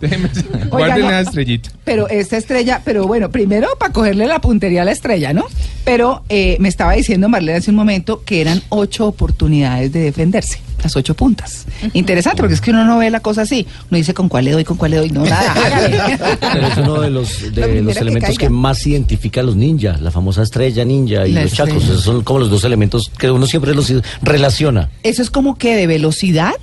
Déjeme, 0.00 0.28
guarden 0.70 1.00
no. 1.00 1.10
la 1.10 1.20
estrellita. 1.20 1.70
pero 1.82 2.08
esta 2.08 2.36
estrella, 2.36 2.80
pero 2.84 3.08
bueno, 3.08 3.30
primero 3.30 3.66
para 3.78 3.92
cogerle 3.92 4.26
la 4.26 4.40
puntería 4.40 4.82
a 4.82 4.84
la 4.84 4.92
estrella, 4.92 5.32
¿no? 5.32 5.46
Pero 5.84 6.22
eh, 6.28 6.56
me 6.60 6.68
estaba 6.68 6.92
diciendo 6.92 7.28
Marlene 7.28 7.58
hace 7.58 7.70
un 7.70 7.76
momento 7.76 8.22
que 8.24 8.40
eran 8.40 8.62
ocho 8.68 9.06
oportunidades 9.08 9.92
de 9.92 10.00
defenderse, 10.02 10.60
las 10.82 10.96
ocho 10.96 11.14
puntas. 11.14 11.66
Interesante, 11.92 12.38
porque 12.38 12.54
es 12.54 12.60
que 12.60 12.70
uno 12.70 12.84
no 12.84 12.98
ve 12.98 13.10
la 13.10 13.20
cosa 13.20 13.42
así. 13.42 13.66
Uno 13.90 13.98
dice 13.98 14.14
con 14.14 14.28
cuál 14.28 14.44
le 14.44 14.52
doy, 14.52 14.64
con 14.64 14.76
cuál 14.76 14.92
le 14.92 14.96
doy, 14.98 15.10
no, 15.10 15.24
nada. 15.24 15.54
Pero 16.52 16.66
es 16.66 16.76
uno 16.78 17.00
de 17.00 17.10
los, 17.10 17.42
Lo 17.42 17.66
de 17.66 17.82
los 17.82 17.96
elementos 17.96 18.36
que, 18.38 18.50
más 18.50 18.86
identifica 18.86 19.40
a 19.40 19.44
los 19.44 19.56
ninjas, 19.56 20.00
la 20.00 20.10
famosa 20.10 20.42
estrella 20.42 20.84
ninja 20.84 21.26
y 21.26 21.32
La 21.32 21.42
los 21.44 21.52
chacos. 21.52 21.84
Esos 21.84 22.02
son 22.02 22.22
como 22.22 22.40
los 22.40 22.50
dos 22.50 22.64
elementos 22.64 23.10
que 23.18 23.30
uno 23.30 23.46
siempre 23.46 23.74
los 23.74 23.92
relaciona. 24.22 24.90
Eso 25.02 25.22
es 25.22 25.30
como 25.30 25.56
que 25.56 25.76
de 25.76 25.86
velocidad, 25.86 26.54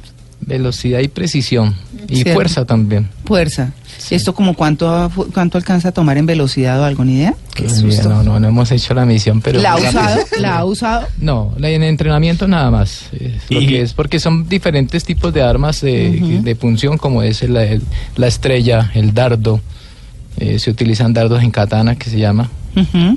Velocidad 0.42 1.00
y 1.00 1.08
precisión. 1.08 1.76
Y 2.08 2.18
Cierto. 2.18 2.34
fuerza 2.34 2.66
también. 2.66 3.10
fuerza. 3.26 3.74
¿Esto 4.12 4.34
como 4.34 4.54
cuánto, 4.54 5.12
cuánto 5.34 5.58
alcanza 5.58 5.90
a 5.90 5.92
tomar 5.92 6.18
en 6.18 6.26
velocidad 6.28 6.80
o 6.80 6.86
algo, 6.86 7.04
ni 7.04 7.16
idea? 7.16 7.34
Qué 7.56 7.66
No, 8.04 8.24
no, 8.24 8.40
no 8.40 8.48
hemos 8.48 8.72
hecho 8.72 8.94
la 8.94 9.06
misión, 9.06 9.42
pero... 9.42 9.60
¿La 9.60 9.74
ha 9.74 9.78
usado? 9.78 10.20
¿La 10.40 10.58
ha 10.60 10.66
usado? 10.66 11.08
No, 11.20 11.54
la- 11.58 11.70
en 11.72 11.84
entrenamiento 11.84 12.48
nada 12.48 12.70
más. 12.72 13.10
Es, 13.12 13.50
lo 13.50 13.60
Y- 13.62 13.68
que 13.68 13.82
es 13.82 13.94
porque 13.94 14.20
son 14.20 14.48
diferentes 14.48 15.04
tipos 15.04 15.34
de 15.34 15.42
armas 15.42 15.82
de, 15.82 16.40
de 16.44 16.56
punción, 16.56 16.98
como 16.98 17.24
es 17.24 17.42
el- 17.42 17.82
la 18.16 18.28
estrella, 18.28 18.92
el 18.94 19.14
dardo. 19.14 19.60
eh, 20.40 20.60
se 20.60 20.70
utilizan 20.70 21.14
dardos 21.14 21.42
en 21.42 21.50
katana, 21.50 21.96
que 21.96 22.12
se 22.12 22.20
llama, 22.20 22.52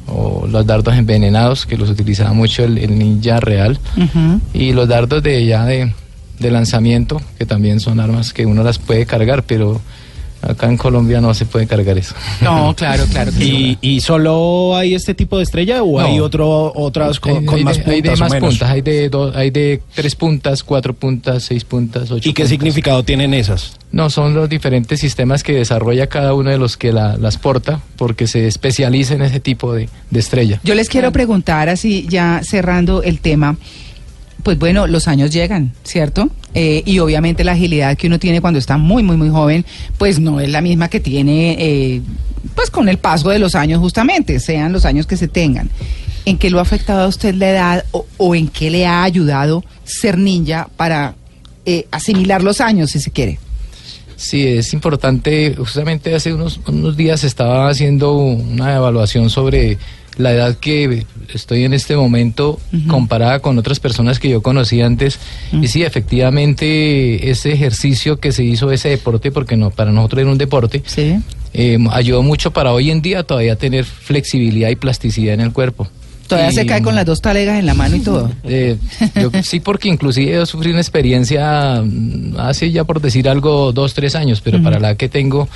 o 0.06 0.46
los 0.50 0.64
dardos 0.66 0.94
envenenados, 0.96 1.66
que 1.66 1.76
los 1.76 1.90
utilizaba 1.90 2.32
mucho 2.32 2.64
el, 2.64 2.78
el 2.78 2.98
ninja 2.98 3.38
real, 3.40 3.78
y 4.54 4.72
los 4.72 4.88
dardos 4.88 5.22
de 5.22 5.44
ya 5.44 5.66
de, 5.66 5.92
de 6.40 6.50
lanzamiento, 6.50 7.20
que 7.38 7.46
también 7.46 7.78
son 7.78 8.00
armas 8.00 8.32
que 8.32 8.46
uno 8.46 8.62
las 8.64 8.78
puede 8.78 9.06
cargar, 9.06 9.44
pero 9.44 9.80
acá 10.42 10.68
en 10.68 10.78
Colombia 10.78 11.20
no 11.20 11.34
se 11.34 11.44
puede 11.44 11.66
cargar 11.66 11.98
eso. 11.98 12.14
No, 12.40 12.74
claro, 12.74 13.04
claro. 13.10 13.30
que 13.30 13.44
¿Y, 13.44 13.78
y 13.82 14.00
solo 14.00 14.74
hay 14.74 14.94
este 14.94 15.12
tipo 15.14 15.36
de 15.36 15.42
estrella 15.42 15.82
o 15.82 16.00
No. 16.00 16.06
hay 16.06 16.18
otro, 16.18 16.72
otras 16.74 17.20
con, 17.20 17.36
hay, 17.40 17.44
con 17.44 17.56
hay 17.58 17.64
más 17.64 17.76
de, 17.76 17.82
puntas 17.82 17.94
hay 17.94 18.02
de 18.02 18.16
más 18.16 18.32
menos? 18.32 18.48
puntas, 18.54 18.70
hay 18.70 18.80
de, 18.80 19.08
do- 19.10 19.32
hay 19.36 19.50
de 19.50 19.82
tres 19.94 20.14
puntas, 20.16 20.62
cuatro 20.64 20.94
puntas, 20.94 21.42
seis 21.42 21.64
puntas, 21.64 22.10
ocho 22.10 22.26
¿Y 22.26 22.32
qué 22.32 22.44
puntas. 22.44 22.48
significado 22.48 23.02
tienen 23.02 23.34
esas? 23.34 23.74
No, 23.92 24.08
son 24.08 24.32
los 24.32 24.48
diferentes 24.48 24.98
sistemas 24.98 25.42
que 25.42 25.52
desarrolla 25.52 26.06
cada 26.06 26.32
uno 26.32 26.48
de 26.48 26.56
los 26.56 26.78
que 26.78 26.90
la- 26.90 27.18
las 27.18 27.36
porta, 27.36 27.80
porque 27.96 28.26
se 28.26 28.46
especializa 28.46 29.12
en 29.12 29.20
ese 29.20 29.40
tipo 29.40 29.74
de, 29.74 29.90
de 30.10 30.20
estrella. 30.20 30.58
Yo 30.64 30.74
les 30.74 30.88
quiero 30.88 31.12
preguntar, 31.12 31.68
así 31.68 32.06
ya 32.08 32.40
cerrando 32.42 33.02
el 33.02 33.20
tema, 33.20 33.58
pues 34.42 34.58
bueno, 34.58 34.86
los 34.86 35.08
años 35.08 35.30
llegan, 35.30 35.72
¿cierto? 35.84 36.30
Eh, 36.54 36.82
y 36.84 36.98
obviamente 36.98 37.44
la 37.44 37.52
agilidad 37.52 37.96
que 37.96 38.06
uno 38.06 38.18
tiene 38.18 38.40
cuando 38.40 38.58
está 38.58 38.76
muy, 38.76 39.02
muy, 39.02 39.16
muy 39.16 39.30
joven, 39.30 39.64
pues 39.98 40.18
no 40.18 40.40
es 40.40 40.48
la 40.48 40.60
misma 40.60 40.88
que 40.88 41.00
tiene, 41.00 41.56
eh, 41.58 42.02
pues 42.54 42.70
con 42.70 42.88
el 42.88 42.98
paso 42.98 43.30
de 43.30 43.38
los 43.38 43.54
años 43.54 43.80
justamente, 43.80 44.40
sean 44.40 44.72
los 44.72 44.84
años 44.84 45.06
que 45.06 45.16
se 45.16 45.28
tengan. 45.28 45.70
¿En 46.24 46.38
qué 46.38 46.50
lo 46.50 46.58
ha 46.58 46.62
afectado 46.62 47.02
a 47.02 47.08
usted 47.08 47.34
la 47.34 47.50
edad 47.50 47.84
o, 47.90 48.34
en 48.34 48.48
qué 48.48 48.70
le 48.70 48.86
ha 48.86 49.02
ayudado 49.04 49.64
ser 49.84 50.18
ninja 50.18 50.68
para 50.76 51.14
eh, 51.64 51.86
asimilar 51.90 52.42
los 52.42 52.60
años, 52.60 52.90
si 52.90 53.00
se 53.00 53.10
quiere? 53.10 53.38
Sí, 54.16 54.46
es 54.46 54.74
importante. 54.74 55.54
Justamente 55.56 56.14
hace 56.14 56.34
unos, 56.34 56.60
unos 56.66 56.94
días 56.94 57.24
estaba 57.24 57.70
haciendo 57.70 58.12
una 58.12 58.76
evaluación 58.76 59.30
sobre 59.30 59.78
la 60.16 60.32
edad 60.32 60.56
que 60.56 61.06
estoy 61.32 61.64
en 61.64 61.72
este 61.74 61.96
momento 61.96 62.58
comparada 62.88 63.38
con 63.40 63.58
otras 63.58 63.80
personas 63.80 64.18
que 64.18 64.28
yo 64.28 64.42
conocí 64.42 64.80
antes. 64.82 65.18
Y 65.52 65.68
sí, 65.68 65.82
efectivamente, 65.82 67.30
ese 67.30 67.52
ejercicio 67.52 68.18
que 68.18 68.32
se 68.32 68.44
hizo, 68.44 68.70
ese 68.72 68.88
deporte, 68.90 69.30
porque 69.32 69.56
no 69.56 69.70
para 69.70 69.92
nosotros 69.92 70.22
era 70.22 70.30
un 70.30 70.38
deporte, 70.38 70.82
Sí. 70.86 71.16
eh, 71.54 71.78
ayudó 71.90 72.22
mucho 72.22 72.50
para 72.52 72.72
hoy 72.72 72.90
en 72.90 73.02
día 73.02 73.22
todavía 73.22 73.56
tener 73.56 73.84
flexibilidad 73.84 74.68
y 74.70 74.76
plasticidad 74.76 75.34
en 75.34 75.40
el 75.40 75.52
cuerpo. 75.52 75.88
Todavía 76.28 76.52
Y- 76.52 76.54
se 76.54 76.64
cae 76.66 76.80
con 76.80 76.94
las 76.94 77.04
dos 77.06 77.20
talegas 77.20 77.58
en 77.58 77.66
la 77.66 77.74
mano 77.74 77.96
y 77.96 78.00
todo. 78.00 78.30
Eh, 78.44 78.76
yo 79.16 79.30
sí, 79.42 79.58
porque 79.58 79.88
inclusive 79.88 80.32
yo 80.32 80.46
sufrí 80.46 80.70
una 80.70 80.80
experiencia 80.80 81.82
mm, 81.84 82.36
hace 82.38 82.70
ya 82.70 82.84
por 82.84 83.00
decir 83.00 83.28
algo 83.28 83.72
dos, 83.72 83.94
tres 83.94 84.14
años, 84.14 84.40
pero 84.40 84.62
para 84.62 84.78
la 84.78 84.94
que 84.94 85.08
tengo 85.08 85.48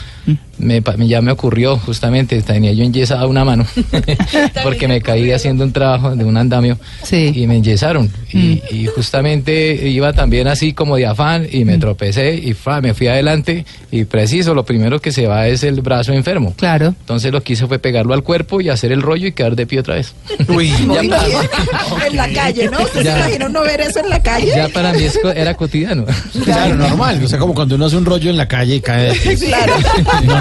me, 0.59 0.83
pa- 0.83 0.97
me- 0.97 1.07
ya 1.09 1.21
me 1.21 1.33
ocurrió 1.33 1.77
justamente, 1.79 2.41
tenía 2.43 2.73
yo 2.73 2.85
enyesada 2.85 3.27
una 3.27 3.45
mano 3.45 3.67
porque 4.63 4.89
me 4.89 5.01
caí 5.01 5.31
haciendo 5.33 5.65
un 5.65 5.73
trabajo 5.73 6.15
de 6.17 6.25
un 6.25 6.37
andamio 6.37 6.79
y 7.11 7.47
me 7.47 7.57
enyesaron 7.57 8.11
y, 8.33 8.63
y 8.71 8.87
justamente 8.87 9.89
iba 9.89 10.13
también 10.13 10.49
así 10.49 10.73
como 10.73 10.97
de 10.97 11.07
afán 11.07 11.47
y 11.51 11.65
me 11.65 11.79
tropecé 11.79 12.35
y 12.35 12.53
fa, 12.55 12.81
me 12.81 12.95
fui 12.95 13.07
adelante 13.07 13.65
y 13.91 14.05
preciso, 14.05 14.55
lo 14.55 14.65
primero 14.65 15.01
que 15.01 15.13
se 15.13 15.27
va 15.27 15.47
es 15.47 15.63
el 15.63 15.81
brazo 15.81 16.13
enfermo. 16.13 16.55
Claro. 16.57 16.95
Entonces 17.01 17.31
lo 17.33 17.43
que 17.43 17.53
hice 17.53 17.67
fue 17.67 17.79
pegarlo 17.79 18.13
al 18.15 18.23
cuerpo 18.23 18.61
y 18.61 18.69
hacer 18.69 18.91
el 18.93 19.03
rollo 19.03 19.29
y 19.29 19.33
quedar 19.33 19.55
de 19.55 19.67
pie 19.67 19.81
otra 19.81 19.95
vez. 19.97 20.15
Muy 20.49 20.65
bien. 20.71 20.91
en 21.01 22.17
la 22.17 22.29
calle, 22.33 22.69
¿no? 22.71 22.79
¿Usted 22.83 22.99
se 23.01 23.05
Ya. 23.05 23.19
imagina 23.19 23.47
uno 23.47 23.61
ver 23.63 23.81
eso 23.81 24.01
en 24.01 24.09
la 24.11 24.21
calle? 24.23 24.53
Ya 24.55 24.69
para 24.69 24.93
mí 24.93 25.05
es 25.05 25.19
co- 25.23 25.31
era 25.31 25.55
cotidiano. 25.55 26.05
Claro, 26.45 26.75
normal. 26.75 27.21
O 27.25 27.29
sea, 27.29 27.39
como 27.39 27.55
cuando 27.55 27.77
uno 27.77 27.87
hace 27.87 27.97
un 27.97 28.05
rollo 28.05 28.31
en 28.31 28.37
la 28.37 28.49
calle 28.49 28.77
y 28.77 28.81
cae. 28.81 29.13
de 29.13 29.15
pie. 29.15 29.37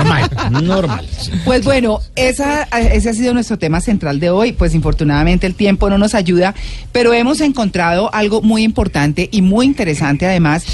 Normal, 0.03 0.63
normal. 0.63 1.07
Pues 1.45 1.63
bueno, 1.63 1.99
esa, 2.15 2.63
ese 2.63 3.09
ha 3.09 3.13
sido 3.13 3.33
nuestro 3.33 3.57
tema 3.57 3.81
central 3.81 4.19
de 4.19 4.29
hoy. 4.29 4.51
Pues 4.53 4.73
infortunadamente 4.73 5.47
el 5.47 5.55
tiempo 5.55 5.89
no 5.89 5.97
nos 5.97 6.13
ayuda, 6.15 6.53
pero 6.91 7.13
hemos 7.13 7.41
encontrado 7.41 8.13
algo 8.13 8.41
muy 8.41 8.63
importante 8.63 9.29
y 9.31 9.41
muy 9.41 9.65
interesante 9.65 10.25
además 10.25 10.65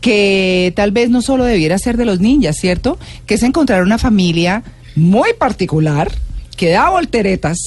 que 0.00 0.72
tal 0.76 0.92
vez 0.92 1.10
no 1.10 1.22
solo 1.22 1.44
debiera 1.44 1.78
ser 1.78 1.96
de 1.96 2.06
los 2.06 2.20
ninjas, 2.20 2.56
¿cierto? 2.56 2.98
Que 3.26 3.34
es 3.34 3.42
encontrar 3.42 3.82
una 3.82 3.98
familia 3.98 4.62
muy 4.96 5.34
particular, 5.34 6.10
que 6.56 6.70
da 6.70 6.90
volteretas, 6.90 7.58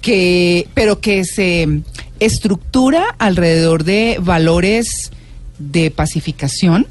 que, 0.00 0.68
pero 0.74 1.00
que 1.00 1.24
se 1.24 1.82
estructura 2.20 3.14
alrededor 3.18 3.84
de 3.84 4.18
valores 4.20 5.10
de 5.58 5.90
pacificación, 5.90 6.86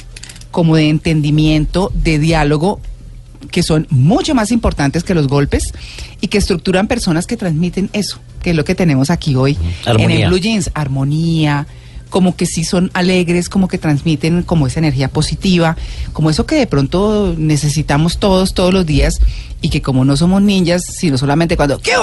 como 0.51 0.75
de 0.75 0.89
entendimiento, 0.89 1.91
de 1.93 2.19
diálogo, 2.19 2.81
que 3.51 3.63
son 3.63 3.87
mucho 3.89 4.35
más 4.35 4.51
importantes 4.51 5.03
que 5.03 5.13
los 5.13 5.27
golpes 5.27 5.73
y 6.21 6.27
que 6.27 6.37
estructuran 6.37 6.87
personas 6.87 7.27
que 7.27 7.37
transmiten 7.37 7.89
eso, 7.93 8.19
que 8.41 8.51
es 8.51 8.55
lo 8.55 8.65
que 8.65 8.75
tenemos 8.75 9.09
aquí 9.09 9.35
hoy 9.35 9.57
en 9.85 9.89
Armonía. 9.89 10.25
el 10.25 10.27
Blue 10.29 10.39
Jeans, 10.39 10.71
armonía, 10.73 11.67
como 12.09 12.35
que 12.35 12.45
sí 12.45 12.63
son 12.63 12.89
alegres, 12.93 13.49
como 13.49 13.67
que 13.67 13.77
transmiten 13.77 14.43
como 14.43 14.67
esa 14.67 14.79
energía 14.79 15.09
positiva, 15.09 15.77
como 16.13 16.29
eso 16.29 16.45
que 16.45 16.55
de 16.55 16.67
pronto 16.67 17.35
necesitamos 17.37 18.17
todos, 18.17 18.53
todos 18.53 18.73
los 18.73 18.85
días, 18.85 19.19
y 19.61 19.69
que 19.69 19.81
como 19.81 20.05
no 20.05 20.17
somos 20.17 20.41
ninjas, 20.41 20.83
sino 20.85 21.17
solamente 21.17 21.55
cuando 21.55 21.79
¡Qué? 21.79 21.93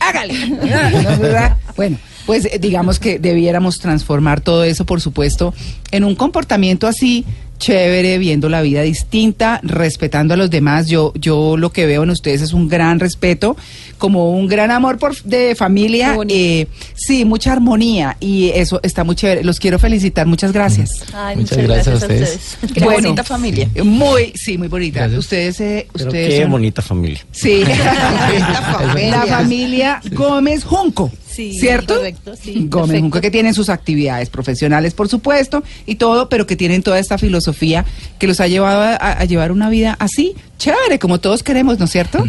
¡Hágale! 0.00 0.34
Bueno, 1.76 1.96
pues 2.26 2.44
eh, 2.44 2.58
digamos 2.60 2.98
que 2.98 3.18
debiéramos 3.18 3.78
transformar 3.78 4.42
todo 4.42 4.64
eso, 4.64 4.84
por 4.84 5.00
supuesto, 5.00 5.54
en 5.90 6.04
un 6.04 6.14
comportamiento 6.14 6.86
así 6.86 7.24
chévere, 7.62 8.18
viendo 8.18 8.48
la 8.48 8.60
vida 8.60 8.82
distinta, 8.82 9.60
respetando 9.62 10.34
a 10.34 10.36
los 10.36 10.50
demás. 10.50 10.88
Yo, 10.88 11.12
yo 11.14 11.56
lo 11.56 11.70
que 11.70 11.86
veo 11.86 12.02
en 12.02 12.10
ustedes 12.10 12.42
es 12.42 12.52
un 12.52 12.68
gran 12.68 12.98
respeto, 12.98 13.56
como 13.98 14.32
un 14.32 14.48
gran 14.48 14.72
amor 14.72 14.98
por 14.98 15.14
de 15.22 15.54
familia, 15.54 16.16
eh, 16.28 16.66
sí, 16.94 17.24
mucha 17.24 17.52
armonía 17.52 18.16
y 18.18 18.48
eso 18.48 18.80
está 18.82 19.04
muy 19.04 19.14
chévere. 19.14 19.44
Los 19.44 19.60
quiero 19.60 19.78
felicitar, 19.78 20.26
muchas 20.26 20.50
gracias. 20.52 21.04
Ay, 21.14 21.36
Muchas 21.36 21.56
muchas 21.58 21.68
gracias 21.68 22.00
gracias 22.00 22.02
a 22.02 22.12
a 22.12 22.26
ustedes. 22.26 22.74
Qué 22.74 22.84
bonita 22.84 23.22
familia. 23.22 23.68
Muy, 23.84 24.32
sí, 24.34 24.58
muy 24.58 24.66
bonita. 24.68 25.06
Ustedes, 25.16 25.60
eh, 25.60 25.86
Pero 25.92 26.06
ustedes 26.08 26.34
qué 26.34 26.42
son- 26.42 26.50
bonita 26.50 26.82
familia. 26.82 27.20
Sí, 27.30 27.62
familia. 28.72 29.10
la 29.10 29.26
familia 29.26 30.00
Gómez 30.12 30.64
Junco. 30.64 31.10
Sí, 31.32 31.54
¿Cierto? 31.58 31.96
correcto, 31.96 32.34
sí, 32.36 32.66
Gómez 32.68 32.70
perfecto. 32.70 33.00
Junco 33.00 33.20
que 33.20 33.30
tienen 33.30 33.54
sus 33.54 33.68
actividades 33.68 34.30
profesionales, 34.30 34.94
por 34.94 35.08
supuesto, 35.08 35.62
y 35.86 35.96
todo, 35.96 36.28
pero 36.28 36.46
que 36.46 36.56
tienen 36.56 36.82
toda 36.82 36.98
esta 36.98 37.18
filosofía 37.18 37.84
que 38.18 38.26
los 38.26 38.40
ha 38.40 38.46
llevado 38.46 38.82
a, 38.82 38.96
a 38.96 39.24
llevar 39.24 39.52
una 39.52 39.70
vida 39.70 39.96
así, 39.98 40.34
chévere, 40.58 40.98
como 40.98 41.18
todos 41.18 41.42
queremos, 41.42 41.78
¿no 41.78 41.86
es 41.86 41.90
cierto? 41.90 42.24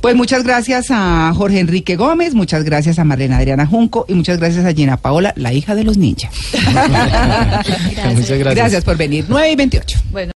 Pues 0.00 0.14
muchas 0.14 0.44
gracias 0.44 0.86
a 0.90 1.32
Jorge 1.34 1.58
Enrique 1.58 1.96
Gómez, 1.96 2.34
muchas 2.34 2.62
gracias 2.62 2.98
a 3.00 3.04
Marlena 3.04 3.38
Adriana 3.38 3.66
Junco 3.66 4.04
y 4.08 4.14
muchas 4.14 4.38
gracias 4.38 4.64
a 4.64 4.72
Gina 4.72 4.96
Paola, 4.96 5.32
la 5.36 5.52
hija 5.52 5.74
de 5.74 5.82
los 5.84 5.98
ninjas. 5.98 6.32
Muchas 8.14 8.38
gracias. 8.38 8.54
Gracias 8.54 8.84
por 8.84 8.96
venir. 8.96 9.24
9 9.28 9.50
y 9.50 9.56
28. 9.56 9.98
Bueno. 10.10 10.37